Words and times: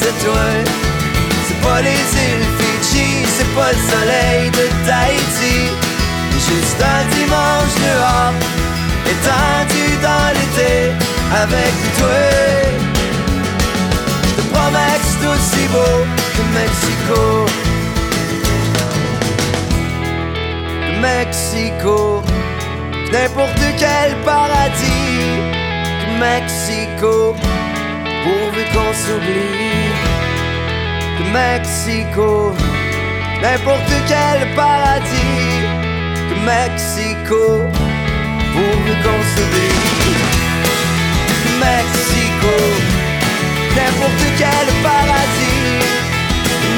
c'est 0.00 0.16
toi. 0.24 0.46
C'est 1.46 1.60
pas 1.66 1.80
les 1.82 2.04
îles 2.26 2.46
Fidji, 2.58 3.08
c'est 3.36 3.52
pas 3.54 3.70
le 3.72 3.82
soleil 3.92 4.50
de 4.50 4.66
Tahiti. 4.86 5.58
Juste 6.46 6.80
un 6.82 7.04
dimanche 7.16 7.74
dehors, 7.84 8.34
étendu 9.12 9.86
dans 10.02 10.28
l'été, 10.36 10.74
avec 11.42 11.74
toi. 11.98 12.24
Je 14.26 14.32
te 14.36 14.42
promets 14.52 14.98
que 15.00 15.08
c'est 15.12 15.26
aussi 15.34 15.64
beau 15.72 15.96
que 16.34 16.42
Mexico. 16.58 17.22
Mexico, 21.00 22.22
n'importe 23.12 23.64
quel 23.78 24.10
paradis. 24.24 25.54
Mexico, 26.18 27.34
pourvu 28.24 28.62
qu'on 28.72 28.92
s'oublie. 29.02 29.92
Mexico, 31.32 32.54
n'importe 33.42 33.94
quel 34.10 34.40
paradis. 34.54 35.62
Mexico, 36.52 37.42
pourvu 38.54 38.92
qu'on 39.02 39.22
s'oublie. 39.32 39.80
Mexico, 41.66 42.54
n'importe 43.76 44.26
quel 44.40 44.66
paradis. 44.86 45.74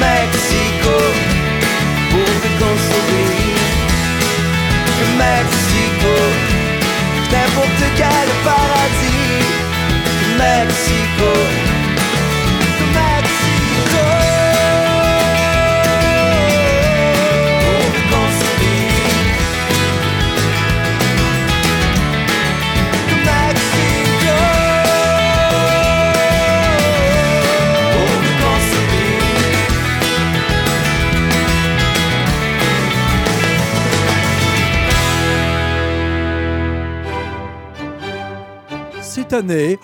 Mexico, 0.05 0.95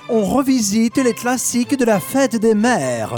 on 0.10 0.24
revisite 0.26 0.98
les 0.98 1.14
classiques 1.14 1.78
de 1.78 1.86
la 1.86 2.00
fête 2.00 2.36
des 2.36 2.56
mères. 2.56 3.16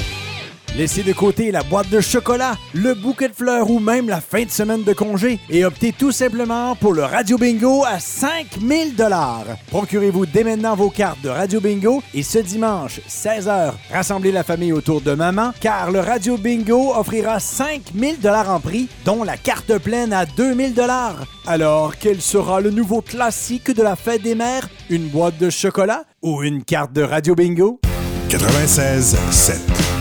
Laissez 0.77 1.03
de 1.03 1.13
côté 1.13 1.51
la 1.51 1.63
boîte 1.63 1.89
de 1.89 2.01
chocolat, 2.01 2.57
le 2.73 2.93
bouquet 2.95 3.29
de 3.29 3.33
fleurs 3.33 3.71
ou 3.71 3.79
même 3.79 4.09
la 4.09 4.19
fin 4.19 4.43
de 4.43 4.49
semaine 4.49 4.83
de 4.83 4.91
congé 4.91 5.39
et 5.49 5.63
optez 5.63 5.93
tout 5.93 6.11
simplement 6.11 6.75
pour 6.75 6.93
le 6.93 7.05
Radio 7.05 7.37
Bingo 7.37 7.85
à 7.85 7.97
5000 7.99 8.93
dollars. 8.93 9.45
Procurez-vous 9.71 10.25
dès 10.25 10.43
maintenant 10.43 10.75
vos 10.75 10.89
cartes 10.89 11.21
de 11.21 11.29
Radio 11.29 11.61
Bingo 11.61 12.03
et 12.13 12.23
ce 12.23 12.39
dimanche, 12.39 12.99
16h, 13.07 13.71
rassemblez 13.89 14.33
la 14.33 14.43
famille 14.43 14.73
autour 14.73 14.99
de 14.99 15.13
maman 15.13 15.53
car 15.61 15.91
le 15.91 16.01
Radio 16.01 16.35
Bingo 16.35 16.93
offrira 16.93 17.39
5000 17.39 18.19
dollars 18.19 18.49
en 18.49 18.59
prix, 18.59 18.89
dont 19.05 19.23
la 19.23 19.37
carte 19.37 19.77
pleine 19.77 20.11
à 20.11 20.25
2000 20.25 20.73
dollars. 20.73 21.25
Alors, 21.47 21.97
quel 21.97 22.19
sera 22.19 22.59
le 22.59 22.71
nouveau 22.71 23.01
classique 23.01 23.73
de 23.73 23.81
la 23.81 23.95
fête 23.95 24.23
des 24.23 24.35
mères? 24.35 24.67
Une 24.89 25.07
boîte 25.07 25.37
de 25.37 25.49
chocolat 25.49 26.03
ou 26.21 26.43
une 26.43 26.65
carte 26.65 26.91
de 26.91 27.01
Radio 27.01 27.33
Bingo? 27.33 27.79
96 28.27 29.15
7. 29.31 29.94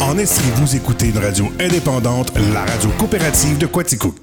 En 0.00 0.18
Estrie, 0.18 0.50
vous 0.56 0.76
écoutez 0.76 1.08
une 1.08 1.18
radio 1.18 1.46
indépendante, 1.60 2.32
la 2.52 2.64
radio 2.64 2.90
coopérative 2.98 3.58
de 3.58 3.66
Quaticook. 3.66 4.14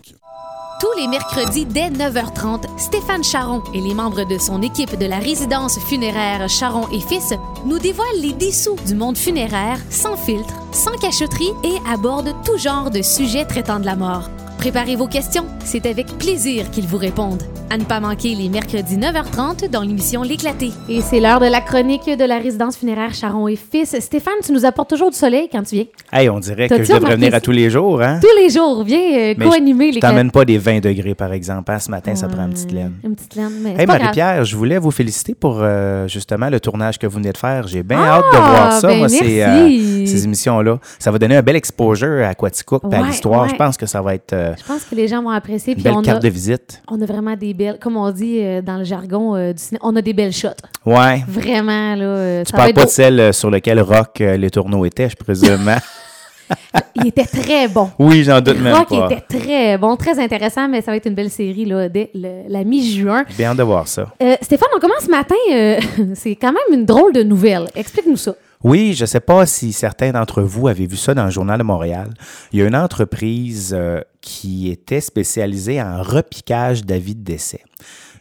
Tous 0.79 0.99
les 0.99 1.07
mercredis 1.07 1.65
dès 1.65 1.89
9h30, 1.89 2.65
Stéphane 2.77 3.23
Charon 3.23 3.61
et 3.73 3.81
les 3.81 3.93
membres 3.93 4.23
de 4.23 4.37
son 4.37 4.61
équipe 4.61 4.97
de 4.97 5.05
la 5.05 5.19
résidence 5.19 5.79
funéraire 5.79 6.49
Charon 6.49 6.87
et 6.91 6.99
Fils 6.99 7.33
nous 7.65 7.77
dévoilent 7.77 8.21
les 8.21 8.33
dessous 8.33 8.75
du 8.87 8.95
monde 8.95 9.17
funéraire 9.17 9.77
sans 9.89 10.17
filtre, 10.17 10.53
sans 10.71 10.97
cachotterie 10.97 11.51
et 11.63 11.77
abordent 11.89 12.35
tout 12.43 12.57
genre 12.57 12.89
de 12.89 13.01
sujets 13.01 13.45
traitant 13.45 13.79
de 13.79 13.85
la 13.85 13.95
mort. 13.95 14.29
Préparez 14.61 14.95
vos 14.95 15.07
questions, 15.07 15.45
c'est 15.63 15.87
avec 15.87 16.05
plaisir 16.19 16.69
qu'ils 16.69 16.85
vous 16.85 16.97
répondent. 16.97 17.41
À 17.71 17.77
ne 17.77 17.83
pas 17.85 17.99
manquer 18.01 18.35
les 18.35 18.49
mercredis 18.49 18.97
9h30 18.97 19.69
dans 19.71 19.81
l'émission 19.81 20.21
L'éclaté. 20.23 20.71
Et 20.89 20.99
c'est 21.01 21.19
l'heure 21.21 21.39
de 21.39 21.45
la 21.45 21.61
chronique 21.61 22.05
de 22.05 22.25
la 22.25 22.37
résidence 22.37 22.75
funéraire 22.77 23.13
Charon 23.13 23.47
et 23.47 23.55
Fils. 23.55 23.95
Stéphane, 24.01 24.33
tu 24.45 24.51
nous 24.51 24.65
apportes 24.65 24.89
toujours 24.89 25.09
du 25.09 25.15
soleil 25.17 25.47
quand 25.49 25.63
tu 25.63 25.75
viens. 25.75 25.85
Hey, 26.11 26.29
on 26.29 26.39
dirait 26.39 26.67
que 26.67 26.75
je 26.75 26.81
devrais 26.81 26.95
remarqué 26.97 27.15
venir 27.15 27.33
à 27.33 27.39
tous 27.39 27.51
les 27.51 27.69
jours, 27.69 28.01
hein? 28.01 28.19
Tous 28.21 28.27
les 28.43 28.49
jours, 28.49 28.83
viens 28.83 28.99
euh, 28.99 29.33
Mais 29.37 29.45
co-animer 29.45 29.87
je 29.87 29.93
l'éclaté. 29.95 30.13
t'emmène 30.13 30.31
pas 30.31 30.43
des 30.45 30.57
20 30.57 30.81
degrés, 30.81 31.15
par 31.15 31.31
exemple. 31.31 31.71
hein. 31.71 31.79
Ce 31.79 31.89
matin, 31.89 32.13
ça 32.15 32.27
prend 32.27 32.43
une 32.45 32.51
petite 32.53 32.73
laine. 32.73 32.93
Une 33.05 33.15
petite 33.15 33.35
laine, 33.35 33.53
mais 33.63 33.75
Hey. 33.79 33.87
Marie-Pierre, 33.87 34.43
je 34.43 34.55
voulais 34.57 34.77
vous 34.77 34.91
féliciter 34.91 35.33
pour 35.33 35.59
euh, 35.61 36.07
justement 36.09 36.49
le 36.49 36.59
tournage 36.59 36.99
que 36.99 37.07
vous 37.07 37.17
venez 37.17 37.31
de 37.31 37.37
faire. 37.37 37.67
J'ai 37.67 37.83
bien 37.83 37.99
Ah, 38.03 38.17
hâte 38.17 38.25
de 38.33 38.37
voir 38.37 38.73
ça, 38.73 38.87
ben 38.89 38.97
moi, 38.99 39.07
ces, 39.09 39.41
euh, 39.43 40.05
ces 40.05 40.25
émissions-là. 40.25 40.77
Ça 40.99 41.09
va 41.09 41.17
donner 41.17 41.37
un 41.37 41.41
bel 41.41 41.55
exposure 41.55 42.25
à 42.27 42.35
Quaticook 42.35 42.83
et 42.91 42.95
à 42.95 42.99
Ouais, 43.01 43.07
l'histoire. 43.07 43.43
ouais. 43.43 43.49
Je 43.49 43.55
pense 43.55 43.77
que 43.77 43.85
ça 43.85 44.01
va 44.01 44.13
être 44.13 44.33
euh, 44.51 44.55
Je 44.59 44.63
pense 44.65 44.83
que 44.83 44.95
les 44.95 45.07
gens 45.07 45.21
vont 45.23 45.29
apprécier. 45.29 45.73
Puis 45.75 45.83
belle 45.83 45.93
on 45.93 46.01
carte 46.01 46.17
a, 46.17 46.21
de 46.21 46.29
visite. 46.29 46.81
on 46.89 47.01
a 47.01 47.05
vraiment 47.05 47.35
des 47.35 47.53
belles, 47.53 47.77
comme 47.79 47.97
on 47.97 48.09
dit 48.11 48.39
euh, 48.41 48.61
dans 48.61 48.77
le 48.77 48.83
jargon 48.83 49.35
euh, 49.35 49.53
du 49.53 49.61
cinéma, 49.61 49.81
on 49.85 49.95
a 49.95 50.01
des 50.01 50.13
belles 50.13 50.33
shots. 50.33 50.49
Ouais. 50.85 51.23
Vraiment, 51.27 51.95
là. 51.95 52.43
Tu 52.43 52.51
ça 52.51 52.57
va 52.57 52.57
parles 52.57 52.69
être 52.69 52.75
pas 52.75 52.85
de 52.85 52.89
celle 52.89 53.33
sur 53.33 53.49
laquelle 53.49 53.79
Rock 53.81 54.19
les 54.19 54.49
tourneaux 54.49 54.85
étaient, 54.85 55.09
je 55.09 55.15
présume. 55.15 55.67
hein? 55.67 55.77
Il 56.95 57.07
était 57.07 57.23
très 57.23 57.69
bon. 57.69 57.89
oui, 57.97 58.25
j'en 58.25 58.41
doute 58.41 58.59
même 58.59 58.75
Rock 58.75 58.89
pas. 58.89 59.07
était 59.09 59.39
très 59.39 59.77
bon, 59.77 59.95
très 59.95 60.19
intéressant, 60.19 60.67
mais 60.67 60.81
ça 60.81 60.91
va 60.91 60.97
être 60.97 61.05
une 61.05 61.15
belle 61.15 61.29
série 61.29 61.63
là, 61.63 61.87
dès 61.87 62.09
le- 62.13 62.43
la 62.49 62.65
mi-juin. 62.65 63.23
Bien 63.37 63.55
de 63.55 63.63
voir 63.63 63.87
ça. 63.87 64.07
Stéphane, 64.41 64.67
on 64.75 64.79
commence 64.79 65.03
ce 65.05 65.09
matin. 65.09 66.11
c'est 66.15 66.35
quand 66.35 66.51
même 66.51 66.79
une 66.79 66.85
drôle 66.85 67.13
de 67.13 67.23
nouvelle. 67.23 67.67
Explique-nous 67.73 68.17
ça. 68.17 68.35
Oui, 68.63 68.93
je 68.93 69.03
ne 69.03 69.07
sais 69.07 69.19
pas 69.19 69.45
si 69.45 69.73
certains 69.73 70.11
d'entre 70.11 70.41
vous 70.41 70.67
avaient 70.67 70.85
vu 70.85 70.97
ça 70.97 71.13
dans 71.13 71.25
le 71.25 71.31
Journal 71.31 71.57
de 71.57 71.63
Montréal. 71.63 72.09
Il 72.51 72.59
y 72.59 72.61
a 72.61 72.67
une 72.67 72.75
entreprise 72.75 73.75
euh, 73.77 74.01
qui 74.21 74.69
était 74.69 75.01
spécialisée 75.01 75.81
en 75.81 76.01
repiquage 76.01 76.85
d'avis 76.85 77.15
de 77.15 77.23
décès. 77.23 77.63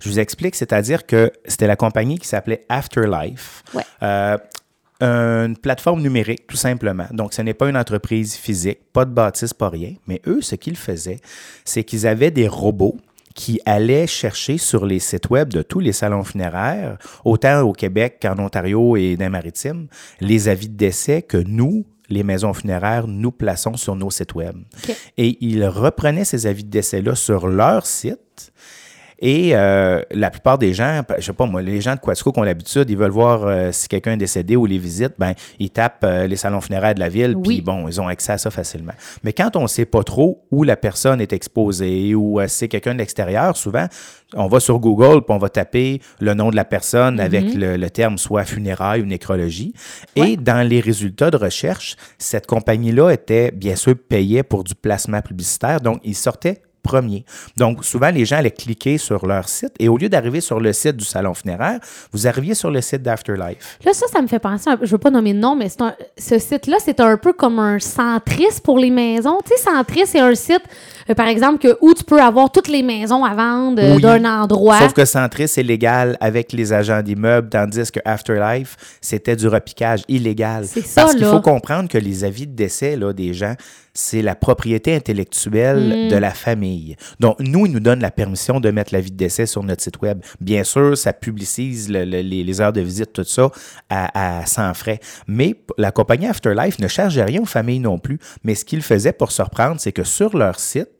Je 0.00 0.08
vous 0.08 0.18
explique, 0.18 0.54
c'est-à-dire 0.54 1.04
que 1.04 1.30
c'était 1.44 1.66
la 1.66 1.76
compagnie 1.76 2.18
qui 2.18 2.26
s'appelait 2.26 2.64
Afterlife. 2.70 3.62
Ouais. 3.74 3.82
Euh, 4.02 4.38
une 5.00 5.56
plateforme 5.56 6.02
numérique, 6.02 6.46
tout 6.46 6.56
simplement. 6.56 7.06
Donc, 7.10 7.32
ce 7.32 7.40
n'est 7.42 7.54
pas 7.54 7.68
une 7.68 7.76
entreprise 7.76 8.34
physique, 8.34 8.80
pas 8.92 9.04
de 9.04 9.10
bâtisse, 9.10 9.54
pas 9.54 9.70
rien. 9.70 9.94
Mais 10.06 10.20
eux, 10.26 10.42
ce 10.42 10.54
qu'ils 10.56 10.76
faisaient, 10.76 11.20
c'est 11.64 11.84
qu'ils 11.84 12.06
avaient 12.06 12.30
des 12.30 12.48
robots 12.48 12.96
qui 13.34 13.60
allaient 13.64 14.06
chercher 14.06 14.58
sur 14.58 14.86
les 14.86 14.98
sites 14.98 15.30
web 15.30 15.52
de 15.52 15.62
tous 15.62 15.80
les 15.80 15.92
salons 15.92 16.24
funéraires, 16.24 16.98
autant 17.24 17.62
au 17.62 17.72
Québec 17.72 18.18
qu'en 18.20 18.38
Ontario 18.38 18.96
et 18.96 19.16
dans 19.16 19.24
les 19.24 19.30
maritimes, 19.30 19.86
les 20.20 20.48
avis 20.48 20.68
de 20.68 20.76
décès 20.76 21.22
que 21.22 21.36
nous, 21.36 21.84
les 22.08 22.24
maisons 22.24 22.52
funéraires, 22.52 23.06
nous 23.06 23.30
plaçons 23.30 23.76
sur 23.76 23.94
nos 23.94 24.10
sites 24.10 24.34
web. 24.34 24.56
Et 25.16 25.38
ils 25.40 25.64
reprenaient 25.64 26.24
ces 26.24 26.46
avis 26.46 26.64
de 26.64 26.70
décès-là 26.70 27.14
sur 27.14 27.46
leur 27.46 27.86
site. 27.86 28.52
Et 29.20 29.50
euh, 29.54 30.00
la 30.10 30.30
plupart 30.30 30.56
des 30.56 30.72
gens, 30.72 31.02
je 31.18 31.24
sais 31.26 31.32
pas 31.32 31.44
moi, 31.46 31.60
les 31.60 31.80
gens 31.80 31.94
de 31.94 32.00
Quatico 32.00 32.32
qui 32.32 32.40
ont 32.40 32.42
l'habitude, 32.42 32.88
ils 32.88 32.96
veulent 32.96 33.10
voir 33.10 33.44
euh, 33.44 33.70
si 33.70 33.86
quelqu'un 33.86 34.12
est 34.12 34.16
décédé 34.16 34.56
ou 34.56 34.64
les 34.64 34.78
visites, 34.78 35.12
ben 35.18 35.34
ils 35.58 35.70
tapent 35.70 36.04
euh, 36.04 36.26
les 36.26 36.36
salons 36.36 36.60
funéraires 36.62 36.94
de 36.94 37.00
la 37.00 37.10
ville, 37.10 37.34
Oui. 37.36 37.42
puis 37.56 37.60
bon, 37.60 37.86
ils 37.86 38.00
ont 38.00 38.08
accès 38.08 38.32
à 38.32 38.38
ça 38.38 38.50
facilement. 38.50 38.92
Mais 39.22 39.32
quand 39.34 39.56
on 39.56 39.62
ne 39.62 39.66
sait 39.66 39.84
pas 39.84 40.02
trop 40.04 40.42
où 40.50 40.62
la 40.64 40.76
personne 40.76 41.20
est 41.20 41.32
exposée 41.34 42.14
ou 42.14 42.40
c'est 42.46 42.68
quelqu'un 42.68 42.94
de 42.94 42.98
l'extérieur, 42.98 43.56
souvent, 43.56 43.86
on 44.34 44.46
va 44.46 44.58
sur 44.60 44.78
Google 44.78 45.22
puis 45.22 45.34
on 45.34 45.38
va 45.38 45.48
taper 45.50 46.00
le 46.20 46.32
nom 46.34 46.50
de 46.50 46.56
la 46.56 46.64
personne 46.64 47.20
avec 47.20 47.52
le, 47.54 47.76
le 47.76 47.90
terme 47.90 48.16
soit 48.16 48.44
funérailles 48.44 49.02
ou 49.02 49.06
nécrologie. 49.06 49.74
Et 50.16 50.36
dans 50.36 50.66
les 50.66 50.80
résultats 50.80 51.30
de 51.30 51.36
recherche, 51.36 51.96
cette 52.16 52.46
compagnie-là 52.46 53.10
était 53.10 53.50
bien 53.50 53.76
sûr 53.76 53.94
payée 54.08 54.42
pour 54.42 54.64
du 54.64 54.74
placement 54.74 55.20
publicitaire, 55.20 55.80
donc 55.80 56.00
ils 56.04 56.14
sortaient 56.14 56.62
Donc, 57.56 57.84
souvent, 57.84 58.10
les 58.10 58.24
gens 58.24 58.36
allaient 58.36 58.50
cliquer 58.50 58.98
sur 58.98 59.26
leur 59.26 59.48
site 59.48 59.72
et 59.78 59.88
au 59.88 59.96
lieu 59.96 60.08
d'arriver 60.08 60.40
sur 60.40 60.60
le 60.60 60.72
site 60.72 60.96
du 60.96 61.04
salon 61.04 61.34
funéraire, 61.34 61.78
vous 62.12 62.26
arriviez 62.26 62.54
sur 62.54 62.70
le 62.70 62.80
site 62.80 63.02
d'Afterlife. 63.02 63.78
Là, 63.84 63.92
ça, 63.92 64.06
ça 64.08 64.20
me 64.20 64.26
fait 64.26 64.38
penser, 64.38 64.70
je 64.80 64.90
veux 64.90 64.98
pas 64.98 65.10
nommer 65.10 65.34
de 65.34 65.38
nom, 65.38 65.56
mais 65.56 65.68
ce 65.68 66.38
site-là, 66.38 66.76
c'est 66.80 67.00
un 67.00 67.16
peu 67.16 67.32
comme 67.32 67.58
un 67.58 67.78
centris 67.78 68.60
pour 68.62 68.78
les 68.78 68.90
maisons. 68.90 69.38
Tu 69.44 69.56
sais, 69.56 69.62
centris, 69.70 70.06
c'est 70.06 70.20
un 70.20 70.34
site 70.34 70.62
euh, 71.10 71.14
par 71.14 71.26
exemple, 71.26 71.58
que 71.58 71.76
où 71.80 71.92
tu 71.94 72.04
peux 72.04 72.20
avoir 72.20 72.50
toutes 72.52 72.68
les 72.68 72.82
maisons 72.82 73.24
à 73.24 73.34
vendre 73.34 73.82
euh, 73.82 73.96
Oui. 73.96 74.02
d'un 74.02 74.24
endroit. 74.24 74.78
Sauf 74.78 74.92
que 74.92 75.04
Centris, 75.04 75.48
c'est 75.48 75.62
légal 75.62 76.16
avec 76.20 76.52
les 76.52 76.72
agents 76.72 77.02
d'immeubles, 77.02 77.48
tandis 77.48 77.90
que 77.90 78.00
Afterlife, 78.04 78.76
c'était 79.00 79.36
du 79.36 79.48
repiquage 79.48 80.02
illégal. 80.08 80.64
C'est 80.66 80.86
ça, 80.86 81.02
Parce 81.02 81.14
qu'il 81.16 81.24
faut 81.26 81.40
comprendre 81.40 81.88
que 81.88 81.98
les 81.98 82.24
avis 82.24 82.46
de 82.46 82.54
décès 82.54 82.96
là, 82.96 83.12
des 83.12 83.34
gens, 83.34 83.54
c'est 83.92 84.22
la 84.22 84.36
propriété 84.36 84.94
intellectuelle 84.94 86.06
Mm. 86.06 86.08
de 86.10 86.16
la 86.16 86.30
famille. 86.30 86.96
Donc, 87.18 87.36
nous, 87.40 87.66
ils 87.66 87.72
nous 87.72 87.80
donnent 87.80 88.00
la 88.00 88.10
permission 88.12 88.60
de 88.60 88.70
mettre 88.70 88.94
l'avis 88.94 89.10
de 89.10 89.16
décès 89.16 89.46
sur 89.46 89.62
notre 89.64 89.82
site 89.82 90.00
Web. 90.00 90.20
Bien 90.40 90.62
sûr, 90.64 90.96
ça 90.96 91.12
publicise 91.12 91.90
le- 91.90 92.04
le- 92.04 92.20
les, 92.20 92.60
heures 92.60 92.72
de 92.72 92.80
visite, 92.80 93.12
tout 93.12 93.24
ça, 93.24 93.50
à, 93.88 94.40
à- 94.40 94.46
sans 94.46 94.72
frais. 94.74 95.00
Mais 95.26 95.56
la 95.76 95.90
compagnie 95.90 96.26
Afterlife 96.28 96.78
ne 96.78 96.86
chargeait 96.88 97.24
rien 97.24 97.40
aux 97.42 97.46
familles 97.46 97.80
non 97.80 97.98
plus. 97.98 98.18
Mais 98.44 98.54
ce 98.54 98.64
qu'ils 98.64 98.82
faisaient 98.82 99.12
pour 99.12 99.32
se 99.32 99.42
reprendre, 99.42 99.76
c'est 99.80 99.92
que 99.92 100.04
sur 100.04 100.36
leur 100.36 100.58
site, 100.60 100.99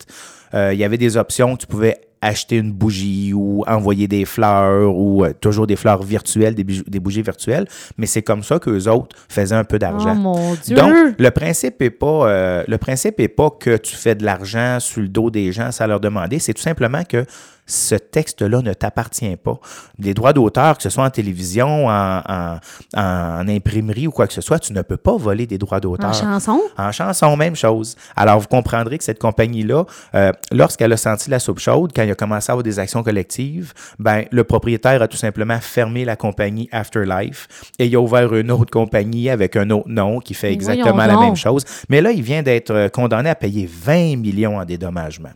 euh, 0.55 0.73
il 0.73 0.79
y 0.79 0.85
avait 0.85 0.99
des 0.99 1.17
options 1.17 1.57
que 1.57 1.63
tu 1.63 1.67
pouvais 1.67 2.01
acheter 2.23 2.57
une 2.57 2.73
bougie 2.73 3.33
ou 3.33 3.65
envoyer 3.67 4.07
des 4.07 4.25
fleurs 4.25 4.95
ou 4.95 5.25
euh, 5.25 5.33
toujours 5.33 5.67
des 5.67 5.77
fleurs 5.77 6.03
virtuelles, 6.03 6.55
des, 6.55 7.01
bougies 7.01 7.23
virtuelles. 7.23 7.67
Mais 7.97 8.07
c'est 8.07 8.23
comme 8.23 8.43
ça 8.43 8.59
qu'eux 8.59 8.89
autres 8.89 9.17
faisaient 9.29 9.55
un 9.55 9.65
peu 9.65 9.79
d'argent. 9.79 10.15
Oh 10.17 10.21
mon 10.21 10.55
Dieu! 10.55 10.77
Donc, 10.77 10.95
le 11.19 11.31
principe 11.31 11.81
est 11.81 11.91
pas, 11.91 12.29
euh, 12.29 12.65
le 12.69 12.79
principe 12.79 13.21
est 13.21 13.29
pas 13.29 13.51
que 13.51 13.77
tu 13.77 13.97
fais 13.97 14.15
de 14.15 14.25
l'argent 14.25 14.79
sur 14.81 15.01
le 15.01 15.09
dos 15.09 15.31
des 15.31 15.51
gens 15.53 15.73
sans 15.73 15.87
leur 15.87 16.01
demander. 16.01 16.39
C'est 16.39 16.55
tout 16.55 16.63
simplement 16.63 17.05
que 17.05 17.25
ce 17.71 17.95
texte-là 17.95 18.63
ne 18.63 18.73
t'appartient 18.73 19.37
pas. 19.37 19.59
Les 19.99 20.13
droits 20.15 20.33
d'auteur, 20.33 20.77
que 20.77 20.83
ce 20.83 20.91
soit 20.91 21.05
en 21.05 21.11
télévision, 21.11 21.87
en, 21.87 22.21
en- 22.29 22.59
en 22.97 23.49
imprimerie 23.49 24.07
ou 24.07 24.11
quoi 24.11 24.27
que 24.27 24.33
ce 24.33 24.41
soit, 24.41 24.59
tu 24.59 24.73
ne 24.73 24.83
peux 24.83 24.97
pas 24.97 25.17
voler 25.17 25.47
des 25.47 25.59
droits 25.59 25.81
d'auteur. 25.81 26.11
en 26.11 26.13
chanson? 26.13 26.61
En 26.77 26.93
chanson, 26.93 27.37
même 27.37 27.57
chose. 27.57 27.97
Alors, 28.17 28.41
vous 28.41 28.49
comprendrez 28.49 28.99
que 28.99 29.05
cette 29.05 29.19
compagnie-là, 29.21 29.85
euh, 30.15 30.33
lorsqu'elle 30.53 30.93
a 30.93 30.97
senti 30.97 31.31
la 31.31 31.39
soupe 31.39 31.59
chaude, 31.61 31.93
quand 31.95 32.03
il 32.03 32.11
a 32.11 32.15
commencé 32.15 32.51
à 32.51 32.53
avoir 32.55 32.65
des 32.65 32.79
actions 32.79 33.03
collectives, 33.03 33.73
ben, 33.99 34.25
le 34.31 34.45
propriétaire 34.45 35.01
a 35.03 35.09
tout 35.09 35.17
simplement 35.17 35.59
fermé 35.61 36.05
la 36.05 36.17
compagnie 36.17 36.69
Afterlife 36.73 37.47
et 37.79 37.87
il 37.87 37.95
a 37.97 38.01
ouvert 38.01 38.35
une 38.35 38.51
autre 38.51 38.71
compagnie 38.71 39.31
avec 39.31 39.57
un 39.57 39.71
autre 39.71 39.89
nom 39.89 40.19
qui 40.21 40.35
fait 40.35 40.53
exactement 40.53 41.07
la 41.07 41.15
même 41.21 41.37
chose. 41.37 41.65
Mais 41.89 42.01
là, 42.01 42.11
il 42.11 42.23
vient 42.23 42.43
d'être 42.43 42.71
euh, 42.71 42.89
condamné 42.89 43.31
à 43.31 43.35
payer 43.35 43.69
20 43.71 44.17
millions 44.17 44.59
en 44.59 44.65
dédommagement. 44.65 45.31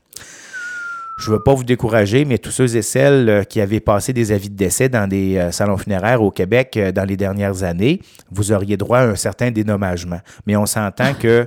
Je 1.17 1.31
ne 1.31 1.37
veux 1.37 1.43
pas 1.43 1.55
vous 1.55 1.65
décourager, 1.65 2.25
mais 2.25 2.39
tous 2.39 2.51
ceux 2.51 2.77
et 2.77 2.83
celles 2.83 3.29
euh, 3.29 3.45
qui 3.45 3.61
avaient 3.61 3.81
passé 3.81 4.13
des 4.13 4.33
avis 4.33 4.51
de 4.51 4.57
décès 4.57 4.89
dans 4.89 5.09
des 5.09 5.37
euh, 5.37 5.53
salons 5.53 5.77
funéraires 5.77 6.23
au 6.23 6.31
Québec 6.31 6.77
euh, 6.77 6.91
dans 6.91 7.05
les 7.05 7.17
dernières 7.17 7.63
années, 7.63 8.01
vous 8.33 8.51
auriez 8.51 8.77
droit 8.77 8.99
à 8.99 9.07
un 9.07 9.15
certain 9.15 9.53
dédommagement. 9.53 10.19
Mais 10.47 10.57
on 10.57 10.67
s'entend 10.67 11.15
que 11.15 11.47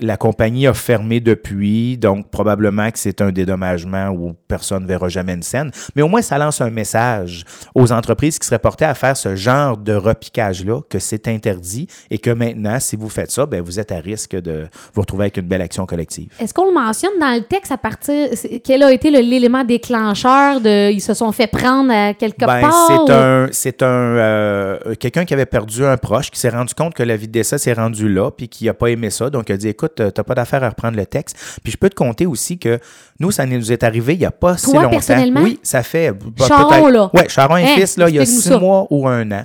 la 0.00 0.16
compagnie 0.16 0.66
a 0.66 0.74
fermé 0.74 1.20
depuis, 1.20 1.98
donc 1.98 2.30
probablement 2.30 2.90
que 2.90 2.98
c'est 2.98 3.20
un 3.20 3.30
dédommagement 3.30 4.08
où 4.08 4.34
personne 4.48 4.82
ne 4.84 4.88
verra 4.88 5.08
jamais 5.08 5.34
une 5.34 5.42
scène. 5.42 5.70
Mais 5.94 6.02
au 6.02 6.08
moins, 6.08 6.22
ça 6.22 6.38
lance 6.38 6.60
un 6.60 6.70
message 6.70 7.44
aux 7.74 7.92
entreprises 7.92 8.38
qui 8.38 8.46
seraient 8.46 8.58
portées 8.58 8.86
à 8.86 8.94
faire 8.94 9.16
ce 9.16 9.36
genre 9.36 9.76
de 9.76 9.92
repiquage-là, 9.94 10.80
que 10.88 10.98
c'est 10.98 11.28
interdit 11.28 11.86
et 12.10 12.18
que 12.18 12.30
maintenant, 12.30 12.80
si 12.80 12.96
vous 12.96 13.08
faites 13.10 13.30
ça, 13.30 13.46
ben, 13.46 13.60
vous 13.60 13.78
êtes 13.78 13.92
à 13.92 13.98
risque 13.98 14.34
de 14.34 14.66
vous 14.94 15.02
retrouver 15.02 15.24
avec 15.24 15.36
une 15.36 15.46
belle 15.46 15.62
action 15.62 15.84
collective. 15.86 16.28
Est-ce 16.40 16.54
qu'on 16.54 16.66
le 16.66 16.74
mentionne 16.74 17.18
dans 17.20 17.34
le 17.36 17.42
texte 17.42 17.70
à 17.70 17.76
partir. 17.78 18.28
c'est- 18.34 18.60
Quel 18.64 18.82
a 18.82 18.90
été 18.92 19.10
l'élément 19.10 19.62
déclencheur 19.64 20.60
de. 20.60 20.90
Ils 20.90 21.00
se 21.00 21.14
sont 21.14 21.32
fait 21.32 21.46
prendre 21.46 21.92
à 21.92 22.14
quelque 22.14 22.46
Ben, 22.46 22.60
part? 22.62 22.86
c'est 22.88 23.12
ou- 23.12 23.16
un, 23.16 23.48
c'est 23.52 23.82
un, 23.82 23.86
euh, 23.86 24.94
quelqu'un 24.98 25.24
qui 25.24 25.34
avait 25.34 25.46
perdu 25.46 25.84
un 25.84 25.96
proche, 25.96 26.30
qui 26.30 26.38
s'est 26.40 26.48
rendu 26.48 26.74
compte 26.74 26.94
que 26.94 27.02
la 27.02 27.16
vie 27.16 27.26
de 27.28 27.32
décès 27.32 27.58
s'est 27.58 27.72
rendue 27.74 28.08
là, 28.08 28.30
puis 28.30 28.48
qui 28.48 28.68
a 28.68 28.74
pas 28.74 28.88
aimé 28.88 29.10
ça. 29.10 29.28
Donc, 29.30 29.49
il 29.50 29.54
a 29.54 29.56
dit, 29.56 29.68
écoute, 29.68 30.00
euh, 30.00 30.10
t'as 30.10 30.22
pas 30.22 30.34
d'affaire 30.34 30.62
à 30.64 30.68
reprendre 30.68 30.96
le 30.96 31.06
texte. 31.06 31.36
Puis, 31.62 31.72
je 31.72 31.76
peux 31.76 31.88
te 31.90 31.94
compter 31.94 32.26
aussi 32.26 32.58
que 32.58 32.78
nous, 33.18 33.30
ça 33.30 33.46
nous 33.46 33.72
est 33.72 33.82
arrivé 33.84 34.14
il 34.14 34.20
y 34.20 34.24
a 34.24 34.30
pas 34.30 34.56
si 34.56 34.66
Toi, 34.66 34.74
longtemps. 34.82 34.90
personnellement? 34.90 35.40
Oui, 35.42 35.58
ça 35.62 35.82
fait. 35.82 36.12
bah, 36.12 36.46
Charon, 36.48 36.88
là? 36.88 37.10
Ouais, 37.14 37.28
Charon 37.28 37.56
et 37.56 37.64
Hein, 37.64 37.74
fils, 37.76 37.96
là, 37.96 38.08
il 38.08 38.14
y 38.14 38.18
a 38.18 38.26
six 38.26 38.42
ça. 38.48 38.58
mois 38.58 38.86
ou 38.90 39.06
un 39.08 39.30
an. 39.32 39.44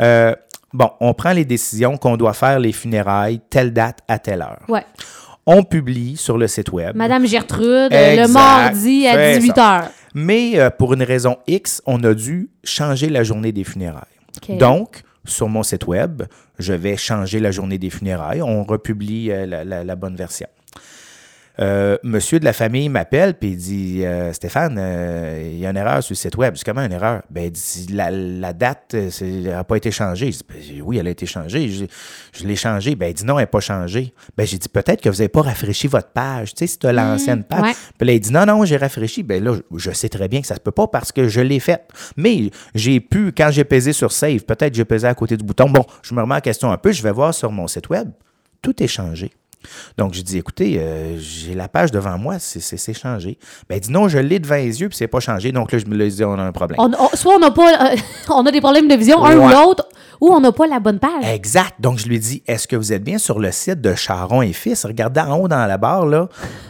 Euh, 0.00 0.34
bon, 0.72 0.90
on 1.00 1.14
prend 1.14 1.32
les 1.32 1.44
décisions 1.44 1.96
qu'on 1.96 2.16
doit 2.16 2.32
faire 2.34 2.58
les 2.60 2.72
funérailles, 2.72 3.40
telle 3.50 3.72
date 3.72 3.98
à 4.08 4.18
telle 4.18 4.42
heure. 4.42 4.60
Ouais. 4.68 4.84
On 5.46 5.62
publie 5.62 6.16
sur 6.16 6.38
le 6.38 6.48
site 6.48 6.72
web. 6.72 6.96
Madame 6.96 7.24
Gertrude, 7.26 7.92
euh, 7.92 8.16
le 8.16 8.28
mardi 8.32 9.06
à 9.06 9.12
C'est 9.14 9.38
18 9.38 9.52
h. 9.56 9.84
Mais 10.14 10.52
euh, 10.58 10.70
pour 10.70 10.92
une 10.94 11.02
raison 11.02 11.36
X, 11.46 11.82
on 11.86 12.02
a 12.04 12.14
dû 12.14 12.50
changer 12.64 13.08
la 13.08 13.22
journée 13.22 13.52
des 13.52 13.62
funérailles. 13.64 14.02
OK. 14.48 14.56
Donc, 14.58 15.02
sur 15.26 15.48
mon 15.48 15.62
site 15.62 15.86
web, 15.86 16.22
je 16.58 16.72
vais 16.72 16.96
changer 16.96 17.40
la 17.40 17.50
journée 17.50 17.78
des 17.78 17.90
funérailles. 17.90 18.42
On 18.42 18.64
republie 18.64 19.30
euh, 19.30 19.46
la, 19.46 19.96
bonne 19.96 20.16
version. 20.16 20.48
Euh, 21.58 21.96
monsieur 22.02 22.38
de 22.38 22.44
la 22.44 22.52
famille 22.52 22.90
m'appelle 22.90 23.32
puis 23.32 23.50
il 23.50 23.56
dit 23.56 24.04
euh, 24.04 24.32
Stéphane, 24.34 24.76
euh, 24.78 25.50
il 25.52 25.58
y 25.58 25.66
a 25.66 25.70
une 25.70 25.76
erreur 25.76 26.02
sur 26.02 26.12
le 26.12 26.16
site 26.16 26.36
web. 26.36 26.54
Je 26.54 26.58
dis 26.58 26.64
comment 26.64 26.82
une 26.82 26.92
erreur? 26.92 27.22
Ben, 27.30 27.44
il 27.44 27.50
dit, 27.50 27.86
la, 27.92 28.10
la 28.10 28.52
date 28.52 28.94
n'a 28.94 29.64
pas 29.64 29.76
été 29.76 29.90
changée. 29.90 30.32
Je 30.32 30.38
dis, 30.38 30.44
Ben, 30.48 30.82
oui, 30.84 30.98
elle 30.98 31.06
a 31.06 31.10
été 31.10 31.24
changée. 31.24 31.68
Je, 31.68 31.86
je 32.32 32.46
l'ai 32.46 32.56
changée. 32.56 32.94
Ben, 32.94 33.08
il 33.08 33.14
dit 33.14 33.24
non, 33.24 33.38
elle 33.38 33.44
n'est 33.44 33.46
pas 33.46 33.60
changée. 33.60 34.12
Ben, 34.36 34.46
j'ai 34.46 34.58
dit 34.58 34.68
peut-être 34.68 35.00
que 35.00 35.08
vous 35.08 35.16
n'avez 35.16 35.28
pas 35.28 35.42
rafraîchi 35.42 35.86
votre 35.86 36.08
page. 36.08 36.54
Tu 36.54 36.58
sais, 36.58 36.66
si 36.66 36.78
tu 36.78 36.86
as 36.86 36.92
l'ancienne 36.92 37.44
page. 37.44 37.62
ouais. 37.62 37.72
Puis 37.98 38.06
là, 38.06 38.12
il 38.12 38.20
dit 38.20 38.32
non, 38.32 38.44
non, 38.44 38.64
j'ai 38.64 38.76
rafraîchi. 38.76 39.22
Ben 39.22 39.42
là, 39.42 39.54
je, 39.74 39.90
sais 39.92 40.08
très 40.08 40.28
bien 40.28 40.42
que 40.42 40.46
ça 40.46 40.56
se 40.56 40.60
peut 40.60 40.72
pas 40.72 40.88
parce 40.88 41.10
que 41.10 41.28
je 41.28 41.40
l'ai 41.40 41.60
faite. 41.60 41.88
Mais 42.16 42.50
j'ai 42.74 43.00
pu, 43.00 43.32
quand 43.32 43.50
j'ai 43.50 43.64
pesé 43.64 43.92
sur 43.92 44.12
Save, 44.12 44.40
peut-être 44.40 44.74
j'ai 44.74 44.84
pesé 44.84 45.06
à 45.06 45.14
côté 45.14 45.36
du 45.36 45.44
bouton. 45.44 45.70
Bon, 45.70 45.84
je 46.02 46.14
me 46.14 46.20
remets 46.20 46.34
en 46.34 46.40
question 46.40 46.70
un 46.70 46.76
peu. 46.76 46.92
Je 46.92 47.02
vais 47.02 47.12
voir 47.12 47.32
sur 47.32 47.50
mon 47.50 47.66
site 47.66 47.88
web. 47.88 48.10
Tout 48.60 48.82
est 48.82 48.88
changé. 48.88 49.30
Donc, 49.98 50.14
je 50.14 50.22
dis, 50.22 50.38
écoutez, 50.38 50.78
euh, 50.78 51.18
j'ai 51.18 51.54
la 51.54 51.68
page 51.68 51.90
devant 51.90 52.16
moi, 52.18 52.38
c'est- 52.38 52.60
changé. 52.94 53.38
Ben, 53.68 53.76
il 53.76 53.80
dit 53.80 53.90
non, 53.90 54.08
je 54.08 54.18
l'ai 54.18 54.38
devant 54.38 54.54
les 54.54 54.80
yeux, 54.80 54.88
puis 54.88 54.96
c'est 54.96 55.08
pas 55.08 55.20
changé. 55.20 55.52
Donc 55.52 55.72
là, 55.72 55.78
je 55.78 55.86
me 55.86 56.08
dit, 56.08 56.24
on 56.24 56.34
a 56.38 56.42
un 56.42 56.52
problème. 56.52 56.78
On- 56.80 56.90
on- 56.98 57.16
soit 57.16 57.34
on 57.34 57.38
n'a 57.40 57.50
pas. 57.50 57.92
euh, 57.92 57.96
on 58.30 58.46
a 58.46 58.50
des 58.52 58.60
problèmes 58.60 58.88
de 58.88 58.94
vision, 58.94 59.24
un 59.24 59.36
ou 59.36 59.48
l'autre, 59.48 59.88
ou 60.20 60.28
on 60.32 60.40
n'a 60.40 60.52
pas 60.52 60.66
la 60.66 60.78
bonne 60.80 60.98
page. 60.98 61.24
Exact. 61.24 61.74
Donc, 61.80 61.98
je 61.98 62.06
lui 62.06 62.18
dis, 62.18 62.42
est-ce 62.46 62.68
que 62.68 62.76
vous 62.76 62.92
êtes 62.92 63.02
bien 63.04 63.18
sur 63.18 63.38
le 63.38 63.50
site 63.52 63.80
de 63.80 63.94
Charon 63.94 64.42
et 64.42 64.52
Fils? 64.52 64.84
Regardez 64.86 65.20
en 65.20 65.38
haut 65.40 65.48
dans 65.48 65.66
la 65.66 65.78
barre, 65.78 66.06
là. 66.06 66.28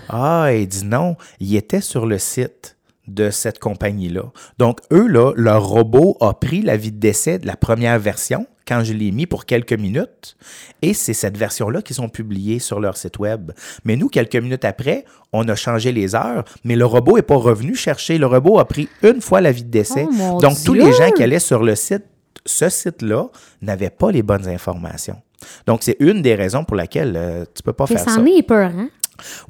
Ah, 0.09 0.49
il 0.53 0.67
dit 0.67 0.85
non. 0.85 1.17
Il 1.41 1.55
était 1.55 1.81
sur 1.81 2.07
le 2.07 2.19
site 2.19 2.77
de 3.09 3.31
cette 3.31 3.59
compagnie-là. 3.61 4.23
Donc, 4.59 4.81
eux, 4.93 5.07
là, 5.07 5.33
leur 5.37 5.65
robot 5.67 6.17
a 6.21 6.35
pris 6.35 6.63
la 6.63 6.77
vie 6.77 6.91
de 6.93 6.99
décès 6.99 7.39
de 7.39 7.47
la 7.47 7.57
première 7.57 7.99
version 8.01 8.47
quand 8.67 8.83
je 8.85 8.93
l'ai 8.93 9.11
mis 9.13 9.27
pour 9.27 9.47
quelques 9.47 9.73
minutes. 9.73 10.37
Et 10.83 10.95
c'est 10.95 11.15
cette 11.15 11.37
version-là 11.37 11.83
qui 11.83 11.95
sont 11.95 12.09
publiées 12.09 12.59
sur 12.59 12.81
leur 12.81 12.97
site 12.97 13.19
web. 13.19 13.53
Mais 13.85 13.97
nous, 13.97 14.09
quelques 14.09 14.37
minutes 14.37 14.65
après, 14.65 15.05
on 15.33 15.47
a 15.49 15.55
changé 15.55 15.93
les 15.93 16.15
heures, 16.15 16.45
mais 16.65 16.77
le 16.77 16.85
robot 16.87 17.17
n'est 17.17 17.23
pas 17.23 17.37
revenu 17.37 17.75
chercher. 17.75 18.19
Le 18.19 18.27
robot 18.27 18.59
a 18.59 18.67
pris 18.67 18.89
une 19.03 19.21
fois 19.21 19.41
la 19.41 19.53
vie 19.53 19.65
de 19.65 19.71
décès. 19.71 20.07
Oh, 20.09 20.41
Donc, 20.41 20.57
tous 20.65 20.75
les 20.75 20.93
gens 20.93 21.11
qui 21.11 21.23
allaient 21.23 21.39
sur 21.39 21.63
le 21.63 21.75
site 21.75 22.05
ce 22.47 22.69
site-là 22.69 23.27
n'avait 23.61 23.91
pas 23.91 24.11
les 24.11 24.23
bonnes 24.23 24.49
informations. 24.49 25.21
Donc, 25.67 25.83
c'est 25.83 25.97
une 26.01 26.23
des 26.23 26.35
raisons 26.35 26.65
pour 26.65 26.77
laquelle 26.77 27.15
euh, 27.17 27.45
tu 27.55 27.63
peux 27.63 27.73
pas 27.73 27.87
Mais 27.91 27.97
faire 27.97 28.09
ça. 28.09 28.21
est 28.21 28.43
peur, 28.43 28.71
hein? 28.75 28.89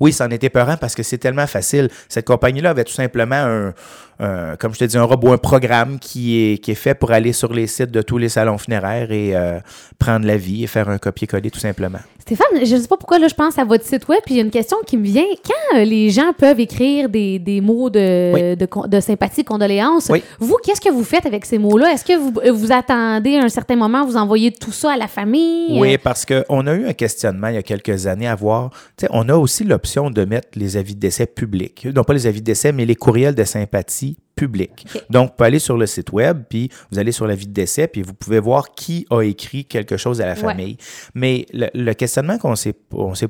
Oui, 0.00 0.12
ça 0.12 0.26
en 0.26 0.30
était 0.30 0.50
peurant 0.50 0.76
parce 0.76 0.94
que 0.94 1.02
c'est 1.02 1.18
tellement 1.18 1.46
facile. 1.46 1.88
Cette 2.08 2.26
compagnie-là 2.26 2.70
avait 2.70 2.84
tout 2.84 2.92
simplement 2.92 3.72
un, 4.18 4.56
comme 4.56 4.72
je 4.74 4.78
te 4.78 4.84
dis, 4.84 4.96
un 4.96 5.04
robot, 5.04 5.32
un 5.32 5.38
programme 5.38 5.99
qui 5.99 6.52
est, 6.52 6.58
qui 6.58 6.70
est 6.70 6.76
fait 6.76 6.94
pour 6.94 7.12
aller 7.12 7.32
sur 7.32 7.52
les 7.52 7.66
sites 7.66 7.90
de 7.90 8.02
tous 8.02 8.18
les 8.18 8.28
salons 8.28 8.58
funéraires 8.58 9.11
et 9.11 9.37
euh, 9.37 9.61
prendre 9.99 10.26
la 10.26 10.37
vie 10.37 10.64
et 10.64 10.66
faire 10.66 10.88
un 10.88 10.99
copier-coller 10.99 11.50
tout 11.50 11.61
simplement. 11.61 12.00
Stéphane, 12.26 12.64
je 12.66 12.75
ne 12.75 12.80
sais 12.80 12.88
pas 12.88 12.97
pourquoi 12.97 13.21
là, 13.21 13.28
je 13.28 13.35
pense 13.37 13.56
à 13.56 13.62
votre 13.64 13.85
site 13.85 14.09
web, 14.09 14.18
puis 14.25 14.35
il 14.35 14.38
y 14.38 14.40
a 14.40 14.42
une 14.42 14.50
question 14.50 14.76
qui 14.85 14.97
me 14.97 15.04
vient. 15.04 15.23
Quand 15.45 15.78
euh, 15.78 15.85
les 15.85 16.11
gens 16.11 16.33
peuvent 16.37 16.59
écrire 16.59 17.09
des, 17.09 17.38
des 17.38 17.61
mots 17.61 17.88
de, 17.88 18.33
Oui. 18.35 18.56
de, 18.56 18.88
de 18.88 19.00
sympathie, 19.00 19.45
condoléances, 19.45 20.09
Oui. 20.11 20.25
vous, 20.40 20.56
qu'est-ce 20.64 20.80
que 20.80 20.90
vous 20.90 21.04
faites 21.04 21.25
avec 21.25 21.45
ces 21.45 21.59
mots-là? 21.59 21.92
Est-ce 21.92 22.04
que 22.04 22.18
vous, 22.18 22.33
euh, 22.45 22.50
vous 22.50 22.73
attendez 22.73 23.37
un 23.37 23.49
certain 23.49 23.76
moment, 23.76 24.04
vous 24.04 24.16
envoyez 24.16 24.50
tout 24.50 24.73
ça 24.73 24.95
à 24.95 24.97
la 24.97 25.06
famille? 25.06 25.78
Oui, 25.78 25.99
parce 25.99 26.26
qu'on 26.26 26.66
a 26.66 26.75
eu 26.75 26.87
un 26.88 26.95
questionnement 26.95 27.47
il 27.47 27.54
y 27.54 27.59
a 27.59 27.62
quelques 27.62 28.09
années 28.09 28.26
à 28.26 28.35
voir. 28.35 28.71
On 29.11 29.28
a 29.28 29.37
aussi 29.37 29.62
l'option 29.62 30.11
de 30.11 30.25
mettre 30.25 30.49
les 30.56 30.76
avis 30.76 30.97
de 30.97 31.00
décès 31.00 31.26
publics. 31.26 31.87
Non 31.95 32.02
pas 32.02 32.12
les 32.12 32.26
avis 32.26 32.40
de 32.40 32.47
décès, 32.47 32.73
mais 32.73 32.87
les 32.87 32.97
courriels 32.97 33.37
de 33.37 33.45
sympathie 33.45 34.16
publics. 34.37 34.87
Donc, 35.11 35.31
vous 35.31 35.37
pouvez 35.37 35.47
aller 35.49 35.59
sur 35.59 35.76
le 35.76 35.87
site 35.87 36.12
web, 36.12 36.43
puis 36.49 36.71
vous 36.93 36.99
allez 36.99 37.11
sur 37.12 37.26
l'avis 37.26 37.47
de 37.49 37.52
décès, 37.52 37.88
puis 37.88 38.02
vous 38.02 38.14
pouvez 38.14 38.38
voir 38.38 38.75
qui 38.75 39.07
a 39.11 39.23
écrit 39.23 39.64
quelque 39.64 39.97
chose 39.97 40.21
à 40.21 40.26
la 40.26 40.35
Ouais. 40.35 40.40
famille. 40.40 40.76
Mais 41.14 41.47
le, 41.52 41.69
le 41.75 41.95
questionnement 41.95 42.38
qu'on 42.38 42.55
s'est 42.55 42.75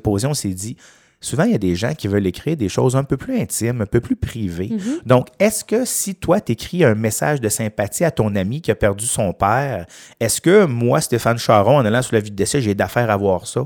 posé, 0.03 0.27
on 0.27 0.33
s'est 0.33 0.49
dit, 0.49 0.75
souvent, 1.21 1.43
il 1.45 1.51
y 1.53 1.55
a 1.55 1.59
des 1.59 1.75
gens 1.75 1.93
qui 1.95 2.07
veulent 2.09 2.27
écrire 2.27 2.57
des 2.57 2.69
choses 2.69 2.95
un 2.95 3.03
peu 3.05 3.15
plus 3.17 3.39
intimes, 3.39 3.81
un 3.81 3.85
peu 3.85 4.01
plus 4.01 4.15
privées. 4.17 4.71
Donc, 5.05 5.27
est-ce 5.39 5.63
que 5.63 5.85
si 5.85 6.13
toi, 6.15 6.41
tu 6.41 6.51
écris 6.51 6.83
un 6.83 6.93
message 6.93 7.39
de 7.41 7.49
sympathie 7.49 8.03
à 8.03 8.11
ton 8.11 8.35
ami 8.35 8.61
qui 8.61 8.69
a 8.69 8.75
perdu 8.75 9.05
son 9.05 9.31
père, 9.33 9.85
est-ce 10.19 10.41
que 10.41 10.65
moi, 10.65 10.99
Stéphane 11.01 11.37
Charon, 11.39 11.77
en 11.77 11.85
allant 11.85 12.01
sur 12.01 12.13
la 12.15 12.19
vie 12.19 12.31
de 12.31 12.35
décès, 12.35 12.61
j'ai 12.61 12.75
d'affaires 12.75 13.09
à 13.09 13.15
voir 13.17 13.47
ça? 13.47 13.65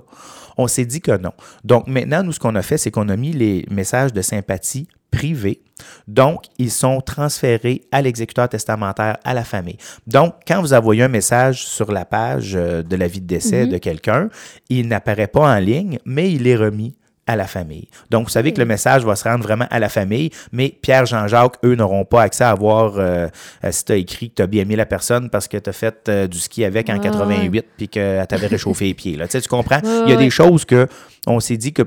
On 0.57 0.67
s'est 0.67 0.85
dit 0.85 1.01
que 1.01 1.17
non. 1.17 1.33
Donc, 1.63 1.87
maintenant, 1.87 2.23
nous, 2.23 2.31
ce 2.31 2.39
qu'on 2.39 2.55
a 2.55 2.61
fait, 2.61 2.77
c'est 2.77 2.91
qu'on 2.91 3.09
a 3.09 3.15
mis 3.15 3.31
les 3.31 3.65
messages 3.69 4.13
de 4.13 4.21
sympathie 4.21 4.87
privés. 5.11 5.61
Donc, 6.07 6.45
ils 6.57 6.71
sont 6.71 7.01
transférés 7.01 7.81
à 7.91 8.01
l'exécuteur 8.01 8.47
testamentaire, 8.47 9.17
à 9.23 9.33
la 9.33 9.43
famille. 9.43 9.77
Donc, 10.07 10.35
quand 10.47 10.61
vous 10.61 10.73
envoyez 10.73 11.03
un 11.03 11.09
message 11.09 11.65
sur 11.65 11.91
la 11.91 12.05
page 12.05 12.53
euh, 12.55 12.81
de 12.81 12.95
la 12.95 13.07
vie 13.07 13.21
de 13.21 13.27
décès 13.27 13.67
de 13.67 13.77
quelqu'un, 13.77 14.29
il 14.69 14.87
n'apparaît 14.87 15.27
pas 15.27 15.53
en 15.53 15.59
ligne, 15.59 15.99
mais 16.05 16.31
il 16.31 16.47
est 16.47 16.55
remis 16.55 16.95
à 17.27 17.35
la 17.35 17.47
famille. 17.47 17.87
Donc, 18.09 18.25
vous 18.25 18.29
savez 18.29 18.51
que 18.51 18.59
le 18.59 18.65
message 18.65 19.05
va 19.05 19.15
se 19.15 19.23
rendre 19.23 19.43
vraiment 19.43 19.67
à 19.69 19.79
la 19.79 19.89
famille, 19.89 20.31
mais 20.51 20.69
Pierre, 20.81 21.05
Jean-Jacques, 21.05 21.57
eux, 21.63 21.75
n'auront 21.75 22.05
pas 22.05 22.23
accès 22.23 22.43
à 22.43 22.53
voir 22.53 22.93
euh, 22.97 23.27
euh, 23.63 23.71
si 23.71 23.85
tu 23.85 23.91
as 23.91 23.95
écrit 23.95 24.29
que 24.29 24.35
tu 24.35 24.41
as 24.41 24.47
bien 24.47 24.63
aimé 24.63 24.75
la 24.75 24.85
personne 24.85 25.29
parce 25.29 25.47
que 25.47 25.57
tu 25.57 25.69
as 25.69 25.73
fait 25.73 26.09
euh, 26.09 26.27
du 26.27 26.39
ski 26.39 26.65
avec 26.65 26.89
en 26.89 26.93
Ouais, 26.93 26.99
88 26.99 27.65
puis 27.77 27.87
qu'elle 27.87 28.25
t'avait 28.27 28.47
réchauffé 28.47 28.85
les 28.85 28.93
pieds. 28.93 29.15
Là. 29.15 29.27
Tu 29.27 29.33
sais, 29.33 29.41
tu 29.41 29.47
comprends? 29.47 29.79
Il 29.83 29.89
y 29.89 30.13
a 30.13 30.15
ouais. 30.15 30.17
des 30.17 30.29
choses 30.29 30.65
que 30.65 30.87
on 31.27 31.39
s'est 31.39 31.57
dit 31.57 31.73
que 31.73 31.83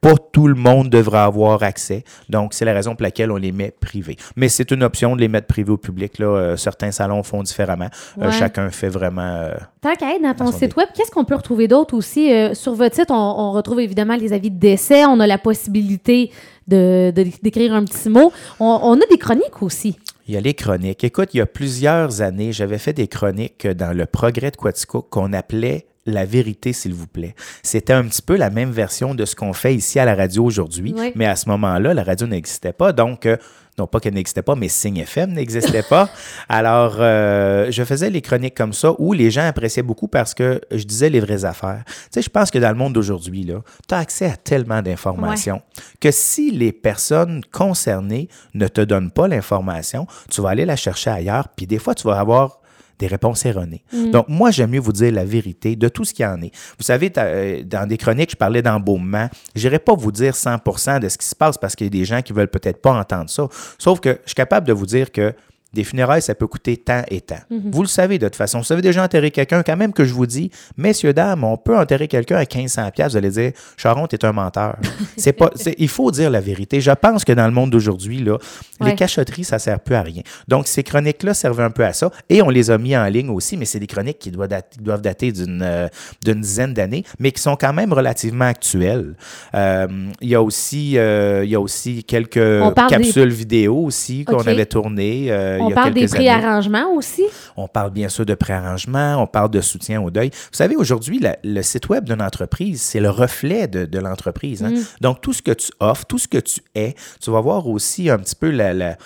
pas 0.00 0.14
tout 0.32 0.46
le 0.46 0.54
monde 0.54 0.90
devra 0.90 1.24
avoir 1.24 1.62
accès. 1.62 2.04
Donc, 2.28 2.54
c'est 2.54 2.64
la 2.64 2.72
raison 2.72 2.94
pour 2.94 3.02
laquelle 3.02 3.32
on 3.32 3.36
les 3.36 3.50
met 3.52 3.72
privés. 3.72 4.16
Mais 4.36 4.48
c'est 4.48 4.70
une 4.70 4.82
option 4.84 5.16
de 5.16 5.20
les 5.20 5.28
mettre 5.28 5.46
privés 5.48 5.72
au 5.72 5.76
public. 5.76 6.18
Là. 6.18 6.26
Euh, 6.26 6.56
certains 6.56 6.92
salons 6.92 7.22
font 7.22 7.42
différemment. 7.42 7.88
Euh, 8.20 8.30
chacun 8.30 8.70
fait 8.70 8.88
vraiment... 8.88 9.22
euh, 9.22 9.54
Tant 9.80 9.94
qu'à 9.94 10.14
être 10.14 10.22
dans 10.22 10.34
ton 10.34 10.52
site 10.52 10.76
web, 10.76 10.88
qu'est-ce 10.94 11.10
qu'on 11.10 11.24
peut 11.24 11.34
retrouver 11.34 11.66
d'autre 11.68 11.94
aussi? 11.94 12.30
Sur 12.54 12.74
votre 12.74 12.94
site, 12.94 13.10
on, 13.10 13.14
on 13.14 13.52
retrouve 13.52 13.80
évidemment 13.80 14.16
les 14.16 14.32
avis 14.32 14.50
de 14.50 14.58
décès. 14.58 15.04
On 15.06 15.18
a 15.20 15.26
la 15.26 15.38
possibilité 15.38 16.30
de, 16.66 17.12
de- 17.14 17.26
d'écrire 17.42 17.74
un 17.74 17.84
petit 17.84 18.08
mot. 18.08 18.32
On, 18.60 18.78
on 18.82 18.94
a 19.00 19.06
des 19.10 19.18
chroniques 19.18 19.62
aussi. 19.62 19.98
Il 20.28 20.34
y 20.34 20.36
a 20.36 20.40
les 20.40 20.54
chroniques. 20.54 21.04
Écoute, 21.04 21.30
il 21.32 21.38
y 21.38 21.40
a 21.40 21.46
plusieurs 21.46 22.20
années, 22.20 22.52
j'avais 22.52 22.78
fait 22.78 22.92
des 22.92 23.08
chroniques 23.08 23.66
dans 23.66 23.96
le 23.96 24.04
progrès 24.06 24.50
de 24.50 24.56
Quaticook 24.56 25.08
qu'on 25.08 25.32
appelait 25.32 25.86
la 26.08 26.24
vérité, 26.24 26.72
s'il 26.72 26.94
vous 26.94 27.06
plaît. 27.06 27.34
C'était 27.62 27.92
un 27.92 28.04
petit 28.04 28.22
peu 28.22 28.36
la 28.36 28.50
même 28.50 28.70
version 28.70 29.14
de 29.14 29.24
ce 29.24 29.36
qu'on 29.36 29.52
fait 29.52 29.74
ici 29.74 29.98
à 29.98 30.04
la 30.04 30.14
radio 30.14 30.44
aujourd'hui, 30.44 30.94
Oui. 30.96 31.12
mais 31.14 31.26
à 31.26 31.36
ce 31.36 31.48
moment-là, 31.50 31.94
la 31.94 32.02
radio 32.02 32.26
n'existait 32.26 32.72
pas. 32.72 32.92
Donc, 32.92 33.26
euh, 33.26 33.36
non 33.78 33.86
pas 33.86 34.00
qu'elle 34.00 34.14
n'existait 34.14 34.42
pas, 34.42 34.56
mais 34.56 34.66
Signe 34.68 34.96
FM 34.98 35.32
n'existait 35.34 35.84
pas. 35.84 36.08
Alors, 36.48 36.96
euh, 36.98 37.70
je 37.70 37.84
faisais 37.84 38.10
les 38.10 38.20
chroniques 38.22 38.56
comme 38.56 38.72
ça 38.72 38.92
où 38.98 39.12
les 39.12 39.30
gens 39.30 39.46
appréciaient 39.46 39.84
beaucoup 39.84 40.08
parce 40.08 40.34
que 40.34 40.60
je 40.72 40.82
disais 40.82 41.10
les 41.10 41.20
vraies 41.20 41.44
affaires. 41.44 41.82
Tu 41.86 41.92
sais, 42.10 42.22
je 42.22 42.28
pense 42.30 42.50
que 42.50 42.58
dans 42.58 42.70
le 42.70 42.74
monde 42.74 42.94
d'aujourd'hui, 42.94 43.46
tu 43.88 43.94
as 43.94 43.98
accès 43.98 44.26
à 44.26 44.36
tellement 44.36 44.82
d'informations 44.82 45.62
que 46.00 46.10
si 46.10 46.50
les 46.50 46.72
personnes 46.72 47.42
concernées 47.52 48.28
ne 48.54 48.66
te 48.66 48.80
donnent 48.80 49.12
pas 49.12 49.28
l'information, 49.28 50.06
tu 50.28 50.40
vas 50.40 50.48
aller 50.50 50.64
la 50.64 50.74
chercher 50.76 51.10
ailleurs, 51.10 51.48
puis 51.54 51.66
des 51.66 51.78
fois, 51.78 51.94
tu 51.94 52.08
vas 52.08 52.18
avoir 52.18 52.58
des 52.98 53.06
réponses 53.06 53.44
erronées. 53.46 53.82
Donc, 54.12 54.26
moi, 54.28 54.50
j'aime 54.50 54.70
mieux 54.70 54.80
vous 54.80 54.92
dire 54.92 55.12
la 55.12 55.24
vérité 55.24 55.76
de 55.76 55.88
tout 55.88 56.04
ce 56.04 56.12
qu'il 56.12 56.24
y 56.24 56.28
en 56.28 56.40
est. 56.42 56.52
Vous 56.78 56.84
savez, 56.84 57.12
euh, 57.16 57.62
dans 57.64 57.86
des 57.86 57.96
chroniques, 57.96 58.32
je 58.32 58.36
parlais 58.36 58.62
d'embaumement. 58.62 59.28
Je 59.54 59.66
n'irai 59.66 59.78
pas 59.78 59.94
vous 59.94 60.12
dire 60.12 60.34
100% 60.34 61.00
de 61.00 61.08
ce 61.08 61.18
qui 61.18 61.26
se 61.26 61.34
passe 61.34 61.58
parce 61.58 61.76
qu'il 61.76 61.86
y 61.86 61.88
a 61.88 61.90
des 61.90 62.04
gens 62.04 62.22
qui 62.22 62.32
veulent 62.32 62.48
peut-être 62.48 62.80
pas 62.80 62.92
entendre 62.92 63.30
ça. 63.30 63.48
Sauf 63.78 64.00
que 64.00 64.18
je 64.24 64.30
suis 64.30 64.34
capable 64.34 64.66
de 64.66 64.72
vous 64.72 64.86
dire 64.86 65.12
que 65.12 65.34
des 65.74 65.84
funérailles, 65.84 66.22
ça 66.22 66.34
peut 66.34 66.46
coûter 66.46 66.76
tant 66.78 67.02
et 67.08 67.20
tant. 67.20 67.36
Vous 67.50 67.82
le 67.82 67.88
savez 67.88 68.18
de 68.18 68.26
toute 68.26 68.36
façon. 68.36 68.60
Vous 68.60 68.72
avez 68.72 68.80
déjà 68.82 69.02
enterré 69.04 69.30
quelqu'un, 69.30 69.62
quand 69.62 69.76
même 69.76 69.92
que 69.92 70.04
je 70.04 70.14
vous 70.14 70.26
dis, 70.26 70.50
messieurs, 70.76 71.12
dames, 71.12 71.44
on 71.44 71.56
peut 71.58 71.76
enterrer 71.76 72.08
quelqu'un 72.08 72.36
à 72.36 72.40
1500 72.44 72.90
pièces. 72.90 73.12
Vous 73.12 73.16
allez 73.18 73.30
dire, 73.30 73.52
Charon, 73.76 74.06
t'es 74.06 74.24
un 74.24 74.32
menteur. 74.32 74.76
c'est 75.16 75.32
pas, 75.34 75.50
il 75.76 75.88
faut 75.88 76.10
dire 76.10 76.30
la 76.30 76.40
vérité. 76.40 76.80
Je 76.80 76.90
pense 76.92 77.24
que 77.24 77.32
dans 77.32 77.46
le 77.46 77.52
monde 77.52 77.70
d'aujourd'hui, 77.70 78.18
là, 78.20 78.38
Ouais. 78.80 78.90
les 78.90 78.94
cachotteries, 78.94 79.42
ça 79.42 79.58
sert 79.58 79.80
plus 79.80 79.96
à 79.96 80.02
rien. 80.02 80.22
Donc, 80.46 80.68
ces 80.68 80.84
chroniques-là 80.84 81.34
servaient 81.34 81.64
un 81.64 81.70
peu 81.70 81.84
à 81.84 81.92
ça. 81.92 82.12
Et 82.30 82.42
on 82.42 82.48
les 82.48 82.70
a 82.70 82.78
mis 82.78 82.96
en 82.96 83.04
ligne 83.06 83.28
aussi, 83.28 83.56
mais 83.56 83.64
c'est 83.64 83.80
des 83.80 83.88
chroniques 83.88 84.20
qui 84.20 84.30
doivent 84.30 84.46
dater, 84.48 84.80
doivent 84.80 85.02
dater 85.02 85.32
d'une 85.32 85.62
euh, 85.62 85.88
d'une 86.24 86.40
dizaine 86.40 86.74
d'années, 86.74 87.02
mais 87.18 87.32
qui 87.32 87.42
sont 87.42 87.56
quand 87.56 87.72
même 87.72 87.92
relativement 87.92 88.44
actuelles. 88.44 89.16
Euh, 89.56 89.88
Il 90.20 90.28
y 90.28 90.34
a 90.36 90.42
aussi, 90.42 90.96
euh, 90.96 91.42
il 91.44 91.50
y 91.50 91.54
a 91.56 91.60
aussi 91.60 92.04
quelques 92.04 92.38
des- 92.38 92.86
capsules 92.88 93.30
vidéo 93.32 93.76
aussi 93.78 94.24
qu'on 94.24 94.38
avait 94.46 94.66
tournées. 94.66 95.26
Euh, 95.58 95.62
il 95.62 95.64
on 95.66 95.68
y 95.70 95.72
a 95.72 95.74
parle 95.74 95.92
des 95.94 96.00
quelques 96.00 96.14
préarrangements 96.14 96.92
aussi? 96.94 97.24
On 97.56 97.68
parle 97.68 97.90
bien 97.90 98.08
sûr 98.08 98.24
de 98.24 98.34
préarrangement, 98.34 99.16
on 99.22 99.26
parle 99.26 99.50
de 99.50 99.60
soutien 99.60 100.00
au 100.02 100.10
deuil. 100.10 100.30
Vous 100.30 100.56
savez, 100.56 100.76
aujourd'hui, 100.76 101.20
le 101.44 101.62
site 101.62 101.88
web 101.88 102.04
d'une 102.04 102.22
entreprise, 102.22 102.80
c'est 102.82 103.00
le 103.00 103.10
reflet 103.10 103.68
de, 103.68 103.84
de 103.84 103.98
l'entreprise. 103.98 104.62
hein. 104.62 104.72
Donc, 105.00 105.20
tout 105.20 105.32
ce 105.32 105.42
que 105.42 105.52
tu 105.52 105.70
offres, 105.80 106.04
tout 106.06 106.18
ce 106.18 106.28
que 106.28 106.38
tu 106.38 106.60
es, 106.74 106.94
tu 107.20 107.30
vas 107.30 107.40
voir 107.40 107.66
aussi 107.66 108.08
un 108.10 108.18
petit 108.18 108.36
peu 108.36 108.50
la... 108.50 108.72
la- 108.74 108.96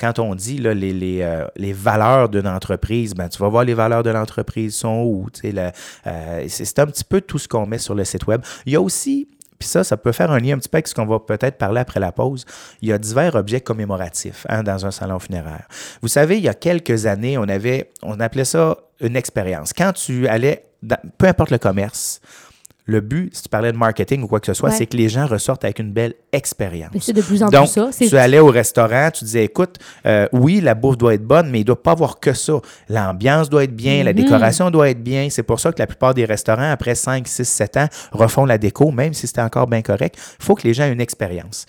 quand 0.00 0.18
on 0.18 0.34
dit 0.34 0.58
là, 0.58 0.74
les, 0.74 0.92
les, 0.92 1.20
euh, 1.22 1.46
les 1.54 1.72
valeurs 1.72 2.28
d'une 2.28 2.48
entreprise, 2.48 3.14
ben, 3.14 3.28
tu 3.28 3.38
vas 3.38 3.48
voir 3.48 3.62
les 3.62 3.74
valeurs 3.74 4.02
de 4.02 4.10
l'entreprise 4.10 4.74
sont 4.74 5.02
où. 5.04 5.26
euh, 5.44 6.44
c'est 6.48 6.78
un 6.80 6.86
petit 6.86 7.04
peu 7.04 7.20
tout 7.20 7.38
ce 7.38 7.46
qu'on 7.46 7.66
met 7.66 7.78
sur 7.78 7.94
le 7.94 8.04
site 8.04 8.26
web. 8.26 8.40
Il 8.66 8.72
y 8.72 8.76
a 8.76 8.80
aussi 8.80 9.28
ça, 9.62 9.84
ça 9.84 9.96
peut 9.96 10.12
faire 10.12 10.30
un 10.30 10.38
lien 10.38 10.54
un 10.54 10.58
petit 10.58 10.68
peu 10.68 10.76
avec 10.76 10.88
ce 10.88 10.94
qu'on 10.94 11.06
va 11.06 11.18
peut-être 11.18 11.58
parler 11.58 11.80
après 11.80 12.00
la 12.00 12.12
pause. 12.12 12.44
Il 12.80 12.88
y 12.88 12.92
a 12.92 12.98
divers 12.98 13.34
objets 13.34 13.60
commémoratifs 13.60 14.46
hein, 14.48 14.62
dans 14.62 14.86
un 14.86 14.90
salon 14.90 15.18
funéraire. 15.18 15.66
Vous 16.00 16.08
savez, 16.08 16.36
il 16.36 16.42
y 16.42 16.48
a 16.48 16.54
quelques 16.54 17.06
années, 17.06 17.38
on 17.38 17.48
avait, 17.48 17.90
on 18.02 18.20
appelait 18.20 18.44
ça 18.44 18.76
une 19.00 19.16
expérience. 19.16 19.72
Quand 19.72 19.92
tu 19.92 20.28
allais, 20.28 20.64
peu 21.18 21.26
importe 21.26 21.50
le 21.50 21.58
commerce, 21.58 22.20
le 22.84 23.00
but, 23.00 23.34
si 23.34 23.42
tu 23.44 23.48
parlais 23.48 23.70
de 23.70 23.76
marketing 23.76 24.22
ou 24.22 24.26
quoi 24.26 24.40
que 24.40 24.46
ce 24.46 24.54
soit, 24.54 24.70
Ouais. 24.70 24.74
c'est 24.76 24.86
que 24.86 24.96
les 24.96 25.08
gens 25.08 25.26
ressortent 25.26 25.62
avec 25.64 25.78
une 25.78 25.92
belle 25.92 26.14
expérience. 26.32 26.90
Mais 26.92 26.98
c'est 27.00 27.12
de 27.12 27.22
plus 27.22 27.40
en 27.42 27.48
Donc, 27.48 27.72
plus 27.72 27.72
ça. 27.72 27.90
Tu 28.08 28.16
allais 28.18 28.40
au 28.40 28.48
restaurant, 28.48 29.10
tu 29.12 29.24
disais, 29.24 29.44
écoute, 29.44 29.76
euh, 30.04 30.26
oui, 30.32 30.60
la 30.60 30.74
bouffe 30.74 30.98
doit 30.98 31.14
être 31.14 31.22
bonne, 31.24 31.48
mais 31.50 31.58
il 31.58 31.62
ne 31.62 31.66
doit 31.66 31.82
pas 31.82 31.92
avoir 31.92 32.18
que 32.18 32.32
ça. 32.32 32.54
L'ambiance 32.88 33.48
doit 33.48 33.62
être 33.64 33.76
bien, 33.76 34.00
Mhm. 34.00 34.04
la 34.06 34.12
décoration 34.12 34.70
doit 34.70 34.90
être 34.90 35.02
bien. 35.02 35.28
C'est 35.30 35.44
pour 35.44 35.60
ça 35.60 35.70
que 35.72 35.78
la 35.78 35.86
plupart 35.86 36.12
des 36.14 36.24
restaurants, 36.24 36.70
après 36.72 36.96
5, 36.96 37.28
6, 37.28 37.44
7 37.48 37.76
ans, 37.76 37.86
refont 38.10 38.44
la 38.46 38.58
déco, 38.58 38.90
même 38.90 39.14
si 39.14 39.26
c'était 39.28 39.42
encore 39.42 39.68
bien 39.68 39.82
correct. 39.82 40.16
Il 40.40 40.44
faut 40.44 40.54
que 40.56 40.66
les 40.66 40.74
gens 40.74 40.84
aient 40.84 40.92
une 40.92 41.00
expérience. 41.00 41.66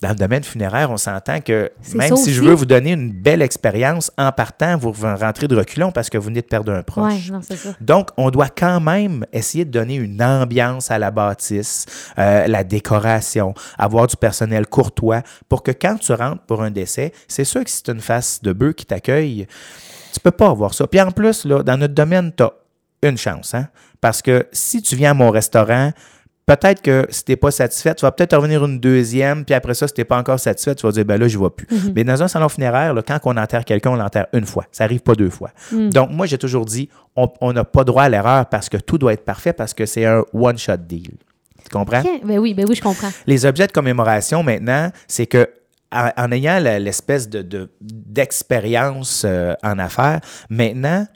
Dans 0.00 0.08
le 0.08 0.14
domaine 0.14 0.42
funéraire, 0.42 0.90
on 0.90 0.96
s'entend 0.96 1.40
que 1.42 1.70
même 1.94 2.16
si 2.16 2.32
je 2.32 2.40
veux 2.40 2.54
vous 2.54 2.64
donner 2.64 2.92
une 2.92 3.12
belle 3.12 3.42
expérience, 3.42 4.10
en 4.16 4.32
partant, 4.32 4.78
vous 4.78 4.92
rentrez 4.92 5.46
de 5.46 5.54
reculons 5.54 5.92
parce 5.92 6.08
que 6.08 6.16
vous 6.16 6.24
venez 6.24 6.40
de 6.40 6.46
perdre 6.46 6.72
un 6.72 6.82
proche. 6.82 7.12
Ouais, 7.12 7.32
non, 7.32 7.40
c'est 7.42 7.56
ça. 7.56 7.74
Donc, 7.82 8.08
on 8.16 8.30
doit 8.30 8.48
quand 8.48 8.80
même 8.80 9.26
essayer 9.30 9.66
de 9.66 9.70
donner 9.70 9.96
une 9.96 10.22
ambiance 10.22 10.90
à 10.90 10.98
la 10.98 11.10
bâtisse, 11.10 11.84
euh, 12.18 12.46
la 12.46 12.64
décoration, 12.64 13.52
avoir 13.76 14.06
du 14.06 14.16
personnel 14.16 14.66
courtois 14.66 15.22
pour 15.50 15.62
que 15.62 15.70
quand 15.70 15.96
tu 15.96 16.14
rentres 16.14 16.44
pour 16.46 16.62
un 16.62 16.70
décès, 16.70 17.12
c'est 17.28 17.44
sûr 17.44 17.62
que 17.62 17.68
si 17.68 17.82
c'est 17.84 17.92
une 17.92 18.00
face 18.00 18.40
de 18.42 18.54
bœuf 18.54 18.76
qui 18.76 18.86
t'accueille, 18.86 19.46
tu 20.14 20.20
peux 20.20 20.30
pas 20.30 20.48
avoir 20.48 20.72
ça. 20.72 20.86
Puis 20.86 21.00
en 21.00 21.10
plus, 21.10 21.44
là, 21.44 21.62
dans 21.62 21.76
notre 21.76 21.94
domaine, 21.94 22.32
tu 22.34 22.42
as 22.42 22.52
une 23.02 23.18
chance. 23.18 23.52
Hein? 23.52 23.68
Parce 24.00 24.22
que 24.22 24.46
si 24.50 24.80
tu 24.80 24.96
viens 24.96 25.10
à 25.10 25.14
mon 25.14 25.30
restaurant, 25.30 25.92
peut-être 26.46 26.82
que 26.82 27.06
si 27.10 27.24
tu 27.24 27.32
n'es 27.32 27.36
pas 27.36 27.50
satisfait, 27.50 27.94
tu 27.94 28.02
vas 28.04 28.12
peut-être 28.12 28.36
revenir 28.36 28.64
une 28.64 28.80
deuxième, 28.80 29.44
puis 29.44 29.54
après 29.54 29.74
ça, 29.74 29.86
si 29.86 29.94
tu 29.94 30.00
n'es 30.00 30.04
pas 30.04 30.18
encore 30.18 30.40
satisfait, 30.40 30.74
tu 30.74 30.84
vas 30.86 30.92
dire, 30.92 31.04
ben 31.04 31.20
là, 31.20 31.28
je 31.28 31.34
ne 31.34 31.38
vois 31.38 31.54
plus. 31.54 31.66
Mais 31.94 32.02
dans 32.04 32.22
un 32.22 32.28
salon 32.28 32.48
funéraire, 32.48 32.92
là, 32.94 33.02
quand 33.02 33.18
on 33.24 33.36
enterre 33.36 33.64
quelqu'un, 33.64 33.90
on 33.90 33.96
l'enterre 33.96 34.26
une 34.32 34.46
fois. 34.46 34.66
Ça 34.72 34.84
n'arrive 34.84 35.00
pas 35.00 35.14
deux 35.14 35.30
fois. 35.30 35.50
Donc, 35.72 36.10
moi, 36.10 36.26
j'ai 36.26 36.38
toujours 36.38 36.64
dit, 36.64 36.88
on 37.16 37.52
n'a 37.52 37.64
pas 37.64 37.84
droit 37.84 38.02
à 38.04 38.08
l'erreur 38.08 38.46
parce 38.46 38.68
que 38.68 38.76
tout 38.76 38.98
doit 38.98 39.12
être 39.12 39.24
parfait 39.24 39.52
parce 39.52 39.74
que 39.74 39.86
c'est 39.86 40.04
un 40.06 40.24
one-shot 40.32 40.76
deal. 40.78 41.12
Tu 41.62 41.68
comprends? 41.70 42.02
Ben 42.24 42.38
oui, 42.38 42.54
ben 42.54 42.64
oui, 42.68 42.74
je 42.74 42.82
comprends. 42.82 43.10
Les 43.26 43.44
objets 43.46 43.66
de 43.66 43.72
commémoration, 43.72 44.42
maintenant, 44.42 44.90
c'est 45.06 45.26
que 45.26 45.48
en, 45.92 46.30
ayant 46.32 46.58
l'espèce 46.60 47.28
de, 47.28 47.42
de- 47.42 47.68
d'expérience 47.80 49.24
euh, 49.26 49.54
en 49.62 49.78
affaires, 49.78 50.20
maintenant 50.48 51.06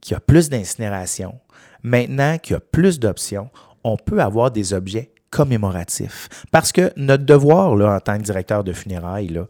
qu'il 0.00 0.14
y 0.14 0.16
a 0.16 0.20
plus 0.20 0.50
d'incinération, 0.50 1.34
maintenant 1.82 2.36
qu'il 2.38 2.54
y 2.54 2.56
a 2.56 2.60
plus 2.60 2.98
d'options, 2.98 3.48
on 3.84 3.96
peut 3.96 4.20
avoir 4.20 4.50
des 4.50 4.72
objets 4.74 5.10
commémoratifs. 5.30 6.28
Parce 6.50 6.72
que 6.72 6.92
notre 6.96 7.24
devoir, 7.24 7.76
là, 7.76 7.96
en 7.96 8.00
tant 8.00 8.18
que 8.18 8.22
directeur 8.22 8.64
de 8.64 8.72
funérailles, 8.72 9.28
là, 9.28 9.46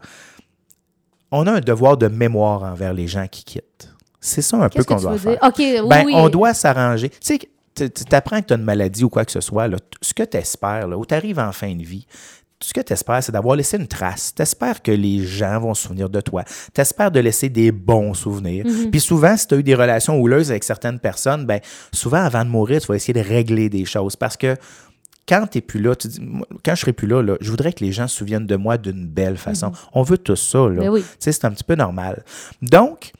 on 1.31 1.47
a 1.47 1.53
un 1.53 1.59
devoir 1.61 1.97
de 1.97 2.07
mémoire 2.07 2.63
envers 2.63 2.93
les 2.93 3.07
gens 3.07 3.27
qui 3.27 3.43
quittent. 3.43 3.89
C'est 4.19 4.41
ça 4.41 4.57
un 4.57 4.69
peu 4.69 4.83
qu'on 4.83 4.95
doit 4.97 5.17
faire. 5.17 5.37
oui, 5.83 5.89
Ben, 5.89 6.05
oui. 6.05 6.13
on 6.15 6.29
doit 6.29 6.53
s'arranger. 6.53 7.09
Tu 7.09 7.39
sais, 7.75 7.89
tu 7.89 8.15
apprends 8.15 8.41
que 8.41 8.47
tu 8.47 8.53
as 8.53 8.57
une 8.57 8.63
maladie 8.63 9.03
ou 9.03 9.09
quoi 9.09 9.25
que 9.25 9.31
ce 9.31 9.41
soit, 9.41 9.67
là, 9.67 9.77
ce 10.01 10.13
que 10.13 10.23
tu 10.23 10.37
espères, 10.37 10.87
là, 10.87 10.97
ou 10.97 11.05
tu 11.05 11.13
arrives 11.15 11.39
en 11.39 11.51
fin 11.51 11.73
de 11.73 11.83
vie, 11.83 12.05
ce 12.61 12.73
que 12.73 12.81
tu 12.81 12.93
espères, 12.93 13.23
c'est 13.23 13.31
d'avoir 13.31 13.55
laissé 13.55 13.77
une 13.77 13.87
trace. 13.87 14.33
Tu 14.35 14.41
espères 14.41 14.81
que 14.81 14.91
les 14.91 15.25
gens 15.25 15.59
vont 15.59 15.73
se 15.73 15.83
souvenir 15.83 16.09
de 16.09 16.21
toi. 16.21 16.43
Tu 16.73 16.81
espères 16.81 17.11
de 17.11 17.19
laisser 17.19 17.49
des 17.49 17.71
bons 17.71 18.13
souvenirs. 18.13 18.65
Mm-hmm. 18.65 18.91
Puis 18.91 18.99
souvent, 18.99 19.35
si 19.35 19.47
tu 19.47 19.55
as 19.55 19.57
eu 19.57 19.63
des 19.63 19.75
relations 19.75 20.19
houleuses 20.19 20.51
avec 20.51 20.63
certaines 20.63 20.99
personnes, 20.99 21.45
ben, 21.45 21.59
souvent, 21.91 22.23
avant 22.23 22.45
de 22.45 22.49
mourir, 22.49 22.81
tu 22.81 22.87
vas 22.87 22.95
essayer 22.95 23.13
de 23.13 23.27
régler 23.27 23.69
des 23.69 23.85
choses 23.85 24.15
parce 24.15 24.37
que 24.37 24.55
quand 25.27 25.47
tu 25.47 25.57
n'es 25.57 25.61
plus 25.61 25.79
là, 25.79 25.95
tu 25.95 26.07
dis, 26.07 26.19
quand 26.65 26.75
je 26.75 26.81
serai 26.81 26.93
plus 26.93 27.07
là, 27.07 27.21
là, 27.21 27.37
je 27.39 27.49
voudrais 27.49 27.73
que 27.73 27.83
les 27.83 27.91
gens 27.91 28.07
se 28.07 28.17
souviennent 28.17 28.47
de 28.47 28.55
moi 28.55 28.77
d'une 28.77 29.07
belle 29.07 29.37
façon. 29.37 29.71
On 29.93 30.03
veut 30.03 30.17
tout 30.17 30.35
ça. 30.35 30.67
Là. 30.67 30.81
Ben 30.81 30.89
oui. 30.89 31.03
C'est 31.19 31.45
un 31.45 31.51
petit 31.51 31.63
peu 31.63 31.75
normal. 31.75 32.23
Donc, 32.61 33.13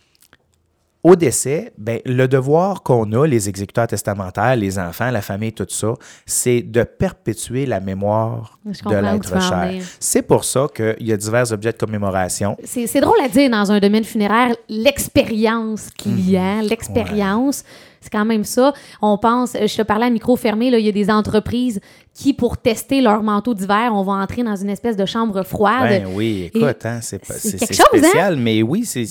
au 1.03 1.15
décès, 1.15 1.73
ben, 1.77 1.99
le 2.05 2.27
devoir 2.27 2.83
qu'on 2.83 3.11
a, 3.13 3.25
les 3.25 3.49
exécuteurs 3.49 3.87
testamentaires, 3.87 4.55
les 4.55 4.77
enfants, 4.77 5.09
la 5.09 5.21
famille, 5.21 5.51
tout 5.51 5.65
ça, 5.67 5.93
c'est 6.25 6.61
de 6.61 6.83
perpétuer 6.83 7.65
la 7.65 7.79
mémoire 7.79 8.59
Je 8.65 8.83
de 8.87 8.95
l'être 8.95 9.41
cher. 9.41 9.71
C'est 9.99 10.21
pour 10.21 10.43
ça 10.43 10.67
qu'il 10.75 11.07
y 11.07 11.11
a 11.11 11.17
divers 11.17 11.51
objets 11.51 11.71
de 11.71 11.77
commémoration. 11.77 12.55
C'est 12.63 13.01
drôle 13.01 13.19
à 13.23 13.29
dire 13.29 13.49
dans 13.49 13.71
un 13.71 13.79
domaine 13.79 14.03
funéraire, 14.03 14.55
l'expérience 14.69 15.89
client, 15.97 16.61
Mhm. 16.61 16.67
l'expérience, 16.69 17.63
c'est 17.99 18.11
quand 18.11 18.25
même 18.25 18.43
ça. 18.43 18.73
On 19.01 19.17
pense, 19.17 19.53
je 19.53 19.75
te 19.77 19.81
parlais 19.81 20.05
à 20.05 20.09
micro 20.09 20.35
fermé, 20.35 20.69
là, 20.69 20.77
il 20.79 20.85
y 20.85 20.89
a 20.89 20.91
des 20.91 21.09
entreprises 21.09 21.79
qui, 22.13 22.33
pour 22.33 22.57
tester 22.57 23.01
leur 23.01 23.23
manteau 23.23 23.53
d'hiver, 23.53 23.91
on 23.93 24.03
va 24.03 24.13
entrer 24.13 24.43
dans 24.43 24.55
une 24.55 24.69
espèce 24.69 24.97
de 24.97 25.05
chambre 25.05 25.43
froide. 25.43 25.89
Ben 25.89 26.07
oui, 26.13 26.51
écoute, 26.53 26.85
hein, 26.85 26.99
c'est 27.01 27.21
hein? 27.29 27.35
spécial, 27.35 28.35
mais 28.35 28.61
oui, 28.61 28.85
c'est 28.85 29.05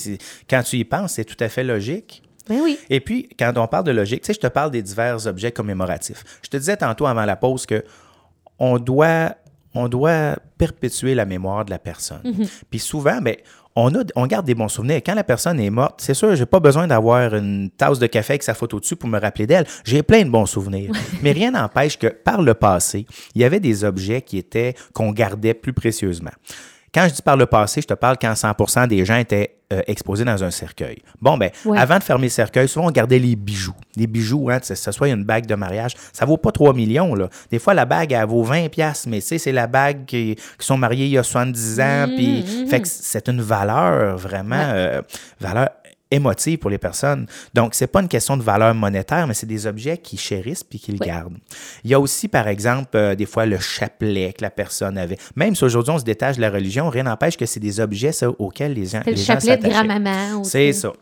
quand 0.49 0.61
tu 0.63 0.77
y 0.77 0.83
penses, 0.83 1.13
c'est 1.13 1.25
tout 1.25 1.41
à 1.43 1.49
fait 1.49 1.63
logique. 1.63 2.21
Ben 2.47 2.59
oui. 2.61 2.77
Et 2.89 2.99
puis, 2.99 3.29
quand 3.37 3.51
on 3.55 3.67
parle 3.67 3.85
de 3.85 3.91
logique, 3.91 4.21
tu 4.21 4.27
sais, 4.27 4.33
je 4.33 4.39
te 4.39 4.47
parle 4.47 4.71
des 4.71 4.81
divers 4.81 5.25
objets 5.27 5.51
commémoratifs. 5.51 6.23
Je 6.43 6.49
te 6.49 6.57
disais 6.57 6.77
tantôt 6.77 7.05
avant 7.05 7.25
la 7.25 7.35
pause 7.35 7.65
que 7.65 7.83
on 8.59 8.77
doit, 8.77 9.35
on 9.73 9.87
doit 9.87 10.35
perpétuer 10.57 11.15
la 11.15 11.25
mémoire 11.25 11.65
de 11.65 11.71
la 11.71 11.79
personne. 11.79 12.21
Puis 12.69 12.79
souvent, 12.79 13.19
ben, 13.21 13.35
on, 13.75 13.93
a, 13.95 14.03
on 14.15 14.27
garde 14.27 14.45
des 14.45 14.55
bons 14.55 14.67
souvenirs. 14.67 15.01
Quand 15.05 15.13
la 15.13 15.23
personne 15.23 15.59
est 15.59 15.69
morte, 15.69 16.01
c'est 16.01 16.13
sûr, 16.13 16.35
j'ai 16.35 16.45
pas 16.45 16.59
besoin 16.59 16.87
d'avoir 16.87 17.35
une 17.35 17.69
tasse 17.69 17.99
de 17.99 18.07
café 18.07 18.33
avec 18.33 18.43
sa 18.43 18.53
photo 18.53 18.79
dessus 18.79 18.95
pour 18.95 19.09
me 19.09 19.19
rappeler 19.19 19.47
d'elle. 19.47 19.65
J'ai 19.83 20.03
plein 20.03 20.23
de 20.23 20.29
bons 20.29 20.45
souvenirs. 20.45 20.91
Mais 21.21 21.31
rien 21.31 21.51
n'empêche 21.51 21.97
que 21.97 22.07
par 22.07 22.41
le 22.41 22.53
passé, 22.53 23.05
il 23.35 23.41
y 23.41 23.43
avait 23.43 23.59
des 23.59 23.83
objets 23.83 24.21
qui 24.21 24.37
étaient 24.37 24.75
qu'on 24.93 25.11
gardait 25.11 25.53
plus 25.53 25.73
précieusement. 25.73 26.31
Quand 26.93 27.07
je 27.07 27.13
dis 27.13 27.21
par 27.21 27.37
le 27.37 27.45
passé, 27.45 27.81
je 27.81 27.87
te 27.87 27.93
parle 27.93 28.17
quand 28.21 28.33
100% 28.33 28.87
des 28.87 29.05
gens 29.05 29.15
étaient 29.15 29.55
euh, 29.71 29.81
exposés 29.87 30.25
dans 30.25 30.43
un 30.43 30.51
cercueil. 30.51 30.97
Bon, 31.21 31.37
ben, 31.37 31.49
Ouais. 31.63 31.77
avant 31.77 31.97
de 31.97 32.03
fermer 32.03 32.25
le 32.25 32.29
cercueil, 32.31 32.67
souvent 32.67 32.87
on 32.87 32.91
gardait 32.91 33.19
les 33.19 33.37
bijoux. 33.37 33.73
Les 33.95 34.07
bijoux, 34.07 34.49
hein, 34.49 34.59
que 34.59 34.75
ce 34.75 34.91
soit 34.91 35.07
une 35.07 35.23
bague 35.23 35.45
de 35.45 35.55
mariage, 35.55 35.93
ça 36.11 36.25
vaut 36.25 36.35
pas 36.35 36.51
3 36.51 36.73
millions. 36.73 37.15
Là. 37.15 37.29
Des 37.49 37.59
fois, 37.59 37.73
la 37.73 37.85
bague, 37.85 38.11
elle 38.11 38.25
vaut 38.25 38.43
20 38.43 38.67
pièces, 38.69 39.07
mais 39.07 39.21
tu 39.21 39.27
sais, 39.27 39.37
c'est 39.37 39.53
la 39.53 39.67
bague 39.67 40.03
qui, 40.05 40.35
qui 40.35 40.65
sont 40.65 40.77
mariés 40.77 41.05
il 41.05 41.11
y 41.11 41.17
a 41.17 41.23
70 41.23 41.79
ans. 41.79 42.05
Puis, 42.13 42.43
fait 42.69 42.81
que 42.81 42.87
c'est 42.89 43.29
une 43.29 43.41
valeur 43.41 44.17
vraiment, 44.17 44.55
euh, 44.59 45.01
valeur 45.39 45.69
émotive 46.11 46.59
pour 46.59 46.69
les 46.69 46.77
personnes. 46.77 47.25
Donc, 47.53 47.73
c'est 47.73 47.87
pas 47.87 48.01
une 48.01 48.07
question 48.07 48.37
de 48.37 48.43
valeur 48.43 48.75
monétaire, 48.75 49.27
mais 49.27 49.33
c'est 49.33 49.47
des 49.47 49.65
objets 49.65 49.97
qu'ils 49.97 50.19
chérissent 50.19 50.63
puis 50.63 50.79
qu'ils 50.79 50.99
gardent. 50.99 51.37
Il 51.83 51.89
y 51.89 51.93
a 51.93 51.99
aussi, 51.99 52.27
par 52.27 52.47
exemple, 52.47 52.89
euh, 52.95 53.15
des 53.15 53.25
fois, 53.25 53.45
le 53.45 53.57
chapelet 53.59 54.33
que 54.33 54.43
la 54.43 54.51
personne 54.51 54.97
avait. 54.97 55.17
Même 55.35 55.55
si 55.55 55.63
aujourd'hui, 55.63 55.93
on 55.93 55.99
se 55.99 56.03
détache 56.03 56.35
de 56.35 56.41
la 56.41 56.49
religion, 56.49 56.89
rien 56.89 57.03
n'empêche 57.03 57.37
que 57.37 57.45
c'est 57.45 57.59
des 57.59 57.79
objets 57.79 58.11
ça, 58.11 58.29
auxquels 58.29 58.73
les 58.73 58.85
gens, 58.85 59.01
le 59.05 59.13
les 59.13 59.17
gens 59.17 59.39
chapelet 59.39 59.57
de 59.57 59.69
grand-maman. 59.69 60.43
C'est 60.43 60.73
ça. 60.73 60.93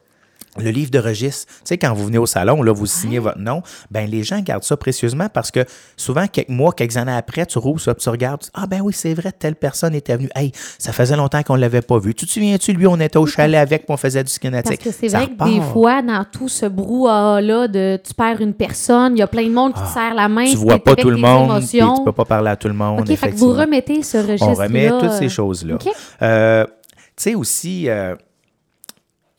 Le 0.60 0.72
livre 0.72 0.92
de 0.92 1.00
registre, 1.00 1.46
tu 1.48 1.62
sais, 1.66 1.78
quand 1.78 1.94
vous 1.94 2.06
venez 2.06 2.18
au 2.18 2.25
salon, 2.25 2.62
là, 2.62 2.72
vous 2.72 2.86
signez 2.86 3.20
votre 3.20 3.39
nom, 3.39 3.62
ben 3.92 4.10
les 4.10 4.24
gens 4.24 4.39
gardent 4.39 4.63
ça 4.63 4.78
précieusement 4.78 5.28
parce 5.34 5.51
que 5.51 5.66
souvent, 5.98 6.28
quelques 6.28 6.50
mois, 6.50 6.72
quelques 6.74 6.98
années 6.98 7.16
après, 7.16 7.46
tu 7.46 7.58
rouvres 7.58 7.82
ça, 7.82 7.94
tu 7.96 8.10
regardes, 8.10 8.42
tu 8.42 8.50
ah 8.54 8.68
ben 8.68 8.82
oui, 8.82 8.94
c'est 8.94 9.13
vrai, 9.13 9.32
telle 9.32 9.56
personne 9.56 9.96
était 9.96 10.18
venue. 10.18 10.30
Hey, 10.36 10.51
ça 10.78 10.92
faisait 10.92 11.16
longtemps 11.16 11.44
qu'on 11.44 11.56
ne 11.56 11.62
l'avait 11.62 11.82
pas 11.82 12.00
vu. 12.00 12.13
Tu 12.13 12.25
te 12.25 12.32
souviens-tu, 12.32 12.74
lui, 12.74 12.88
on 12.88 13.00
était 13.00 13.18
au 13.18 13.25
chalet 13.25 13.60
avec, 13.60 13.86
puis 13.86 13.94
on 13.94 13.98
faisait 13.98 14.24
du 14.24 14.30
Parce 14.30 14.39
kinétique. 14.39 14.84
que 14.84 14.92
c'est 14.92 15.08
vrai 15.08 15.28
que 15.28 15.44
des 15.44 15.62
fois, 15.62 16.01
dans 16.01 16.25
tout 16.30 16.50
ce 16.50 16.66
brouhaha-là 16.66 17.68
de 17.68 18.00
tu 18.06 18.13
perds 18.13 18.42
une 18.42 18.54
personne, 18.54 19.16
il 19.16 19.20
y 19.20 19.24
a 19.24 19.28
plein 19.28 19.46
de 19.46 19.54
monde 19.54 19.74
qui 19.74 19.82
te 19.82 19.88
serre 19.88 20.13
la 20.13 20.28
main. 20.28 20.46
Ah, 20.48 20.51
tu 20.51 20.58
vois 20.58 20.80
pas 20.80 20.96
tout 20.96 21.10
le 21.10 21.18
monde, 21.18 21.60
puis 21.60 21.78
émotions. 21.78 21.98
tu 21.98 22.04
peux 22.04 22.12
pas 22.12 22.25
parler 22.25 22.50
à 22.50 22.56
tout 22.56 22.68
le 22.68 22.74
monde. 22.74 23.01
OK, 23.01 23.16
fait 23.16 23.32
que 23.32 23.36
vous 23.36 23.54
remettez 23.54 24.04
ce 24.04 24.18
registre 24.18 24.48
On 24.48 24.54
remet 24.54 24.89
toutes 24.89 25.12
ces 25.13 25.30
choses-là. 25.30 25.78
Euh, 26.22 26.66
tu 26.66 27.24
sais 27.24 27.36
aussi, 27.36 27.89
euh, 27.89 28.16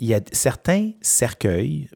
il 0.01 0.09
y 0.09 0.15
a 0.15 0.21
certains 0.33 0.91
cercueils 1.01 1.89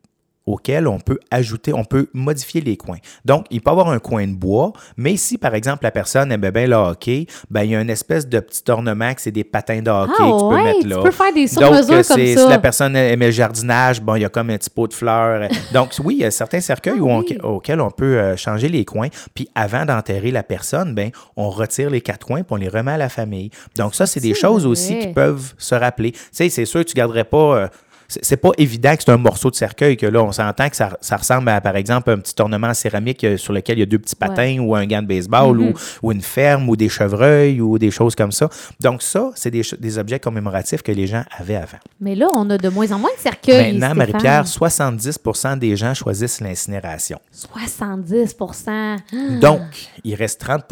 auxquels 0.47 0.87
on 0.87 1.01
peut 1.01 1.19
ajouter, 1.31 1.73
on 1.73 1.85
peut 1.85 2.09
modifier 2.13 2.61
les 2.61 2.77
coins. 2.77 2.99
Donc, 3.25 3.47
il 3.51 3.63
peut 3.63 3.71
y 3.71 3.73
avoir 3.73 3.89
un 3.89 3.99
coin 3.99 4.27
de 4.27 4.35
bois, 4.35 4.75
mais 4.95 5.17
si, 5.17 5.39
par 5.39 5.55
exemple, 5.55 5.85
la 5.85 5.91
personne 5.91 6.31
aimait 6.31 6.51
bien 6.51 6.67
le 6.67 6.77
hockey, 6.77 7.27
ben, 7.49 7.63
il 7.63 7.71
y 7.71 7.75
a 7.75 7.81
une 7.81 7.89
espèce 7.89 8.29
de 8.29 8.41
petit 8.41 8.63
ornement 8.71 9.15
que 9.15 9.23
c'est 9.23 9.31
des 9.31 9.43
patins 9.43 9.81
de 9.81 9.89
hockey 9.91 10.13
Ah 10.19 10.23
que 10.33 10.39
tu 10.39 10.49
peux 10.59 10.63
mettre 10.63 10.81
tu 10.81 10.89
là. 10.89 10.99
peux 11.03 11.11
faire 11.13 11.33
des 11.33 11.47
Donc, 11.47 11.73
euh, 11.73 11.87
comme 11.87 12.03
ça. 12.03 12.15
si 12.17 12.35
la 12.35 12.59
personne 12.59 12.95
aimait 12.95 13.25
le 13.25 13.33
jardinage, 13.33 14.03
bon, 14.03 14.17
il 14.17 14.21
y 14.21 14.25
a 14.27 14.29
comme 14.29 14.51
un 14.51 14.59
petit 14.59 14.69
pot 14.69 14.87
de 14.87 14.93
fleurs. 14.93 15.49
Donc, 15.73 15.93
oui, 16.05 16.17
il 16.17 16.21
y 16.21 16.25
a 16.27 16.31
certains 16.31 16.61
cercueils 16.61 16.99
Ah 17.01 17.03
on- 17.03 17.25
auxquels 17.55 17.81
on 17.81 17.91
peut 17.91 18.19
euh, 18.19 18.37
changer 18.37 18.69
les 18.69 18.85
coins. 18.85 19.09
Puis 19.35 19.49
avant 19.55 19.87
d'enterrer 19.87 20.31
la 20.31 20.43
personne, 20.43 20.95
ben, 20.95 21.09
on 21.37 21.49
retire 21.49 21.89
les 21.89 22.03
quatre 22.03 22.27
coins 22.27 22.43
puis 22.43 22.53
on 22.53 22.57
les 22.57 22.69
remet 22.69 22.93
à 22.93 22.99
la 22.99 23.09
famille. 23.09 23.49
Donc, 23.79 23.95
ça, 23.95 24.05
c'est 24.05 24.21
des 24.21 24.35
choses 24.35 24.67
aussi 24.67 24.99
qui 24.99 25.09
peuvent 25.09 25.55
se 25.57 25.75
rappeler. 25.75 26.13
Tu 26.13 26.19
sais, 26.33 26.49
c'est 26.51 26.67
sûr 26.67 26.81
que 26.85 26.89
tu 26.91 26.95
garderais 26.95 27.25
pas. 27.25 27.57
euh, 27.61 27.69
c'est 28.09 28.37
pas 28.37 28.51
évident 28.59 28.97
que 28.97 29.03
c'est 29.05 29.13
un 29.13 29.17
morceau 29.17 29.51
de 29.51 29.57
cercueil 29.57 29.97
que 29.97 30.07
là, 30.07 30.23
on 30.23 30.33
s'entend 30.33 30.69
que 30.69 30.77
ça, 30.77 30.97
ça 31.01 31.17
ressemble 31.17 31.49
à, 31.49 31.61
par 31.61 31.77
exemple, 31.77 32.11
un 32.11 32.19
petit 32.19 32.35
ornement 32.41 32.69
en 32.69 32.75
céramique 32.75 33.25
euh, 33.25 33.37
sur 33.37 33.53
lequel 33.53 33.79
il 33.79 33.81
y 33.81 33.83
a 33.85 33.87
deux 33.87 33.99
petits 33.99 34.17
patins 34.17 34.59
ou 34.59 34.75
un 34.75 34.87
gant 34.87 35.03
de 35.03 35.07
baseball 35.07 35.55
Mm-hmm. 35.55 36.01
ou, 36.03 36.09
ou 36.09 36.13
une 36.13 36.23
ferme 36.23 36.69
ou 36.69 36.77
des 36.77 36.89
chevreuils 36.89 37.61
ou 37.61 37.79
des 37.79 37.91
choses 37.91 38.15
comme 38.15 38.33
ça. 38.33 38.49
Donc, 38.81 39.03
ça, 39.03 39.31
c'est 39.35 39.51
des, 39.51 39.63
des 39.79 39.99
objets 39.99 40.21
commémoratifs 40.21 40.83
que 40.83 40.93
les 40.93 41.07
gens 41.07 41.25
avaient 41.39 41.57
avant. 41.57 41.79
Mais 42.01 42.15
là, 42.15 42.29
on 42.35 42.49
a 42.51 42.59
de 42.59 42.69
moins 42.69 42.91
en 42.93 42.99
moins 42.99 43.11
de 43.17 43.21
cercueils. 43.21 43.79
Maintenant. 43.79 43.95
Marie-Pierre, 43.95 44.45
70% 44.45 45.59
des 45.59 45.77
gens 45.77 45.95
choisissent 45.95 46.41
l'incinération. 46.41 47.19
70% 47.35 48.95
Hmm. 49.13 49.41
Donc, 49.41 49.61
il 50.05 50.15
reste 50.15 50.41
30 50.41 50.65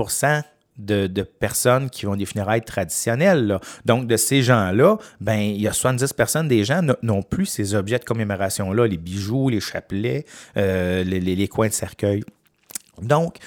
de, 0.79 1.23
personnes 1.23 1.91
qui 1.91 2.07
ont 2.07 2.17
des 2.17 2.26
funérailles 2.26 2.62
traditionnelles. 2.62 3.59
Donc, 3.85 4.07
de 4.07 4.17
ces 4.17 4.43
gens-là, 4.43 4.97
ben, 5.21 5.38
il 5.38 5.61
y 5.61 5.69
a 5.69 5.73
70 5.73 6.12
personnes 6.12 6.49
des 6.49 6.64
gens 6.64 6.81
n'ont 7.02 7.23
plus 7.23 7.47
ces 7.47 7.75
objets 7.75 7.99
de 7.99 8.05
commémoration-là, 8.05 8.87
les 8.87 8.97
bijoux, 8.97 9.49
les 9.49 9.61
chapelets, 9.61 10.25
euh, 10.57 11.05
les 11.05 11.49
coins 11.49 11.68
de 11.68 11.73
cercueil. 11.73 12.23
Donc, 13.01 13.38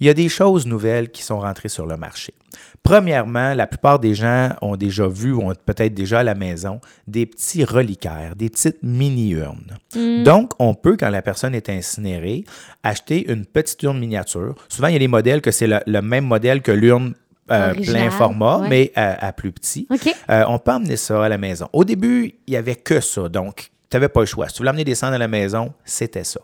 il 0.00 0.06
y 0.06 0.10
a 0.10 0.14
des 0.14 0.28
choses 0.28 0.66
nouvelles 0.66 1.10
qui 1.10 1.22
sont 1.22 1.40
rentrées 1.40 1.68
sur 1.68 1.86
le 1.86 1.96
marché. 1.96 2.34
Premièrement, 2.82 3.54
la 3.54 3.66
plupart 3.66 3.98
des 3.98 4.14
gens 4.14 4.50
ont 4.62 4.76
déjà 4.76 5.06
vu 5.06 5.32
ou 5.32 5.42
ont 5.42 5.52
peut-être 5.66 5.94
déjà 5.94 6.20
à 6.20 6.22
la 6.22 6.34
maison 6.34 6.80
des 7.06 7.26
petits 7.26 7.64
reliquaires, 7.64 8.34
des 8.36 8.48
petites 8.48 8.82
mini-urnes. 8.82 9.76
Donc, 10.24 10.52
on 10.58 10.74
peut, 10.74 10.96
quand 10.98 11.10
la 11.10 11.22
personne 11.22 11.54
est 11.54 11.68
incinérée, 11.68 12.44
acheter 12.82 13.30
une 13.30 13.44
petite 13.44 13.82
urne 13.82 13.98
miniature. 13.98 14.54
Souvent, 14.68 14.88
il 14.88 14.94
y 14.94 14.96
a 14.96 15.00
des 15.00 15.08
modèles 15.08 15.42
que 15.42 15.50
c'est 15.50 15.66
le, 15.66 15.80
le 15.86 16.00
même 16.00 16.24
modèle 16.24 16.62
que 16.62 16.72
l'urne 16.72 17.14
euh, 17.50 17.74
plein 17.74 18.10
format, 18.10 18.58
ouais. 18.58 18.68
mais 18.68 18.92
à, 18.94 19.26
à 19.26 19.32
plus 19.32 19.52
petit. 19.52 19.86
OK. 19.90 20.14
Euh, 20.30 20.44
on 20.48 20.58
peut 20.58 20.72
emmener 20.72 20.96
ça 20.96 21.24
à 21.24 21.28
la 21.28 21.38
maison. 21.38 21.68
Au 21.72 21.84
début, 21.84 22.34
il 22.46 22.50
n'y 22.50 22.56
avait 22.56 22.76
que 22.76 23.00
ça, 23.00 23.28
donc 23.28 23.70
tu 23.90 23.96
n'avais 23.96 24.08
pas 24.08 24.20
le 24.20 24.26
choix. 24.26 24.48
Si 24.48 24.54
tu 24.54 24.58
voulais 24.58 24.70
amener 24.70 24.84
des 24.84 24.94
cendres 24.94 25.14
à 25.14 25.18
la 25.18 25.28
maison, 25.28 25.72
c'était 25.84 26.24
ça. 26.24 26.40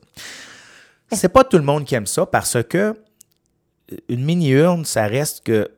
C'est 1.12 1.28
pas 1.28 1.44
tout 1.44 1.58
le 1.58 1.62
monde 1.62 1.84
qui 1.84 1.94
aime 1.94 2.06
ça 2.06 2.26
parce 2.26 2.56
que 2.64 2.96
une 4.08 4.24
mini-urne, 4.24 4.84
ça 4.84 5.06
reste 5.06 5.44
que 5.44 5.68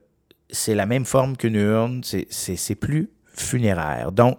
c'est 0.50 0.74
la 0.74 0.86
même 0.86 1.04
forme 1.04 1.36
qu'une 1.36 1.56
urne, 1.56 2.00
c'est- 2.04 2.26
plus 2.74 3.10
funéraire. 3.34 4.12
Donc, 4.12 4.38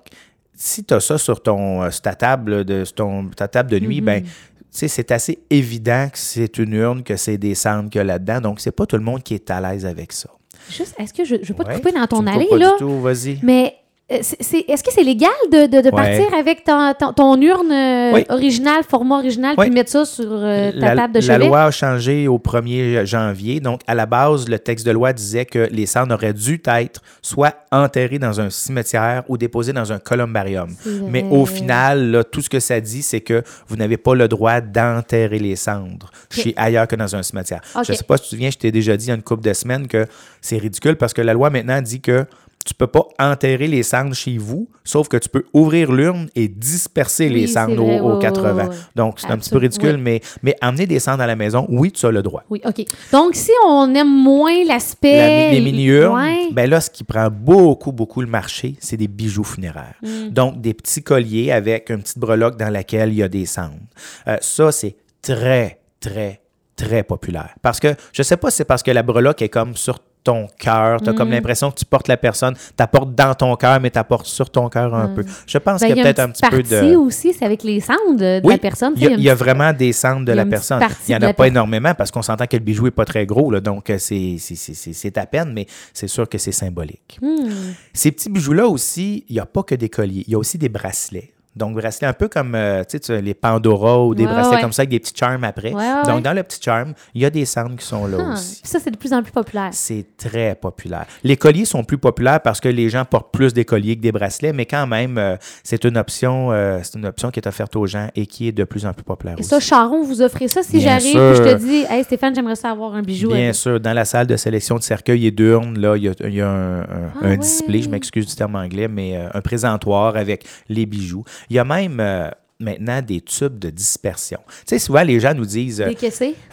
si 0.54 0.84
tu 0.84 0.94
as 0.94 1.00
ça 1.00 1.18
sur, 1.18 1.42
ton, 1.44 1.84
euh, 1.84 1.92
sur 1.92 2.02
ta 2.02 2.16
table 2.16 2.66
de, 2.66 2.84
sur 2.86 2.96
ton- 2.96 3.28
ta 3.30 3.48
table 3.48 3.70
de 3.72 3.80
nuit, 3.80 4.02
ben, 4.02 4.24
sais, 4.72 4.88
c'est 4.88 5.12
assez 5.12 5.40
évident 5.50 6.08
que 6.12 6.18
c'est 6.18 6.58
une 6.58 6.74
urne, 6.74 7.04
que 7.04 7.16
c'est 7.18 7.38
des 7.38 7.56
cendres 7.56 7.90
qu'il 7.90 8.00
y 8.00 8.02
a 8.02 8.06
là-dedans. 8.06 8.42
Donc, 8.42 8.60
c'est 8.60 8.72
pas 8.72 8.86
tout 8.86 8.98
le 8.98 9.04
monde 9.04 9.22
qui 9.24 9.34
est 9.34 9.50
à 9.52 9.60
l'aise 9.62 9.86
avec 9.86 10.12
ça. 10.14 10.30
Juste, 10.70 10.96
est-ce 11.00 11.14
que 11.14 11.24
je 11.26 11.36
ne 11.36 11.46
veux 11.46 11.54
pas 11.54 11.64
te 11.66 11.74
couper 11.76 11.92
dans 11.92 12.08
ton 12.08 12.26
allée, 12.28 12.48
pas 12.50 12.58
là? 12.58 12.72
du 12.74 12.78
tout, 12.80 13.00
vas-y. 13.02 13.40
Mais 13.44 13.76
euh, 14.10 14.16
est-ce 14.20 14.84
que 14.84 14.92
c'est 14.94 15.04
légal 15.04 15.30
de, 15.52 15.66
de- 15.66 15.82
de 15.82 15.86
Ouais. 15.86 15.92
partir 15.92 16.34
avec 16.34 16.64
ton, 16.64 16.94
ton- 16.98 17.12
ton 17.14 17.42
urne 17.42 17.72
euh, 17.72 18.14
Oui. 18.14 18.26
originale, 18.30 18.84
format 18.88 19.18
original, 19.18 19.56
Oui. 19.58 19.66
puis 19.66 19.74
mettre 19.74 19.92
ça 19.92 20.06
sur 20.06 20.26
euh, 20.30 20.72
ta 20.72 20.78
la, 20.78 20.96
table 20.96 21.14
de 21.16 21.20
la 21.20 21.34
chevet? 21.36 21.48
loi 21.48 21.64
a 21.64 21.72
changé 21.72 22.28
au 22.28 22.38
1er 22.40 23.06
janvier. 23.06 23.60
Donc, 23.60 23.82
à 23.86 23.96
la 23.96 24.06
base, 24.06 24.48
le 24.48 24.60
texte 24.60 24.86
de 24.86 24.92
loi 24.92 25.12
disait 25.12 25.46
que 25.46 25.68
les 25.72 25.86
cendres 25.86 26.14
auraient 26.16 26.34
dû 26.34 26.62
être 26.66 27.02
soit 27.22 27.54
enterrés 27.72 28.20
dans 28.20 28.40
un 28.40 28.50
cimetière 28.50 29.24
ou 29.28 29.38
déposés 29.38 29.74
dans 29.74 29.92
un 29.92 30.00
columbarium. 30.00 30.70
Mais 31.10 31.26
au 31.30 31.46
final, 31.46 32.12
là, 32.12 32.24
tout 32.24 32.42
ce 32.42 32.50
que 32.50 32.60
ça 32.62 32.80
dit, 32.80 33.02
c'est 33.02 33.22
que 33.22 33.44
vous 33.68 33.76
n'avez 33.76 33.98
pas 33.98 34.16
le 34.16 34.28
droit 34.30 34.62
d'enterrer 34.62 35.40
les 35.40 35.56
cendres 35.58 36.12
chez 36.32 36.54
ailleurs 36.56 36.88
que 36.88 36.96
dans 36.96 37.14
un 37.16 37.24
cimetière. 37.24 37.60
Je 37.84 37.92
ne 37.92 37.98
sais 37.98 38.04
pas 38.06 38.16
si 38.18 38.24
tu 38.24 38.30
te 38.30 38.36
souviens, 38.36 38.50
je 38.52 38.58
t'ai 38.58 38.72
déjà 38.72 38.96
dit 38.96 39.06
il 39.06 39.10
y 39.10 39.12
a 39.12 39.16
une 39.16 39.22
couple 39.22 39.44
de 39.44 39.54
semaines 39.54 39.88
que 39.88 40.06
c'est 40.42 40.58
ridicule 40.58 40.96
parce 40.96 41.14
que 41.14 41.22
la 41.22 41.34
loi 41.34 41.50
maintenant 41.50 41.82
dit 41.82 42.00
que 42.00 42.26
tu 42.68 42.74
peux 42.74 42.88
pas 42.88 43.08
enterrer 43.18 43.68
les 43.68 43.82
cendres 43.82 44.14
chez 44.14 44.38
vous, 44.38 44.68
sauf 44.84 45.08
que 45.08 45.16
tu 45.16 45.30
peux 45.30 45.46
ouvrir 45.54 45.90
l'urne 45.90 46.28
et 46.36 46.50
disperser 46.50 47.30
les 47.30 47.48
cendres 47.48 47.82
vrai, 47.82 48.00
aux, 48.02 48.10
aux 48.10 48.16
ouais, 48.16 48.22
80. 48.22 48.54
ouais, 48.54 48.64
ouais. 48.64 48.76
Donc, 48.94 49.20
c'est 49.22 49.32
un 49.32 49.38
petit 49.38 49.50
peu 49.50 49.58
ridicule, 49.58 49.96
oui. 49.96 50.02
mais, 50.02 50.22
mais 50.44 50.56
amener 50.60 50.86
des 50.86 51.00
cendres 51.00 51.24
à 51.24 51.28
la 51.28 51.38
maison, 51.38 51.66
oui, 51.70 51.94
tu 51.94 52.06
as 52.06 52.12
le 52.12 52.22
droit. 52.22 52.44
Oui, 52.50 52.62
OK. 52.66 52.84
Donc, 53.14 53.36
si 53.36 53.52
on 53.66 53.96
aime 53.96 54.10
moins 54.10 54.66
La, 54.66 54.74
l'aspect... 54.74 55.52
les 55.52 55.62
mini-urnes, 55.62 56.20
ben 56.52 56.70
là, 56.70 56.82
ce 56.82 56.90
qui 56.90 57.06
prend 57.06 57.30
beaucoup, 57.32 57.94
beaucoup 57.94 58.20
le 58.20 58.28
marché, 58.28 58.76
c'est 58.80 58.98
des 58.98 59.08
bijoux 59.08 59.46
funéraires. 59.46 59.96
Mm. 60.04 60.30
Donc, 60.30 60.60
des 60.60 60.74
petits 60.74 61.02
colliers 61.02 61.54
avec 61.54 61.90
une 61.90 62.02
petite 62.02 62.20
breloque 62.20 62.58
dans 62.58 62.70
laquelle 62.70 63.14
il 63.14 63.20
y 63.20 63.24
a 63.24 63.30
des 63.30 63.46
cendres. 63.46 63.80
Euh, 64.28 64.36
ça, 64.42 64.74
c'est 64.74 64.98
très, 65.22 65.80
très, 66.02 66.42
très 66.76 67.04
populaire. 67.04 67.56
Parce 67.62 67.80
que, 67.80 67.96
je 68.12 68.24
sais 68.24 68.36
pas 68.36 68.52
si 68.52 68.58
c'est 68.58 68.66
parce 68.66 68.84
que 68.84 68.92
la 68.92 69.04
breloque 69.04 69.42
est 69.42 69.50
comme 69.50 69.78
sur 69.78 70.00
ton 70.28 70.48
cœur, 70.60 71.02
tu 71.02 71.10
as 71.10 71.14
Mm. 71.14 71.16
comme 71.16 71.30
l'impression 71.32 71.72
que 71.72 71.76
tu 71.80 71.86
portes 71.86 72.08
la 72.10 72.18
personne, 72.18 72.54
tu 72.56 72.84
apportes 72.84 73.16
dans 73.16 73.34
ton 73.34 73.56
cœur, 73.56 73.80
mais 73.80 73.90
tu 73.90 73.98
apportes 74.00 74.26
sur 74.28 74.50
ton 74.50 74.68
cœur 74.70 74.94
un 74.94 75.08
peu. 75.08 75.24
Je 75.46 75.58
pense 75.58 75.80
Ben, 75.82 75.88
qu'il 75.88 75.98
y 75.98 76.00
a 76.02 76.04
peut-être 76.04 76.20
un 76.20 76.30
petit 76.30 76.44
peu 76.50 76.62
de... 76.64 76.96
aussi, 76.96 77.34
c'est 77.34 77.46
avec 77.46 77.64
les 77.64 77.80
cendres 77.80 78.16
de, 78.18 78.42
Oui, 78.44 78.54
la 78.54 78.58
personne. 78.60 78.94
il 78.98 79.04
y 79.04 79.08
a, 79.08 79.12
il 79.12 79.22
y 79.22 79.30
a 79.30 79.36
vraiment 79.36 79.72
des 79.74 79.94
cendres 79.94 80.26
de 80.26 80.34
la 80.34 80.46
personne. 80.46 80.82
Il 81.08 81.12
n'y 81.12 81.16
en 81.16 81.28
a 81.28 81.34
pas 81.34 81.48
énormément 81.48 81.94
parce 81.96 82.12
qu'on 82.12 82.22
s'entend 82.22 82.46
que 82.46 82.58
le 82.58 82.64
bijou 82.64 82.86
n'est 82.86 82.92
pas 82.92 83.06
très 83.06 83.26
gros, 83.26 83.50
là, 83.52 83.60
donc 83.62 83.90
euh, 83.90 83.98
c'est 83.98 84.36
c'est- 84.40 84.56
c'est- 84.56 84.74
c'est- 84.74 84.94
c'est 84.94 85.18
à 85.18 85.26
peine, 85.26 85.52
mais 85.54 85.66
c'est 85.94 86.08
sûr 86.08 86.28
que 86.28 86.38
c'est 86.38 86.52
symbolique. 86.52 87.18
Hmm. 87.22 87.50
Ces 87.94 88.12
petits 88.12 88.30
bijoux-là 88.30 88.68
aussi, 88.68 89.24
il 89.30 89.34
n'y 89.34 89.40
a 89.40 89.46
pas 89.46 89.64
que 89.64 89.76
des 89.76 89.90
colliers, 89.90 90.24
il 90.28 90.32
y 90.32 90.36
a 90.36 90.38
aussi 90.38 90.58
des 90.58 90.70
bracelets. 90.70 91.32
Donc, 91.58 91.76
bracelet 91.76 92.08
un 92.08 92.14
peu 92.14 92.28
comme 92.28 92.56
euh, 92.56 92.84
tu 92.90 92.98
sais, 93.02 93.22
les 93.22 93.34
Pandora 93.34 94.04
ou 94.06 94.16
des 94.16 94.26
Ouais, 94.26 94.32
bracelets 94.32 94.56
ouais. 94.56 94.62
comme 94.62 94.72
ça 94.72 94.82
avec 94.82 94.90
des 94.90 95.00
petits 95.00 95.14
charms 95.16 95.44
après. 95.44 95.74
Ouais, 95.74 96.04
Donc, 96.06 96.22
dans 96.24 96.34
le 96.34 96.44
petit 96.44 96.60
charm, 96.62 96.94
il 97.14 97.22
y 97.22 97.26
a 97.26 97.30
des 97.30 97.46
cendres 97.46 97.76
qui 97.76 97.86
sont 97.86 98.06
là 98.08 98.18
Ah, 98.20 98.34
aussi. 98.34 98.62
ça, 98.64 98.80
c'est 98.80 98.92
de 98.92 98.98
plus 98.98 99.14
en 99.14 99.22
plus 99.24 99.32
populaire. 99.32 99.70
C'est 99.72 100.06
très 100.18 100.56
populaire. 100.56 101.06
Les 101.24 101.36
colliers 101.38 101.66
sont 101.66 101.84
plus 101.84 101.98
populaires 101.98 102.42
parce 102.42 102.60
que 102.60 102.70
les 102.70 102.90
gens 102.90 103.06
portent 103.06 103.32
plus 103.34 103.54
des 103.54 103.66
colliers 103.66 103.96
que 103.96 104.02
des 104.02 104.12
bracelets, 104.12 104.54
mais 104.54 104.66
quand 104.66 104.88
même, 104.88 105.18
euh, 105.18 105.36
c'est 105.64 105.84
une 105.84 105.98
option, 105.98 106.52
euh, 106.52 106.80
c'est 106.84 106.98
une 106.98 107.06
option 107.06 107.32
qui 107.32 107.40
est 107.40 107.48
offerte 107.48 107.76
aux 107.76 107.86
gens 107.88 108.08
et 108.16 108.26
qui 108.26 108.48
est 108.48 108.52
de 108.52 108.64
plus 108.64 108.86
en 108.86 108.94
plus 108.94 109.04
populaire 109.04 109.36
Et 109.38 109.42
aussi. 109.42 109.50
ça, 109.50 109.60
Charon, 109.60 110.04
vous 110.04 110.22
offrez 110.22 110.48
ça 110.48 110.64
si 110.64 110.80
j'arrive 110.80 111.16
et 111.18 111.36
je 111.36 111.42
te 111.44 111.56
dis, 111.56 111.86
hey 111.90 112.04
Stéphane, 112.04 112.34
j'aimerais 112.36 112.56
ça 112.56 112.72
avoir 112.72 112.94
un 112.96 113.02
bijou. 113.02 113.28
Bien 113.30 113.38
avec- 113.46 113.56
sûr, 113.56 113.80
dans 113.80 113.94
la 113.94 114.06
salle 114.06 114.28
de 114.28 114.36
sélection 114.38 114.76
de 114.76 114.84
cercueils 114.84 115.26
et 115.28 115.32
d'urnes, 115.32 115.78
là, 115.80 115.96
il 115.98 116.04
y 116.04 116.08
a, 116.10 116.14
il 116.24 116.34
y 116.36 116.42
a 116.42 116.50
un, 116.50 116.82
un- 116.82 116.86
Ah 117.22 117.26
un 117.28 117.38
display, 117.38 117.82
je 117.82 117.90
m'excuse 117.90 118.26
du 118.28 118.36
terme 118.36 118.56
anglais, 118.56 118.88
mais 118.88 119.16
un 119.34 119.42
présentoir 119.42 120.16
avec 120.16 120.46
les 120.70 120.86
bijoux. 120.86 121.24
Il 121.50 121.56
y 121.56 121.60
a 121.60 121.64
même 121.64 122.00
euh, 122.00 122.30
maintenant 122.60 123.02
des 123.02 123.22
tubes 123.22 123.60
de 123.60 123.70
dispersion. 123.70 124.40
Tu 124.48 124.54
sais, 124.68 124.80
souvent, 124.80 125.04
les 125.04 125.20
gens 125.20 125.34
nous 125.34 125.46
disent 125.46 125.82
euh, 125.82 125.94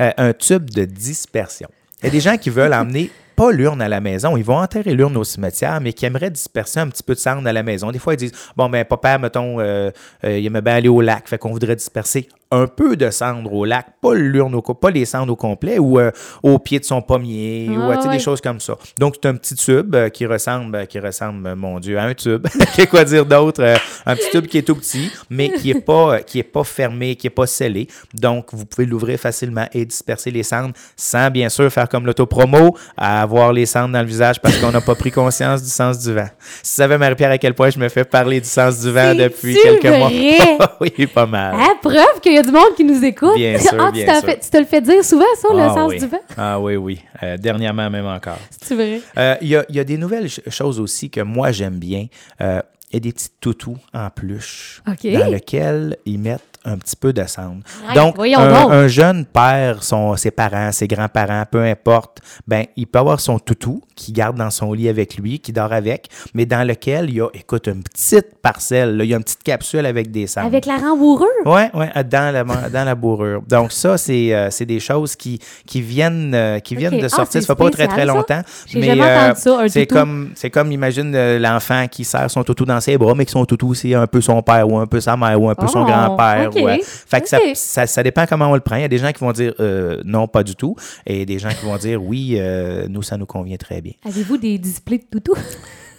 euh, 0.00 0.11
un 0.16 0.33
tube 0.33 0.70
de 0.70 0.85
dispersion. 0.85 1.68
Il 2.02 2.07
y 2.07 2.09
a 2.09 2.12
des 2.12 2.20
gens 2.20 2.37
qui 2.37 2.50
veulent 2.50 2.74
emmener 2.74 3.11
pas 3.35 3.50
l'urne 3.52 3.83
à 3.83 3.88
la 3.88 4.00
maison, 4.00 4.37
ils 4.37 4.44
vont 4.44 4.59
enterrer 4.59 4.94
l'urne 4.94 5.16
au 5.16 5.24
cimetière, 5.24 5.80
mais 5.80 5.92
qui 5.92 6.07
aimeraient 6.07 6.30
disperser 6.30 6.80
un 6.80 6.88
petit 6.88 7.02
peu 7.02 7.14
de 7.14 7.18
cendre 7.18 7.46
à 7.46 7.52
la 7.52 7.62
maison. 7.62 7.90
Des 7.90 7.98
fois, 7.98 8.14
ils 8.14 8.18
disent 8.18 8.33
Bon, 8.57 8.68
ben, 8.68 8.85
papa, 8.85 9.18
mettons, 9.18 9.61
euh, 9.61 9.90
euh, 10.24 10.38
il 10.38 10.46
aimait 10.46 10.62
bien 10.62 10.74
aller 10.74 10.88
au 10.88 11.00
lac, 11.00 11.28
fait 11.28 11.38
qu'on 11.38 11.50
voudrait 11.50 11.76
disperser 11.76 12.28
un 12.54 12.66
peu 12.66 12.96
de 12.96 13.10
cendre 13.10 13.52
au 13.52 13.64
lac, 13.64 13.86
pas 14.00 14.14
l'urne 14.14 14.54
au 14.54 14.62
pas 14.62 14.90
les 14.90 15.04
cendres 15.04 15.32
au 15.32 15.36
complet 15.36 15.78
ou 15.78 15.98
euh, 15.98 16.10
au 16.42 16.58
pied 16.58 16.78
de 16.78 16.84
son 16.84 17.02
pommier 17.02 17.68
ou 17.70 17.80
Ah, 17.82 17.96
euh, 17.98 18.02
ouais. 18.02 18.12
des 18.16 18.18
choses 18.18 18.40
comme 18.40 18.60
ça. 18.60 18.76
Donc, 18.98 19.14
c'est 19.20 19.28
un 19.28 19.34
petit 19.34 19.54
tube 19.54 19.94
euh, 19.94 20.08
qui 20.08 20.26
ressemble, 20.26 20.86
qui 20.86 20.98
ressemble, 20.98 21.54
mon 21.54 21.78
Dieu, 21.80 21.98
à 21.98 22.04
un 22.04 22.14
tube. 22.14 22.46
Qu'est-ce 22.76 22.86
quoi 22.88 23.04
dire 23.04 23.26
d'autre? 23.26 23.74
Un 24.06 24.16
petit 24.16 24.30
tube 24.30 24.46
qui 24.46 24.58
est 24.58 24.62
tout 24.62 24.76
petit, 24.76 25.10
mais 25.30 25.50
qui 25.52 25.70
est 25.70 25.80
pas, 25.80 26.20
qui 26.20 26.38
est 26.38 26.42
pas 26.44 26.64
fermé, 26.64 27.16
qui 27.16 27.26
est 27.26 27.30
pas 27.30 27.46
scellé. 27.46 27.88
Donc, 28.14 28.46
vous 28.52 28.64
pouvez 28.66 28.86
l'ouvrir 28.86 29.18
facilement 29.18 29.66
et 29.72 29.84
disperser 29.84 30.30
les 30.30 30.42
cendres 30.42 30.74
sans, 30.96 31.30
bien 31.30 31.48
sûr, 31.48 31.70
faire 31.72 31.88
comme 31.88 32.06
l'autopromo, 32.06 32.76
à 32.96 33.22
avoir 33.22 33.52
les 33.52 33.66
cendres 33.66 33.92
dans 33.92 34.00
le 34.00 34.06
visage 34.06 34.40
parce 34.40 34.56
qu'on 34.58 34.70
n'a 34.70 34.80
pas 34.80 34.94
pris 34.94 35.10
conscience 35.10 35.62
du 35.62 35.70
sens 35.70 35.98
du 35.98 36.12
vent. 36.12 36.28
Si 36.62 36.70
tu 36.72 36.76
savais, 36.76 36.98
Marie-Pierre, 36.98 37.32
à 37.32 37.38
quel 37.38 37.54
point 37.54 37.70
je 37.70 37.78
me 37.78 37.88
fais 37.88 38.04
parler 38.04 38.40
du 38.40 38.48
sens 38.48 38.80
du 38.80 38.90
vent 38.90 39.14
depuis 39.14 39.56
quelques 39.60 39.86
mois. 39.86 40.10
oui, 40.80 41.06
pas 41.06 41.26
mal. 41.26 41.54
Preuve 41.82 42.20
qu'il 42.22 42.34
y 42.34 42.38
a 42.38 42.42
du 42.44 42.52
monde 42.52 42.74
qui 42.76 42.85
nous 42.85 43.04
écoute. 43.04 43.35
Bien 43.37 43.59
sûr, 43.59 43.70
ah, 43.78 43.87
tu, 43.88 43.92
bien 43.94 44.07
t'as 44.07 44.20
sûr. 44.20 44.28
fait- 44.28 44.40
tu 44.40 44.50
te 44.50 44.57
le 44.59 44.64
fais 44.64 44.80
dire 44.80 45.04
souvent, 45.04 45.24
ça, 45.40 45.48
le 45.52 45.61
Ah 45.61 45.74
sens 45.74 45.90
oui. 45.90 45.98
du 45.98 46.07
vent? 46.07 46.20
Ah 46.37 46.61
oui, 46.61 46.76
oui. 46.76 47.00
Euh, 47.22 47.37
dernièrement 47.37 47.90
même 47.90 48.07
encore. 48.07 48.38
C'est 48.62 48.74
vrai. 48.74 49.00
Euh, 49.16 49.37
Il 49.40 49.48
y, 49.48 49.57
a, 49.57 49.64
y 49.68 49.78
a 49.80 49.85
des 49.85 49.96
nouvelles 49.98 50.30
ch- 50.30 50.48
choses 50.48 50.80
aussi 50.80 51.11
que 51.11 51.20
moi 51.20 51.52
j'aime 51.52 51.78
bien. 51.78 52.07
Euh, 52.40 52.61
Il 52.90 52.94
y 52.94 52.96
a 52.98 53.00
des 53.00 53.12
petits 53.12 53.28
toutous 53.40 53.76
en 53.92 54.09
peluche 54.11 54.80
OK. 54.88 55.11
dans 55.12 55.26
lesquels 55.30 55.96
ils 56.07 56.18
mettent 56.18 56.53
un 56.64 56.77
petit 56.79 56.96
peu 56.96 57.12
de 57.12 57.24
cendre. 57.27 57.62
Ouais, 57.88 57.94
donc, 57.94 58.16
un, 58.18 58.88
jeune 58.88 59.24
père, 59.24 59.83
son, 59.83 60.16
ses 60.16 60.31
parents, 60.31 60.72
ses 60.72 60.87
grands-parents, 60.88 61.44
peu 61.50 61.62
importe, 61.62 62.18
ben, 62.46 62.64
il 62.77 62.87
peut 62.87 62.98
avoir 62.98 63.20
son 63.20 63.38
toutou 63.38 63.83
qui 63.94 64.12
garde 64.12 64.37
dans 64.37 64.50
son 64.50 64.72
lit 64.72 64.88
avec 64.88 65.16
lui, 65.16 65.38
qui 65.38 65.53
dort 65.53 65.72
avec, 65.72 66.09
mais 66.35 66.46
dans 66.46 66.66
lequel 66.66 67.11
il 67.11 67.16
y 67.16 67.20
a, 67.20 67.29
écoute, 67.35 67.66
une 67.68 67.83
petite 67.83 68.37
parcelle, 68.42 68.96
là, 68.96 69.05
il 69.05 69.11
y 69.11 69.14
a 69.14 69.16
une 69.16 69.22
petite 69.24 69.42
capsule 69.42 69.87
avec 69.87 70.11
des 70.11 70.27
cendres. 70.27 70.46
Avec 70.46 70.66
la 70.66 70.77
rembourrure? 70.77 71.29
Oui, 71.44 71.62
ouais, 71.74 71.90
euh, 71.96 72.03
dans 72.03 72.33
la, 72.33 72.44
dans 72.68 72.85
la 72.85 72.94
bourrure. 72.94 73.42
Donc, 73.48 73.72
ça, 73.72 73.96
c'est 73.98 74.35
euh, 74.35 74.50
c'est 74.50 74.66
des 74.66 74.81
choses 74.81 75.16
qui, 75.16 75.38
qui 75.66 75.81
viennent, 75.81 76.35
euh, 76.35 76.59
qui 76.61 76.74
viennent 76.77 76.98
de 76.98 77.05
Ah, 77.07 77.09
sortir. 77.09 77.33
c'est 77.33 77.40
ça 77.42 77.55
fait 77.55 77.62
pas 77.62 77.70
très, 77.70 77.87
très 77.87 78.07
ça. 78.07 78.12
longtemps. 78.12 78.42
Ça, 78.66 79.61
un 79.61 79.68
c'est 79.68 79.87
comme, 79.87 80.31
c'est 80.35 80.50
comme, 80.50 80.72
imagine 80.72 81.14
euh, 81.14 81.38
l'enfant 81.38 81.87
qui 81.90 82.05
serre 82.05 82.31
son 82.31 82.42
toutou 82.42 82.64
dans 82.64 82.81
ses 82.81 82.96
bras, 82.98 83.14
mais 83.14 83.24
que 83.24 83.31
son 83.31 83.44
toutou, 83.44 83.74
c'est 83.74 83.94
un 83.94 84.07
peu 84.07 84.20
son 84.20 84.42
père 84.42 84.68
ou 84.68 84.79
un 84.79 84.87
peu 84.87 85.00
sa 85.00 85.16
mère 85.16 85.40
ou 85.40 85.48
un 85.50 85.55
peu 85.55 85.66
son 85.66 85.83
Oh, 85.83 85.87
grand-père. 85.87 86.50
Euh, 86.56 86.76
fait 86.82 87.20
que 87.20 87.28
ça, 87.28 87.38
ça, 87.54 87.86
ça 87.86 88.02
dépend 88.02 88.26
comment 88.26 88.50
on 88.50 88.54
le 88.54 88.60
prend. 88.60 88.76
Il 88.76 88.82
y 88.82 88.84
a 88.84 88.88
des 88.88 88.98
gens 88.98 89.12
qui 89.12 89.20
vont 89.20 89.32
dire 89.32 89.54
euh, 89.60 90.00
non, 90.04 90.26
pas 90.28 90.42
du 90.42 90.54
tout. 90.56 90.76
Et 91.06 91.24
des 91.26 91.38
gens 91.38 91.50
qui 91.50 91.64
vont 91.64 91.76
dire 91.76 92.02
oui, 92.02 92.34
euh, 92.38 92.86
nous, 92.88 93.02
ça 93.02 93.16
nous 93.16 93.26
convient 93.26 93.56
très 93.56 93.80
bien. 93.80 93.92
Avez-vous 94.06 94.36
des 94.36 94.58
displays 94.58 94.98
de 94.98 95.04
toutou? 95.10 95.34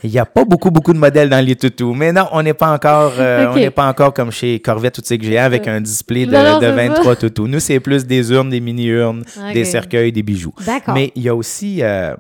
Il 0.04 0.12
n'y 0.12 0.20
a 0.20 0.26
pas 0.26 0.46
beaucoup, 0.46 0.70
beaucoup 0.70 0.94
de 0.94 1.00
modèles 1.00 1.30
dans 1.30 1.44
les 1.44 1.56
toutous. 1.56 1.96
Mais 1.96 2.12
non, 2.12 2.28
on 2.32 2.44
n'est 2.44 2.54
pas 2.54 2.72
encore, 2.72 3.14
euh, 3.18 3.46
Ok. 3.50 3.54
on 3.56 3.60
n'est 3.60 3.72
pas 3.72 3.88
encore 3.88 4.14
comme 4.14 4.30
chez 4.32 4.60
Corvette 4.60 4.98
ou 5.00 5.02
Tigre 5.02 5.40
avec 5.42 5.68
un 5.68 5.82
display 5.82 6.28
de, 6.28 6.32
Non, 6.32 6.60
de 6.60 6.66
c'est 6.66 6.72
23 6.88 7.16
toutous. 7.16 7.48
Nous, 7.48 7.60
c'est 7.60 7.80
plus 7.80 8.06
des 8.06 8.30
urnes, 8.32 8.50
des 8.52 8.60
mini-urnes, 8.60 9.24
des 9.54 9.66
cercueils, 9.66 10.12
des 10.12 10.22
bijoux. 10.22 10.54
D'accord. 10.64 10.94
Mais 10.94 11.12
il 11.16 11.24
y 11.24 11.30
a 11.30 11.34
aussi. 11.36 11.82
euh, 11.82 12.16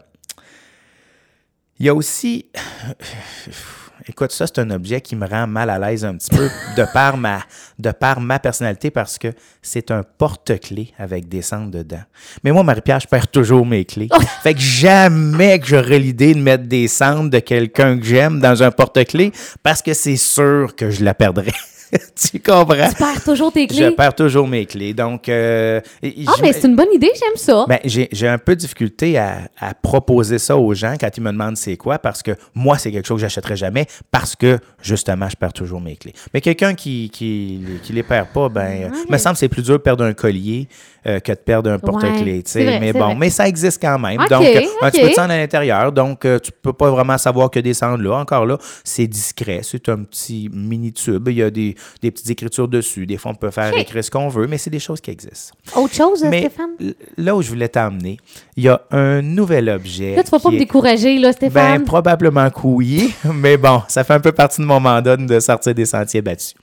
il 1.79 1.85
y 1.85 1.89
a 1.89 1.93
aussi. 1.93 2.45
Écoute, 4.07 4.31
ça, 4.31 4.45
c'est 4.45 4.59
un 4.59 4.69
objet 4.69 5.01
qui 5.01 5.15
me 5.15 5.27
rend 5.27 5.47
mal 5.47 5.67
à 5.67 5.79
l'aise 5.79 6.05
un 6.05 6.15
petit 6.15 6.29
peu 6.29 6.47
de 6.77 6.85
par 6.93 7.17
ma, 7.17 7.39
de 7.79 7.89
par 7.89 8.21
ma 8.21 8.37
personnalité 8.37 8.91
parce 8.91 9.17
que 9.17 9.29
c'est 9.63 9.89
un 9.89 10.03
porte-clés 10.03 10.93
avec 10.99 11.27
des 11.27 11.41
cendres 11.41 11.71
dedans. 11.71 12.03
Mais 12.43 12.51
moi, 12.51 12.61
Marie-Pierre, 12.61 12.99
je 12.99 13.07
perds 13.07 13.29
toujours 13.29 13.65
mes 13.65 13.83
clés. 13.83 14.09
Fait 14.43 14.53
que 14.53 14.59
jamais 14.59 15.57
que 15.57 15.65
j'aurais 15.65 15.97
l'idée 15.97 16.35
de 16.35 16.39
mettre 16.39 16.65
des 16.65 16.87
cendres 16.87 17.31
de 17.31 17.39
quelqu'un 17.39 17.97
que 17.97 18.05
j'aime 18.05 18.39
dans 18.39 18.61
un 18.61 18.69
porte-clés 18.69 19.31
parce 19.63 19.81
que 19.81 19.95
c'est 19.95 20.17
sûr 20.17 20.75
que 20.75 20.91
je 20.91 21.03
la 21.03 21.15
perdrais. 21.15 21.53
tu 22.31 22.39
comprends? 22.39 22.89
Tu 22.89 22.95
perds 22.95 23.23
toujours 23.23 23.51
tes 23.51 23.63
Je 23.69 23.75
clés? 23.75 23.91
perds 23.91 24.15
toujours 24.15 24.47
mes 24.47 24.65
clés. 24.65 24.93
Donc, 24.93 25.29
euh, 25.29 25.79
Ah, 26.03 26.07
je- 26.37 26.41
mais 26.41 26.53
c'est 26.53 26.67
une 26.67 26.75
bonne 26.75 26.91
idée, 26.93 27.11
j'aime 27.19 27.35
ça. 27.35 27.65
ben, 27.67 27.79
j'ai 27.83 28.27
un 28.27 28.37
peu 28.37 28.55
de 28.55 28.59
difficulté 28.61 29.17
à, 29.17 29.49
à 29.59 29.73
proposer 29.73 30.39
ça 30.39 30.57
aux 30.57 30.73
gens 30.73 30.95
quand 30.99 31.09
ils 31.15 31.21
me 31.21 31.31
demandent 31.31 31.57
c'est 31.57 31.77
quoi, 31.77 31.99
parce 31.99 32.21
que 32.23 32.31
moi, 32.53 32.77
c'est 32.77 32.91
quelque 32.91 33.07
chose 33.07 33.17
que 33.17 33.21
j'achèterais 33.21 33.55
jamais, 33.55 33.85
parce 34.11 34.35
que, 34.35 34.59
justement, 34.81 35.29
je 35.29 35.35
perds 35.35 35.53
toujours 35.53 35.81
mes 35.81 35.95
clés. 35.95 36.13
Mais 36.33 36.41
quelqu'un 36.41 36.73
qui, 36.73 37.09
qui, 37.11 37.61
qui 37.83 37.93
les 37.93 38.03
perd 38.03 38.27
pas, 38.29 38.49
ben, 38.49 38.91
euh, 38.91 39.03
me 39.09 39.17
semble 39.17 39.33
que 39.33 39.39
c'est 39.39 39.49
plus 39.49 39.63
dur 39.63 39.73
de 39.73 39.81
perdre 39.83 40.03
un 40.03 40.13
collier 40.13 40.67
euh, 41.07 41.19
que 41.19 41.31
de 41.31 41.37
perdre 41.37 41.69
un 41.71 41.77
porte-clés, 41.79 42.41
tu 42.43 42.51
sais. 42.51 42.59
c'est 42.59 42.65
vrai, 42.65 42.79
Mais 42.79 42.93
bon, 42.93 43.05
vrai. 43.05 43.15
mais 43.15 43.29
ça 43.29 43.47
existe 43.47 43.79
quand 43.81 43.99
même. 43.99 44.17
Donc, 44.29 44.43
euh, 44.43 44.61
un 44.81 44.89
petit 44.89 45.01
peu 45.01 45.09
de 45.09 45.13
cendre 45.13 45.31
à 45.31 45.37
l'intérieur, 45.37 45.91
donc 45.91 46.25
euh, 46.25 46.39
tu 46.39 46.51
peux 46.51 46.73
pas 46.73 46.89
vraiment 46.89 47.17
savoir 47.17 47.51
que 47.51 47.59
des 47.59 47.73
cendres 47.75 48.03
là. 48.03 48.15
Encore 48.17 48.45
là, 48.45 48.57
c'est 48.83 49.05
discret, 49.05 49.59
c'est 49.63 49.87
un 49.89 50.03
petit 50.03 50.49
mini-tube, 50.51 51.27
il 51.29 51.37
y 51.37 51.43
a 51.43 51.49
des, 51.51 51.75
des 52.01 52.11
petites 52.11 52.29
écritures 52.29 52.67
dessus. 52.67 53.05
Des 53.05 53.17
fois, 53.17 53.31
on 53.31 53.35
peut 53.35 53.51
faire 53.51 53.75
écrire 53.77 54.03
ce 54.03 54.11
qu'on 54.11 54.27
veut, 54.29 54.47
mais 54.47 54.57
c'est 54.57 54.69
des 54.69 54.79
choses 54.79 55.01
qui 55.01 55.11
existent. 55.11 55.55
Autre 55.75 55.93
chose, 55.93 56.23
Mais 56.23 56.41
Stéphane? 56.41 56.71
là 57.17 57.35
où 57.35 57.41
je 57.41 57.49
voulais 57.49 57.69
t'emmener, 57.69 58.17
il 58.55 58.63
y 58.63 58.69
a 58.69 58.81
un 58.91 59.21
nouvel 59.21 59.69
objet. 59.69 60.15
Là, 60.15 60.23
tu 60.23 60.29
vas 60.31 60.39
pas 60.39 60.49
qui 60.49 60.55
me 60.55 60.61
est- 60.61 60.65
décourager, 60.65 61.17
là, 61.17 61.29
Ben, 61.29 61.33
Stéphane. 61.33 61.83
probablement 61.85 62.49
que 62.49 62.61
oui, 62.63 63.13
mais 63.33 63.57
bon, 63.57 63.81
ça 63.87 64.03
fait 64.03 64.13
un 64.13 64.19
peu 64.19 64.31
partie 64.31 64.61
de 64.61 64.65
mon 64.65 64.79
mandat 64.79 65.17
de 65.17 65.39
sortir 65.39 65.73
des 65.75 65.85
sentiers 65.85 66.21
battus. 66.21 66.53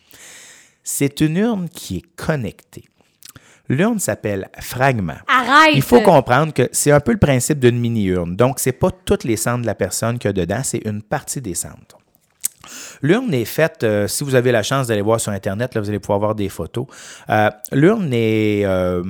C'est 0.85 1.20
une 1.20 1.37
urne 1.37 1.68
qui 1.68 1.98
est 1.98 2.04
connectée. 2.16 2.85
L'urne 3.68 4.00
s'appelle 4.00 4.48
Fragment. 4.58 5.14
Arrête! 5.28 5.72
Il 5.74 5.82
faut 5.82 6.00
comprendre 6.00 6.52
que 6.52 6.68
c'est 6.72 6.90
un 6.90 6.98
peu 7.00 7.12
le 7.12 7.18
principe 7.18 7.61
d'une 7.61 7.78
mini-urne. 7.78 8.35
Donc, 8.37 8.58
c'est 8.58 8.72
pas 8.72 8.90
toutes 8.90 9.24
les 9.24 9.37
cendres 9.37 9.62
de 9.62 9.66
la 9.66 9.76
personne 9.76 10.18
qu'il 10.18 10.28
y 10.28 10.30
a 10.30 10.32
dedans, 10.32 10.61
c'est 10.64 10.82
une 10.85 11.00
partie 11.00 11.40
des 11.40 11.54
cendres. 11.54 11.98
L'urne 13.03 13.33
est 13.35 13.44
faite, 13.44 13.85
euh, 13.85 14.07
si 14.09 14.25
vous 14.25 14.35
avez 14.35 14.53
la 14.53 14.62
chance 14.62 14.87
d'aller 14.87 15.03
voir 15.03 15.20
sur 15.20 15.33
Internet, 15.33 15.75
là, 15.75 15.81
vous 15.81 15.88
allez 15.88 15.98
pouvoir 15.98 16.18
voir 16.18 16.35
des 16.35 16.48
photos. 16.48 16.87
Euh, 17.29 17.51
L'urne 17.72 18.11
est 18.12 18.64
euh, 18.64 19.03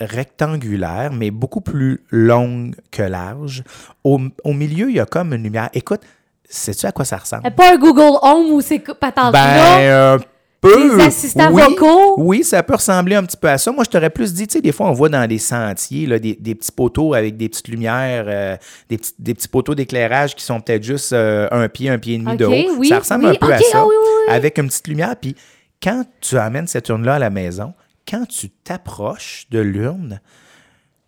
rectangulaire, 0.00 1.12
mais 1.12 1.30
beaucoup 1.30 1.60
plus 1.60 2.04
longue 2.10 2.74
que 2.90 3.02
large. 3.02 3.62
Au, 4.04 4.20
au 4.44 4.52
milieu, 4.52 4.88
il 4.90 4.96
y 4.96 5.00
a 5.00 5.06
comme 5.06 5.32
une 5.32 5.42
lumière. 5.42 5.70
Écoute, 5.74 6.00
sais-tu 6.48 6.86
à 6.86 6.92
quoi 6.92 7.04
ça 7.04 7.16
ressemble? 7.16 7.50
Pas 7.52 7.74
un 7.74 7.78
Google 7.78 8.18
Home 8.22 8.52
ou 8.52 8.60
ces 8.60 8.78
patentes-là. 8.78 10.16
Ben, 10.18 10.24
peu. 10.60 10.96
Des 10.96 11.02
assistants 11.04 11.52
oui, 11.52 11.62
vocaux? 11.62 12.14
Oui, 12.18 12.44
ça 12.44 12.62
peut 12.62 12.74
ressembler 12.74 13.16
un 13.16 13.24
petit 13.24 13.36
peu 13.36 13.48
à 13.48 13.58
ça. 13.58 13.72
Moi, 13.72 13.84
je 13.84 13.90
t'aurais 13.90 14.10
plus 14.10 14.32
dit, 14.32 14.46
tu 14.46 14.54
sais, 14.54 14.60
des 14.60 14.72
fois, 14.72 14.88
on 14.88 14.92
voit 14.92 15.08
dans 15.08 15.26
des 15.26 15.38
sentiers 15.38 16.06
là, 16.06 16.18
des, 16.18 16.34
des 16.34 16.54
petits 16.54 16.72
poteaux 16.72 17.14
avec 17.14 17.36
des 17.36 17.48
petites 17.48 17.68
lumières, 17.68 18.24
euh, 18.28 18.56
des, 18.88 18.98
petits, 18.98 19.12
des 19.18 19.34
petits 19.34 19.48
poteaux 19.48 19.74
d'éclairage 19.74 20.34
qui 20.34 20.44
sont 20.44 20.60
peut-être 20.60 20.82
juste 20.82 21.12
euh, 21.12 21.48
un 21.50 21.68
pied, 21.68 21.88
un 21.88 21.98
pied 21.98 22.14
et 22.14 22.18
demi 22.18 22.36
de 22.36 22.44
haut. 22.44 22.76
oui, 22.78 22.88
ça 22.88 22.98
ressemble 22.98 23.26
oui, 23.26 23.30
un 23.30 23.34
peu 23.34 23.52
à 23.52 23.58
ça, 23.58 23.84
ah 24.28 24.32
avec 24.32 24.58
une 24.58 24.68
petite 24.68 24.88
lumière. 24.88 25.16
Puis 25.20 25.34
quand 25.82 26.04
tu 26.20 26.36
amènes 26.36 26.66
cette 26.66 26.88
urne-là 26.88 27.14
à 27.14 27.18
la 27.18 27.30
maison, 27.30 27.74
quand 28.08 28.26
tu 28.26 28.50
t'approches 28.50 29.46
de 29.50 29.60
l'urne, 29.60 30.20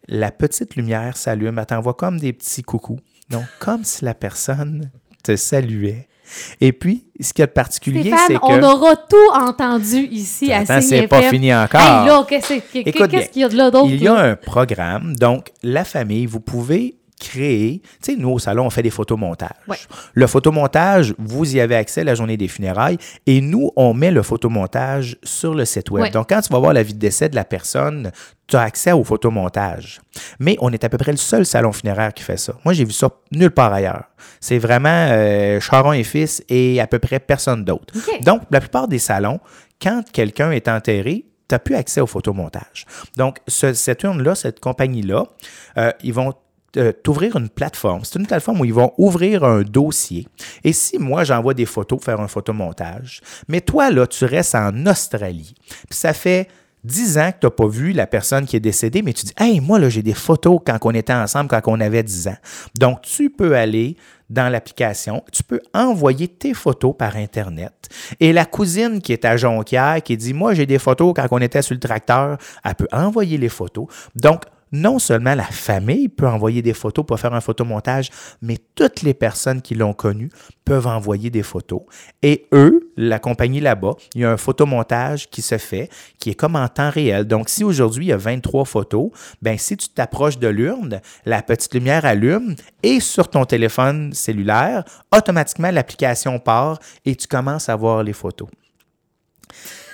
la 0.09 0.31
petite 0.31 0.77
lumière 0.77 1.17
s'allume. 1.17 1.59
Elle 1.59 1.67
t'envoie 1.67 1.95
comme 1.95 2.19
des 2.19 2.33
petits 2.33 2.63
coucous. 2.63 2.99
Donc, 3.31 3.45
comme 3.59 3.85
si 3.85 4.05
la 4.05 4.15
personne 4.15 4.91
te 5.23 5.37
saluait. 5.37 6.09
Et 6.61 6.73
puis, 6.73 7.05
ce 7.21 7.33
qu'il 7.33 7.43
y 7.43 7.45
a 7.45 7.47
de 7.47 7.53
particulier, 7.53 8.13
c'est 8.27 8.35
que... 8.35 8.41
on 8.43 8.63
aura 8.63 8.97
tout 8.97 9.17
entendu 9.35 10.09
ici 10.11 10.53
à 10.53 10.81
c'est 10.81 11.07
pas 11.07 11.23
fini 11.23 11.55
encore. 11.55 11.81
Hey, 11.81 12.41
qu'est-ce 12.41 13.31
qu'il 13.31 13.43
y 13.43 13.45
a 13.45 13.49
de 13.49 13.57
là 13.57 13.71
d'autre? 13.71 13.89
Il 13.89 14.03
y 14.03 14.09
a 14.09 14.15
un 14.15 14.37
programme, 14.37 15.17
donc 15.17 15.53
la 15.63 15.85
famille, 15.85 16.27
vous 16.27 16.41
pouvez 16.41 16.97
créer, 17.23 17.81
tu 18.03 18.13
sais, 18.13 18.17
nous 18.17 18.31
au 18.31 18.39
salon, 18.39 18.67
on 18.67 18.71
fait 18.71 18.83
des 18.83 18.91
photomontages. 18.91 19.51
Ouais. 19.69 19.77
Le 20.13 20.27
photomontage, 20.27 21.15
vous 21.19 21.55
y 21.57 21.61
avez 21.61 21.77
accès 21.77 22.05
la 22.05 22.15
journée 22.15 22.37
des 22.37 22.49
funérailles 22.49 22.99
et 23.27 23.41
nous, 23.41 23.71
on 23.77 23.95
met 23.95 24.11
le 24.11 24.23
photomontage 24.23 25.17
sur 25.23 25.55
le 25.55 25.65
site 25.65 25.91
web. 25.91 26.03
Ouais. 26.05 26.11
Donc, 26.11 26.29
quand 26.29 26.41
tu 26.41 26.53
vas 26.53 26.59
voir 26.59 26.73
la 26.73 26.83
vie 26.83 26.95
de 26.95 26.99
décès 26.99 27.29
de 27.29 27.35
la 27.37 27.45
personne, 27.45 28.11
tu 28.47 28.57
as 28.57 28.63
accès 28.63 28.93
au 28.93 29.05
photomontage. 29.05 30.01
Mais 30.41 30.57
on 30.61 30.73
est 30.73 30.85
à 30.85 30.89
peu 30.89 30.99
près 30.99 31.13
le 31.13 31.17
seul 31.17 31.47
salon 31.47 31.73
funéraire 31.73 32.13
qui 32.13 32.23
fait 32.25 32.37
ça. 32.37 32.55
Moi, 32.65 32.75
j'ai 32.75 32.85
vu 32.85 32.93
ça 32.93 33.09
nulle 33.31 33.51
part 33.51 33.73
ailleurs. 33.73 34.05
C'est 34.41 34.59
vraiment 34.59 34.89
euh, 35.11 35.61
Charon 35.61 35.93
et 35.93 36.05
Fils 36.05 36.43
et 36.49 36.81
à 36.81 36.87
peu 36.87 36.99
près 36.99 37.21
personne 37.21 37.65
d'autre. 37.65 37.95
Donc, 38.23 38.43
la 38.51 38.61
plupart 38.61 38.89
des 38.89 38.99
salons, 38.99 39.39
quand 39.81 40.03
quelqu'un 40.13 40.51
est 40.51 40.69
enterré, 40.69 41.25
tu 41.49 41.55
n'as 41.55 41.59
plus 41.59 41.75
accès 41.75 42.01
au 42.01 42.07
photomontage. 42.07 42.85
Donc, 43.17 43.39
ce- 43.47 43.73
cette 43.75 44.03
urne-là, 44.03 44.35
cette 44.35 44.61
compagnie-là, 44.61 45.25
euh, 45.79 45.91
ils 46.03 46.13
vont 46.13 46.33
t'ouvrir 47.03 47.37
une 47.37 47.49
plateforme. 47.49 48.05
C'est 48.05 48.19
une 48.19 48.27
plateforme 48.27 48.61
où 48.61 48.65
ils 48.65 48.75
vont 48.75 48.93
ouvrir 48.99 49.45
un 49.45 49.63
dossier. 49.63 50.27
Et 50.65 50.73
si 50.73 50.99
moi, 50.99 51.25
j'envoie 51.25 51.55
des 51.55 51.67
photos 51.67 51.99
pour 51.99 52.05
faire 52.05 52.21
un 52.21 52.29
photomontage, 52.29 53.21
mais 53.49 53.61
toi, 53.61 53.91
là, 53.91 54.07
tu 54.07 54.25
restes 54.25 54.55
en 54.55 54.87
Australie, 54.87 55.55
puis 55.89 55.99
ça 55.99 56.13
fait 56.13 56.49
10 56.85 57.19
ans 57.19 57.31
que 57.31 57.39
tu 57.41 57.47
n'as 57.47 57.51
pas 57.51 57.67
vu 57.67 57.93
la 57.93 58.07
personne 58.07 58.45
qui 58.45 58.57
est 58.57 58.61
décédée, 58.61 59.03
mais 59.03 59.13
tu 59.13 59.27
dis, 59.27 59.33
hey, 59.39 59.61
moi, 59.61 59.79
là, 59.79 59.89
j'ai 59.89 60.03
des 60.03 60.15
photos 60.15 60.61
quand 60.65 60.79
on 60.83 60.91
était 60.91 61.13
ensemble, 61.13 61.49
quand 61.49 61.61
on 61.67 61.79
avait 61.81 62.03
10 62.03 62.29
ans. 62.29 62.37
Donc, 62.77 63.03
tu 63.03 63.31
peux 63.31 63.57
aller 63.57 63.97
dans 64.29 64.49
l'application, 64.49 65.23
tu 65.31 65.43
peux 65.43 65.61
envoyer 65.75 66.27
tes 66.27 66.55
photos 66.55 66.95
par 66.99 67.17
Internet. 67.17 67.73
Et 68.19 68.33
la 68.33 68.47
cousine 68.47 69.01
qui 69.01 69.13
est 69.13 69.25
à 69.25 69.37
Jonquière, 69.37 70.03
qui 70.03 70.17
dit, 70.17 70.33
moi, 70.33 70.55
j'ai 70.55 70.67
des 70.67 70.79
photos 70.79 71.13
quand 71.15 71.27
on 71.31 71.39
était 71.39 71.63
sur 71.63 71.75
le 71.75 71.81
tracteur, 71.81 72.39
elle 72.65 72.75
peut 72.75 72.89
envoyer 72.91 73.39
les 73.39 73.51
photos. 73.51 73.87
Donc, 74.17 74.43
non 74.73 74.99
seulement 74.99 75.35
la 75.35 75.45
famille 75.45 76.09
peut 76.09 76.27
envoyer 76.27 76.63
des 76.63 76.73
photos 76.73 77.05
pour 77.05 77.21
faire 77.21 77.35
un 77.35 77.41
photomontage, 77.41 78.11
mais 78.41 78.59
toutes 78.75 79.03
les 79.03 79.15
personnes 79.15 79.63
qui 79.63 79.75
l'ont 79.75 79.93
connu 79.93 80.31
peuvent 80.65 80.87
envoyer 80.87 81.31
des 81.31 81.43
photos. 81.43 81.83
Et 82.23 82.47
eux, 82.53 82.93
la 82.97 83.19
compagnie 83.19 83.61
là-bas, 83.61 83.95
il 84.15 84.23
y 84.23 84.25
a 84.25 84.31
un 84.31 84.37
photomontage 84.37 85.29
qui 85.29 85.43
se 85.43 85.59
fait, 85.59 85.91
qui 86.19 86.31
est 86.31 86.35
comme 86.35 86.57
en 86.57 86.69
temps 86.69 86.91
réel. 86.91 87.27
Donc, 87.27 87.49
si 87.49 87.65
aujourd'hui 87.65 88.07
il 88.07 88.09
y 88.09 88.13
a 88.13 88.17
23 88.17 88.65
photos, 88.65 89.11
ben 89.43 89.59
si 89.59 89.77
tu 89.77 89.89
t'approches 89.89 90.39
de 90.39 90.49
l'urne, 90.49 91.01
la 91.27 91.43
petite 91.43 91.75
lumière 91.75 92.05
allume 92.05 92.55
et 92.83 93.01
sur 93.01 93.29
ton 93.29 93.45
téléphone 93.45 94.13
cellulaire, 94.13 94.85
automatiquement 95.15 95.71
l'application 95.71 96.39
part 96.39 96.79
et 97.05 97.15
tu 97.15 97.27
commences 97.27 97.69
à 97.69 97.77
voir 97.77 98.03
les 98.03 98.13
photos. 98.13 98.49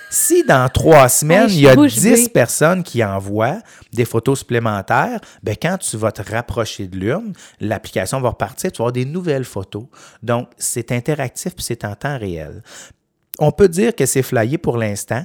Si 0.09 0.43
dans 0.43 0.67
trois 0.69 1.07
semaines, 1.07 1.49
il 1.49 1.61
y 1.61 1.67
a 1.67 1.71
suis 1.71 1.77
bouche 1.77 1.95
10 1.95 2.01
bée. 2.03 2.29
personnes 2.29 2.83
qui 2.83 3.03
envoient 3.03 3.59
des 3.93 4.05
photos 4.05 4.39
supplémentaires, 4.39 5.19
ben 5.43 5.55
quand 5.61 5.77
tu 5.77 5.97
vas 5.97 6.11
te 6.11 6.21
rapprocher 6.21 6.87
de 6.87 6.97
l'urne, 6.97 7.33
l'application 7.59 8.19
va 8.19 8.29
repartir, 8.29 8.71
tu 8.71 8.79
vas 8.79 8.85
avoir 8.85 8.93
des 8.93 9.05
nouvelles 9.05 9.45
photos. 9.45 9.85
Donc, 10.23 10.49
c'est 10.57 10.91
interactif 10.91 11.55
puis 11.55 11.63
c'est 11.63 11.85
en 11.85 11.95
temps 11.95 12.17
réel. 12.17 12.63
On 13.37 13.51
peut 13.51 13.69
dire 13.69 13.95
que 13.95 14.05
c'est 14.05 14.23
flyé 14.23 14.57
pour 14.57 14.77
l'instant. 14.77 15.23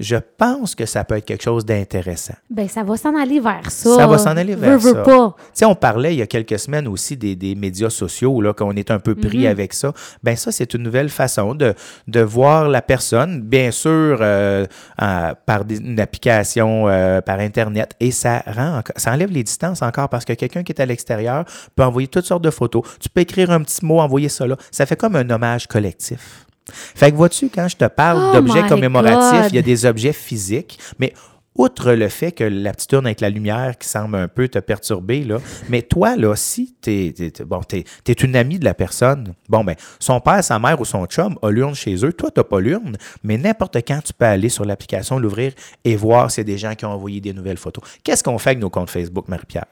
Je 0.00 0.14
pense 0.36 0.76
que 0.76 0.86
ça 0.86 1.02
peut 1.02 1.16
être 1.16 1.24
quelque 1.24 1.42
chose 1.42 1.64
d'intéressant. 1.66 2.34
Ben, 2.50 2.68
ça 2.68 2.84
va 2.84 2.96
s'en 2.96 3.16
aller 3.16 3.40
vers 3.40 3.68
ça. 3.68 3.96
Ça 3.96 4.06
va 4.06 4.16
s'en 4.16 4.36
aller 4.36 4.54
vers 4.54 4.78
Veux, 4.78 4.92
veux 4.92 4.94
ça. 4.94 5.02
pas. 5.02 5.34
Tu 5.38 5.44
sais, 5.54 5.64
on 5.64 5.74
parlait 5.74 6.14
il 6.14 6.18
y 6.18 6.22
a 6.22 6.26
quelques 6.28 6.56
semaines 6.58 6.86
aussi 6.86 7.16
des, 7.16 7.34
des 7.34 7.56
médias 7.56 7.90
sociaux, 7.90 8.40
là, 8.40 8.52
qu'on 8.52 8.72
est 8.76 8.92
un 8.92 9.00
peu 9.00 9.16
pris 9.16 9.40
Mhm. 9.40 9.46
avec 9.46 9.74
ça. 9.74 9.92
Ben 10.22 10.36
ça, 10.36 10.52
c'est 10.52 10.72
une 10.74 10.84
nouvelle 10.84 11.08
façon 11.08 11.56
de, 11.56 11.74
de 12.06 12.20
voir 12.20 12.68
la 12.68 12.80
personne, 12.80 13.40
bien 13.42 13.72
sûr, 13.72 14.18
euh, 14.20 14.66
en- 15.00 15.32
par 15.46 15.64
des- 15.64 15.78
une 15.78 15.98
application, 15.98 16.88
euh, 16.88 17.20
par 17.20 17.40
Internet, 17.40 17.94
et 17.98 18.12
ça 18.12 18.44
rend, 18.46 18.82
ça 18.94 19.12
enlève 19.12 19.32
les 19.32 19.42
distances 19.42 19.82
encore 19.82 20.08
parce 20.08 20.24
que 20.24 20.32
quelqu'un 20.34 20.62
qui 20.62 20.70
est 20.70 20.80
à 20.80 20.86
l'extérieur 20.86 21.44
peut 21.74 21.82
envoyer 21.82 22.06
toutes 22.06 22.24
sortes 22.26 22.44
de 22.44 22.50
photos. 22.50 22.84
Tu 23.00 23.08
peux 23.08 23.22
écrire 23.22 23.50
un 23.50 23.62
petit 23.62 23.84
mot, 23.84 23.98
envoyer 23.98 24.28
ça 24.28 24.46
là. 24.46 24.56
Ça 24.70 24.86
fait 24.86 24.96
comme 24.96 25.16
un 25.16 25.28
hommage 25.28 25.66
collectif. 25.66 26.46
Fait 26.72 27.10
que 27.10 27.16
vois-tu, 27.16 27.48
quand 27.48 27.68
je 27.68 27.76
te 27.76 27.84
parle 27.86 28.30
Oh 28.30 28.32
d'objets 28.34 28.66
commémoratifs, 28.66 29.42
God. 29.42 29.52
il 29.52 29.56
y 29.56 29.58
a 29.58 29.62
des 29.62 29.86
objets 29.86 30.12
physiques, 30.12 30.78
mais 30.98 31.12
outre 31.58 31.92
le 31.92 32.08
fait 32.08 32.32
que 32.32 32.44
la 32.44 32.72
petite 32.72 32.90
urne 32.92 33.06
avec 33.06 33.20
la 33.20 33.28
lumière 33.30 33.76
qui 33.76 33.86
semble 33.88 34.16
un 34.16 34.28
peu 34.28 34.48
te 34.48 34.58
perturber, 34.60 35.24
là, 35.24 35.38
mais 35.68 35.82
toi, 35.82 36.16
là, 36.16 36.34
si 36.36 36.74
t'es, 36.80 37.12
t'es- 37.14 37.44
bon, 37.44 37.60
t'es, 37.62 37.84
t'es 38.04 38.12
une 38.14 38.36
amie 38.36 38.58
de 38.58 38.64
la 38.64 38.74
personne, 38.74 39.34
bon, 39.48 39.64
ben, 39.64 39.74
son 39.98 40.20
père, 40.20 40.42
sa 40.42 40.58
mère 40.58 40.80
ou 40.80 40.84
son 40.84 41.04
chum 41.06 41.36
a 41.42 41.50
l'urne 41.50 41.74
chez 41.74 41.96
eux, 42.04 42.12
toi, 42.12 42.30
t'as 42.32 42.44
pas 42.44 42.60
l'urne, 42.60 42.96
mais 43.22 43.36
n'importe 43.36 43.76
quand, 43.86 44.00
tu 44.02 44.12
peux 44.12 44.24
aller 44.24 44.48
sur 44.48 44.64
l'application, 44.64 45.18
l'ouvrir 45.18 45.52
et 45.84 45.96
voir 45.96 46.30
s'il 46.30 46.42
y 46.42 46.50
a 46.50 46.54
des 46.54 46.58
gens 46.58 46.74
qui 46.74 46.84
ont 46.84 46.92
envoyé 46.92 47.20
des 47.20 47.32
nouvelles 47.32 47.58
photos. 47.58 47.82
Qu'est-ce 48.04 48.22
qu'on 48.24 48.38
fait 48.38 48.50
avec 48.50 48.60
nos 48.60 48.70
comptes 48.70 48.90
Facebook, 48.90 49.26
Marie-Pierre? 49.28 49.66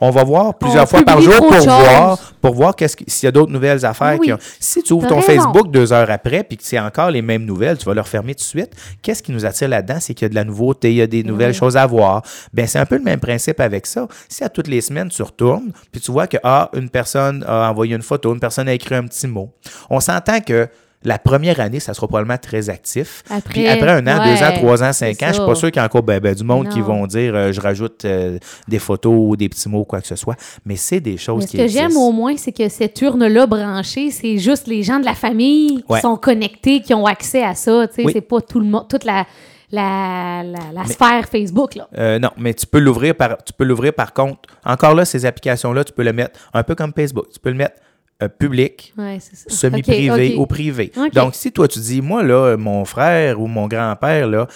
On 0.00 0.10
va 0.10 0.22
voir 0.22 0.56
plusieurs 0.58 0.84
On 0.84 0.86
fois 0.86 1.02
par 1.02 1.20
jour 1.20 1.34
pour 1.38 1.50
voir, 1.64 2.18
pour 2.40 2.54
voir 2.54 2.74
s'il 2.78 3.26
y 3.26 3.26
a 3.26 3.30
d'autres 3.32 3.52
nouvelles 3.52 3.84
affaires. 3.86 4.16
Oui, 4.20 4.26
qui 4.26 4.32
ont- 4.32 4.38
Si 4.60 4.82
tu 4.82 4.92
ouvres 4.92 5.08
ton 5.08 5.20
raison. 5.20 5.42
Facebook 5.42 5.70
deux 5.70 5.92
heures 5.92 6.10
après, 6.10 6.44
puis 6.44 6.56
que 6.58 6.62
c'est 6.64 6.78
encore 6.78 7.10
les 7.10 7.22
mêmes 7.22 7.44
nouvelles, 7.46 7.78
tu 7.78 7.86
vas 7.86 7.94
le 7.94 8.00
refermer 8.02 8.34
tout 8.34 8.40
de 8.40 8.44
suite. 8.44 8.70
Qu'est-ce 9.00 9.22
qui 9.22 9.32
nous 9.32 9.46
attire 9.46 9.68
là-dedans? 9.68 9.96
C'est 9.98 10.12
qu'il 10.14 10.24
y 10.24 10.26
a 10.26 10.28
de 10.28 10.34
la 10.34 10.44
nouveauté, 10.44 10.90
il 10.90 10.96
y 10.96 11.02
a 11.02 11.06
des 11.06 11.22
nouvelles 11.32 11.50
Oui. 11.50 11.56
choses 11.56 11.76
à 11.76 11.86
voir. 11.86 12.22
Ben, 12.52 12.66
c'est 12.66 12.78
un 12.78 12.86
peu 12.86 12.96
le 12.96 13.02
même 13.02 13.20
principe 13.20 13.60
avec 13.60 13.86
ça. 13.86 14.06
Si 14.28 14.44
à 14.44 14.48
toutes 14.48 14.68
les 14.68 14.80
semaines, 14.80 15.08
tu 15.08 15.22
retournes, 15.22 15.72
puis 15.90 16.00
tu 16.00 16.12
vois 16.12 16.26
que, 16.26 16.36
ah, 16.44 16.70
une 16.74 16.88
personne 16.90 17.44
a 17.46 17.70
envoyé 17.70 17.94
une 17.96 18.02
photo, 18.02 18.32
une 18.32 18.40
personne 18.40 18.68
a 18.68 18.72
écrit 18.72 18.94
un 18.94 19.04
petit 19.06 19.26
mot. 19.26 19.50
On 19.90 20.00
s'entend 20.00 20.40
que 20.40 20.68
la 21.04 21.18
première 21.18 21.58
année, 21.58 21.80
ça 21.80 21.94
sera 21.94 22.06
probablement 22.06 22.38
très 22.38 22.70
actif. 22.70 23.24
Puis 23.26 23.66
Après, 23.66 23.68
après 23.68 23.90
un 23.90 24.06
an, 24.06 24.24
deux 24.24 24.40
ans, 24.40 24.52
trois 24.54 24.84
ans, 24.84 24.92
cinq 24.92 25.20
ans, 25.24 25.26
je 25.30 25.32
suis 25.32 25.44
pas 25.44 25.54
sûr 25.56 25.72
qu'il 25.72 25.80
y 25.80 25.82
a 25.82 25.84
encore 25.84 26.04
ben, 26.04 26.20
ben, 26.20 26.32
du 26.32 26.44
monde 26.44 26.68
qui 26.68 26.80
vont 26.80 27.08
dire 27.08 27.34
euh, 27.34 27.50
je 27.50 27.60
rajoute 27.60 28.04
euh, 28.04 28.38
des 28.68 28.78
photos 28.78 29.12
ou 29.18 29.34
des 29.36 29.48
petits 29.48 29.68
mots, 29.68 29.84
quoi 29.84 30.00
que 30.00 30.06
ce 30.06 30.14
soit. 30.14 30.36
Mais 30.64 30.76
c'est 30.76 31.00
des 31.00 31.16
choses 31.16 31.40
Mais 31.40 31.46
ce 31.46 31.50
qui 31.50 31.56
que 31.56 31.66
j'aime 31.66 31.96
au 31.96 32.12
moins, 32.12 32.36
c'est 32.36 32.52
que 32.52 32.68
cette 32.68 33.02
urne-là 33.02 33.46
branchée, 33.48 34.12
c'est 34.12 34.38
juste 34.38 34.68
les 34.68 34.84
gens 34.84 35.00
de 35.00 35.04
la 35.04 35.14
famille 35.14 35.82
Ouais. 35.88 35.98
qui 35.98 36.02
sont 36.02 36.16
connectés, 36.16 36.80
qui 36.82 36.94
ont 36.94 37.06
accès 37.06 37.42
à 37.42 37.56
ça. 37.56 37.86
Oui. 37.98 38.12
C'est 38.12 38.20
pas 38.20 38.40
tout 38.40 38.60
le 38.60 38.66
monde, 38.66 38.86
toute 38.88 39.02
la, 39.02 39.26
la, 39.72 40.42
la, 40.44 40.58
la 40.72 40.84
sphère 40.84 41.26
Facebook. 41.28 41.74
Là. 41.74 41.88
Euh, 41.98 42.18
non, 42.18 42.30
mais 42.36 42.54
tu 42.54 42.66
peux 42.66 42.78
l'ouvrir 42.78 43.14
par 43.16 43.42
tu 43.42 43.52
peux 43.52 43.64
l'ouvrir 43.64 43.94
par 43.94 44.12
contre. 44.12 44.40
Encore 44.64 44.94
là, 44.94 45.04
ces 45.04 45.24
applications-là, 45.26 45.82
tu 45.84 45.92
peux 45.92 46.04
le 46.04 46.12
mettre 46.12 46.38
un 46.52 46.62
peu 46.62 46.74
comme 46.74 46.92
Facebook. 46.94 47.26
Tu 47.32 47.40
peux 47.40 47.50
le 47.50 47.56
mettre 47.56 47.76
euh, 48.22 48.28
public, 48.28 48.92
Ouais, 48.96 49.18
semi-privé 49.48 50.36
ou 50.36 50.46
privé. 50.46 50.92
Donc, 51.14 51.34
si 51.34 51.50
toi, 51.50 51.66
tu 51.66 51.80
dis, 51.80 52.00
moi, 52.00 52.22
là, 52.22 52.56
mon 52.56 52.84
frère 52.84 53.40
ou 53.40 53.46
mon 53.48 53.66
grand-père, 53.66 54.28
là, 54.28 54.46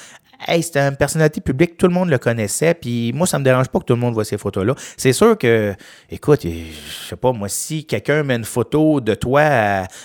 Hey, 0.47 0.63
c'était 0.63 0.81
une 0.81 0.97
personnalité 0.97 1.41
publique, 1.41 1.77
tout 1.77 1.87
le 1.87 1.95
monde 1.95 2.11
le 2.11 2.19
connaissait, 2.19 2.75
puis 2.75 3.13
moi, 3.13 3.27
ça 3.27 3.39
me 3.39 3.45
dérange 3.45 3.69
pas 3.69 3.79
que 3.79 3.85
tout 3.85 3.95
le 3.95 4.01
monde 4.01 4.15
voit 4.15 4.25
ces 4.25 4.39
photos-là. 4.39 4.75
C'est 4.97 5.13
sûr 5.13 5.37
que, 5.39 5.75
écoute, 6.11 6.43
je 6.45 7.09
sais 7.09 7.17
pas, 7.17 7.33
moi, 7.33 7.49
si 7.49 7.85
quelqu'un 7.85 8.23
met 8.23 8.37
une 8.37 8.45
photo 8.45 9.01
de 9.01 9.15
toi 9.15 9.43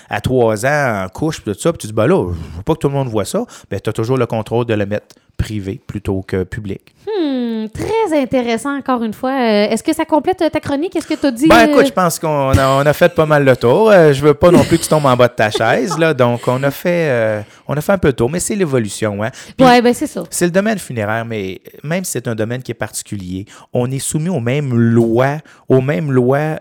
à, 0.10 0.22
trois 0.22 0.66
ans 0.66 1.04
en 1.06 1.10
couche, 1.10 1.42
puis 1.42 1.54
tout 1.54 1.60
ça, 1.60 1.72
puis 1.74 1.80
tu 1.80 1.88
dis, 1.88 1.94
ben 1.94 2.08
là, 2.08 2.32
je 2.32 2.58
veux 2.58 2.64
pas 2.64 2.74
que 2.74 2.80
tout 2.80 2.88
le 2.88 2.94
monde 2.94 3.10
voit 3.10 3.26
ça, 3.26 3.46
ben 3.70 3.80
tu 3.80 3.90
as 3.90 3.94
toujours 3.94 4.18
le 4.18 4.26
contrôle 4.26 4.66
de 4.66 4.74
le 4.74 4.86
mettre 4.86 5.16
privé 5.38 5.82
plutôt 5.86 6.22
que 6.22 6.44
public. 6.44 6.96
Hmm, 7.08 7.51
très 7.70 8.20
intéressant, 8.20 8.78
encore 8.78 9.04
une 9.04 9.14
fois. 9.14 9.32
Euh, 9.32 9.70
Est-ce 9.70 9.84
que 9.84 9.94
ça 9.94 10.06
complète 10.06 10.42
euh, 10.42 10.50
ta 10.50 10.60
chronique? 10.60 10.96
Est-ce 10.96 11.08
que 11.08 11.14
tu 11.14 11.26
as 11.26 11.32
dit. 11.32 11.48
Ben 11.48 11.68
euh, 11.68 11.72
écoute, 11.72 11.88
je 11.88 11.92
pense 11.92 12.20
qu'on 12.20 12.52
a, 12.58 12.68
on 12.82 12.86
a 12.86 12.94
fait 12.94 13.14
pas 13.14 13.26
mal 13.26 13.44
le 13.44 13.56
tour. 13.56 13.90
Euh, 13.90 14.14
je 14.14 14.22
veux 14.22 14.34
pas 14.34 14.52
non 14.52 14.64
plus 14.64 14.78
que 14.78 14.84
tu 14.84 14.90
tombes 14.90 15.06
en 15.06 15.16
bas 15.16 15.28
de 15.28 15.34
ta 15.34 15.50
chaise, 15.52 15.98
là. 15.98 16.14
Donc, 16.14 16.48
on 16.48 16.62
a 16.64 16.72
fait, 16.72 17.44
on 17.68 17.76
a 17.76 17.82
fait 17.82 17.94
un 17.94 17.98
peu 17.98 18.10
le 18.10 18.14
tour, 18.14 18.30
mais 18.30 18.40
c'est 18.40 18.56
l'évolution, 18.56 19.24
hein. 19.24 19.30
Ouais, 19.60 19.82
ben 19.82 19.94
c'est 19.94 20.08
ça. 20.08 20.24
C'est 20.30 20.46
le 20.46 20.52
domaine 20.52 20.80
funéraire, 20.80 21.26
mais 21.26 21.62
même 21.84 22.04
si 22.04 22.12
c'est 22.12 22.28
un 22.28 22.36
domaine 22.36 22.64
qui 22.64 22.72
est 22.72 22.76
particulier, 22.76 23.46
on 23.74 23.90
est 23.92 24.00
soumis 24.00 24.30
aux 24.30 24.40
mêmes 24.40 24.74
lois, 24.74 25.38
aux 25.70 25.82
mêmes 25.82 26.12
lois, 26.12 26.60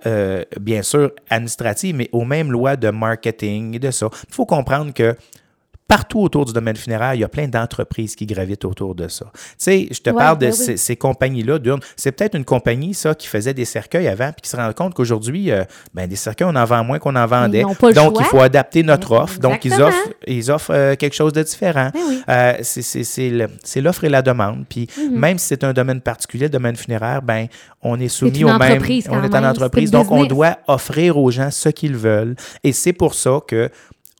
bien 0.61 0.83
sûr, 0.83 1.11
administratives, 1.29 1.95
mais 1.95 2.09
aux 2.13 2.25
mêmes 2.25 2.53
lois 2.53 2.77
de 2.77 2.91
marketing 2.91 3.77
et 3.77 3.79
de 3.79 3.91
ça. 3.91 4.09
Il 4.29 4.35
faut 4.35 4.47
comprendre 4.47 4.93
que 4.93 5.17
partout 5.90 6.20
autour 6.20 6.44
du 6.44 6.53
domaine 6.53 6.76
funéraire, 6.76 7.14
il 7.14 7.20
y 7.20 7.24
a 7.24 7.29
plein 7.29 7.48
d'entreprises 7.48 8.14
qui 8.14 8.24
gravitent 8.24 8.64
autour 8.64 8.94
de 8.94 9.09
ça. 9.09 9.26
Tu 9.35 9.40
sais, 9.59 9.88
je 9.90 10.00
te 10.00 10.11
Ouais, 10.11 10.16
parle 10.16 10.38
de 10.38 10.46
ben 10.46 10.53
oui. 10.57 10.64
ces, 10.64 10.76
ces 10.76 10.96
compagnies-là. 10.96 11.59
C'est 11.96 12.12
peut-être 12.12 12.37
une 12.37 12.44
compagnie, 12.44 12.94
ça, 12.94 13.14
qui 13.14 13.26
faisait 13.26 13.53
des 13.55 13.64
cercueils 13.64 14.09
avant, 14.09 14.29
puis 14.33 14.42
qui 14.42 14.48
se 14.50 14.57
rend 14.57 14.72
compte 14.72 14.94
qu'aujourd'hui, 14.94 15.50
euh, 15.50 15.64
ben, 15.92 16.07
des 16.09 16.16
cercueils, 16.16 16.46
on 16.50 16.55
en 16.57 16.64
vend 16.64 16.85
moins 16.85 16.98
qu'on 16.98 17.16
en 17.16 17.26
vendait. 17.26 17.62
Donc, 17.62 17.76
choix. 17.79 17.92
il 18.20 18.24
faut 18.24 18.40
adapter 18.40 18.83
notre 18.83 19.12
offre. 19.12 19.38
Donc, 19.40 19.64
ils 19.64 19.74
offrent, 19.83 20.09
ils 20.26 20.50
offrent 20.50 20.72
euh, 20.72 20.94
quelque 20.94 21.14
chose 21.16 21.33
de 21.33 21.42
différent. 21.42 21.90
Ben 21.92 22.00
oui. 22.09 22.22
Euh, 22.29 22.55
c'est- 22.62 23.81
l'offre 23.81 24.05
et 24.05 24.09
la 24.09 24.22
demande. 24.22 24.64
Puis 24.68 24.88
Mhm. 24.96 25.18
même 25.18 25.38
si 25.38 25.46
c'est 25.48 25.64
un 25.64 25.72
domaine 25.72 26.00
particulier, 26.00 26.44
le 26.44 26.50
domaine 26.50 26.76
funéraire, 26.76 27.22
ben 27.22 27.46
on 27.83 27.98
est 27.98 28.09
soumis 28.09 28.44
au 28.44 28.57
même. 28.59 28.83
On 29.11 29.22
est 29.24 29.35
en 29.35 29.44
entreprise, 29.44 29.90
donc 29.90 30.11
on 30.11 30.24
doit 30.24 30.59
offrir 30.68 31.16
aux 31.18 31.31
gens 31.31 31.50
ce 31.50 31.68
qu'ils 31.70 31.96
veulent. 31.96 32.37
Et 32.62 32.72
c'est 32.72 32.92
pour 32.92 33.14
ça 33.14 33.40
que 33.46 33.70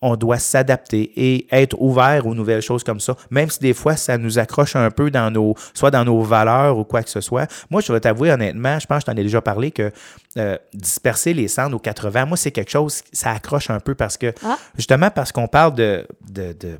on 0.03 0.17
doit 0.17 0.39
s'adapter 0.39 1.13
et 1.17 1.47
être 1.51 1.77
ouvert 1.81 2.27
aux 2.27 2.35
nouvelles 2.35 2.63
choses 2.63 2.83
comme 2.85 3.01
ça, 3.01 3.15
même 3.31 3.51
si 3.51 3.59
des 3.61 3.75
fois 3.75 3.97
ça 3.97 4.17
nous 4.19 4.39
accroche 4.39 4.75
un 4.77 4.91
peu 4.91 5.11
dans 5.11 5.31
nos, 5.31 5.55
soit 5.75 5.91
dans 5.91 6.05
nos 6.05 6.23
valeurs 6.23 6.79
ou 6.79 6.85
quoi 6.85 7.03
que 7.03 7.11
ce 7.11 7.21
soit. 7.21 7.47
Moi, 7.71 7.81
je 7.83 7.93
vais 7.93 8.01
t'avouer 8.01 8.31
honnêtement, 8.33 8.79
je 8.79 8.87
pense 8.87 9.05
que 9.05 9.11
je 9.11 9.15
t'en 9.15 9.21
ai 9.21 9.25
déjà 9.25 9.41
parlé 9.43 9.71
que 9.71 9.91
euh, 10.39 10.57
disperser 10.73 11.35
les 11.35 11.49
cendres 11.49 11.77
aux 11.77 11.81
80, 11.81 12.25
moi 12.27 12.37
c'est 12.37 12.51
quelque 12.51 12.71
chose, 12.71 13.03
ça 13.13 13.33
accroche 13.33 13.69
un 13.71 13.81
peu 13.81 13.95
parce 13.95 14.17
que 14.17 14.33
Ah. 14.45 14.57
justement 14.77 15.11
parce 15.11 15.33
qu'on 15.33 15.49
parle 15.49 15.75
de, 15.75 16.07
de, 16.31 16.53
de 16.53 16.79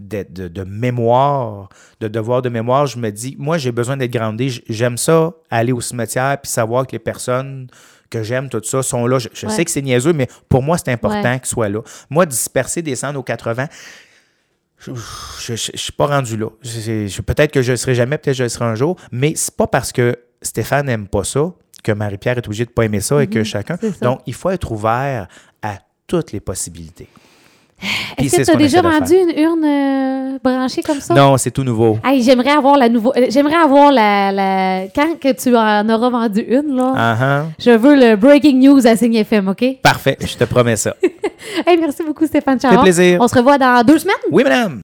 de, 0.00 0.24
de- 0.30 0.46
de 0.46 0.62
mémoire, 0.62 1.68
de 2.00 2.06
devoir 2.06 2.40
de 2.40 2.48
mémoire, 2.48 2.86
je 2.86 2.98
me 2.98 3.10
dis, 3.10 3.34
moi, 3.36 3.58
j'ai 3.58 3.72
besoin 3.72 3.96
d'être 3.96 4.12
groundé. 4.12 4.48
J- 4.48 4.62
J'aime 4.68 4.96
ça, 4.96 5.32
aller 5.50 5.72
au 5.72 5.80
cimetière 5.80 6.38
puis 6.40 6.48
savoir 6.52 6.86
que 6.86 6.92
les 6.92 7.00
personnes 7.00 7.66
que 8.10 8.22
j'aime 8.22 8.48
tout 8.48 8.62
ça, 8.64 8.82
sont 8.82 9.06
là. 9.06 9.18
Je, 9.18 9.28
je 9.34 9.46
Ouais. 9.46 9.52
sais 9.52 9.64
que 9.64 9.70
c'est 9.70 9.82
niaiseux, 9.82 10.12
mais 10.12 10.28
pour 10.48 10.62
moi, 10.62 10.78
c'est 10.78 10.90
important 10.92 11.22
Ouais. 11.22 11.38
qu'ils 11.40 11.48
soient 11.48 11.68
là. 11.68 11.80
Moi, 12.10 12.24
disperser, 12.26 12.82
descendre 12.82 13.18
aux 13.18 13.22
80, 13.22 13.68
je 14.80 14.92
ne 15.52 15.56
suis 15.56 15.92
pas 15.92 16.06
rendu 16.06 16.36
là. 16.36 16.48
Peut-être 17.26 17.50
que 17.52 17.62
je 17.62 17.68
ne 17.68 17.72
le 17.72 17.76
serai 17.76 17.94
jamais, 17.94 18.16
peut-être 18.18 18.34
que 18.34 18.38
je 18.38 18.42
le 18.44 18.48
serai 18.48 18.64
un 18.64 18.74
jour, 18.74 18.96
mais 19.10 19.32
c'est 19.34 19.56
pas 19.56 19.66
parce 19.66 19.92
que 19.92 20.16
Stéphane 20.40 20.86
n'aime 20.86 21.08
pas 21.08 21.24
ça 21.24 21.52
que 21.82 21.92
Marie-Pierre 21.92 22.38
est 22.38 22.46
obligée 22.46 22.64
de 22.64 22.70
ne 22.70 22.74
pas 22.74 22.84
aimer 22.84 23.00
ça 23.00 23.22
et 23.22 23.26
que 23.26 23.42
chacun. 23.44 23.76
Mhm. 23.82 23.92
ça. 23.94 24.04
Donc, 24.06 24.20
il 24.26 24.34
faut 24.34 24.50
être 24.50 24.70
ouvert 24.70 25.26
à 25.62 25.78
toutes 26.06 26.32
les 26.32 26.40
possibilités. 26.40 27.08
Est-ce 28.18 28.36
que 28.38 28.42
tu 28.44 28.50
as 28.50 28.56
déjà 28.56 28.80
rendu 28.82 29.14
une 29.14 29.38
urne 29.42 29.64
euh, 29.64 30.38
branchée 30.42 30.82
comme 30.82 31.00
ça? 31.00 31.14
Non, 31.14 31.36
c'est 31.36 31.50
tout 31.52 31.62
nouveau. 31.62 31.98
Hey, 32.04 32.22
j'aimerais 32.22 32.50
avoir 32.50 32.76
la 32.76 32.88
nouveau. 32.88 33.12
euh, 33.16 33.26
J'aimerais 33.30 33.54
avoir 33.56 33.92
la, 33.92 34.32
la. 34.32 34.80
Quand 34.94 35.18
que 35.20 35.32
tu 35.32 35.54
en 35.56 35.88
auras 35.88 36.10
vendu 36.10 36.40
une, 36.40 36.74
là, 36.76 36.92
ah. 36.96 37.44
je 37.58 37.70
veux 37.70 37.94
le 37.94 38.16
breaking 38.16 38.58
news 38.60 38.84
à 38.86 38.96
Signe 38.96 39.14
FM, 39.16 39.48
OK? 39.48 39.64
Parfait, 39.82 40.16
je 40.20 40.36
te 40.36 40.44
promets 40.44 40.76
ça. 40.76 40.94
Hey, 41.66 41.78
merci 41.78 42.02
beaucoup, 42.02 42.26
Stéphane 42.26 42.60
Charon. 42.60 42.82
plaisir. 42.82 43.18
On 43.20 43.28
se 43.28 43.34
revoit 43.36 43.58
dans 43.58 43.82
deux 43.86 43.98
semaines? 43.98 44.16
Oui, 44.30 44.42
madame. 44.42 44.76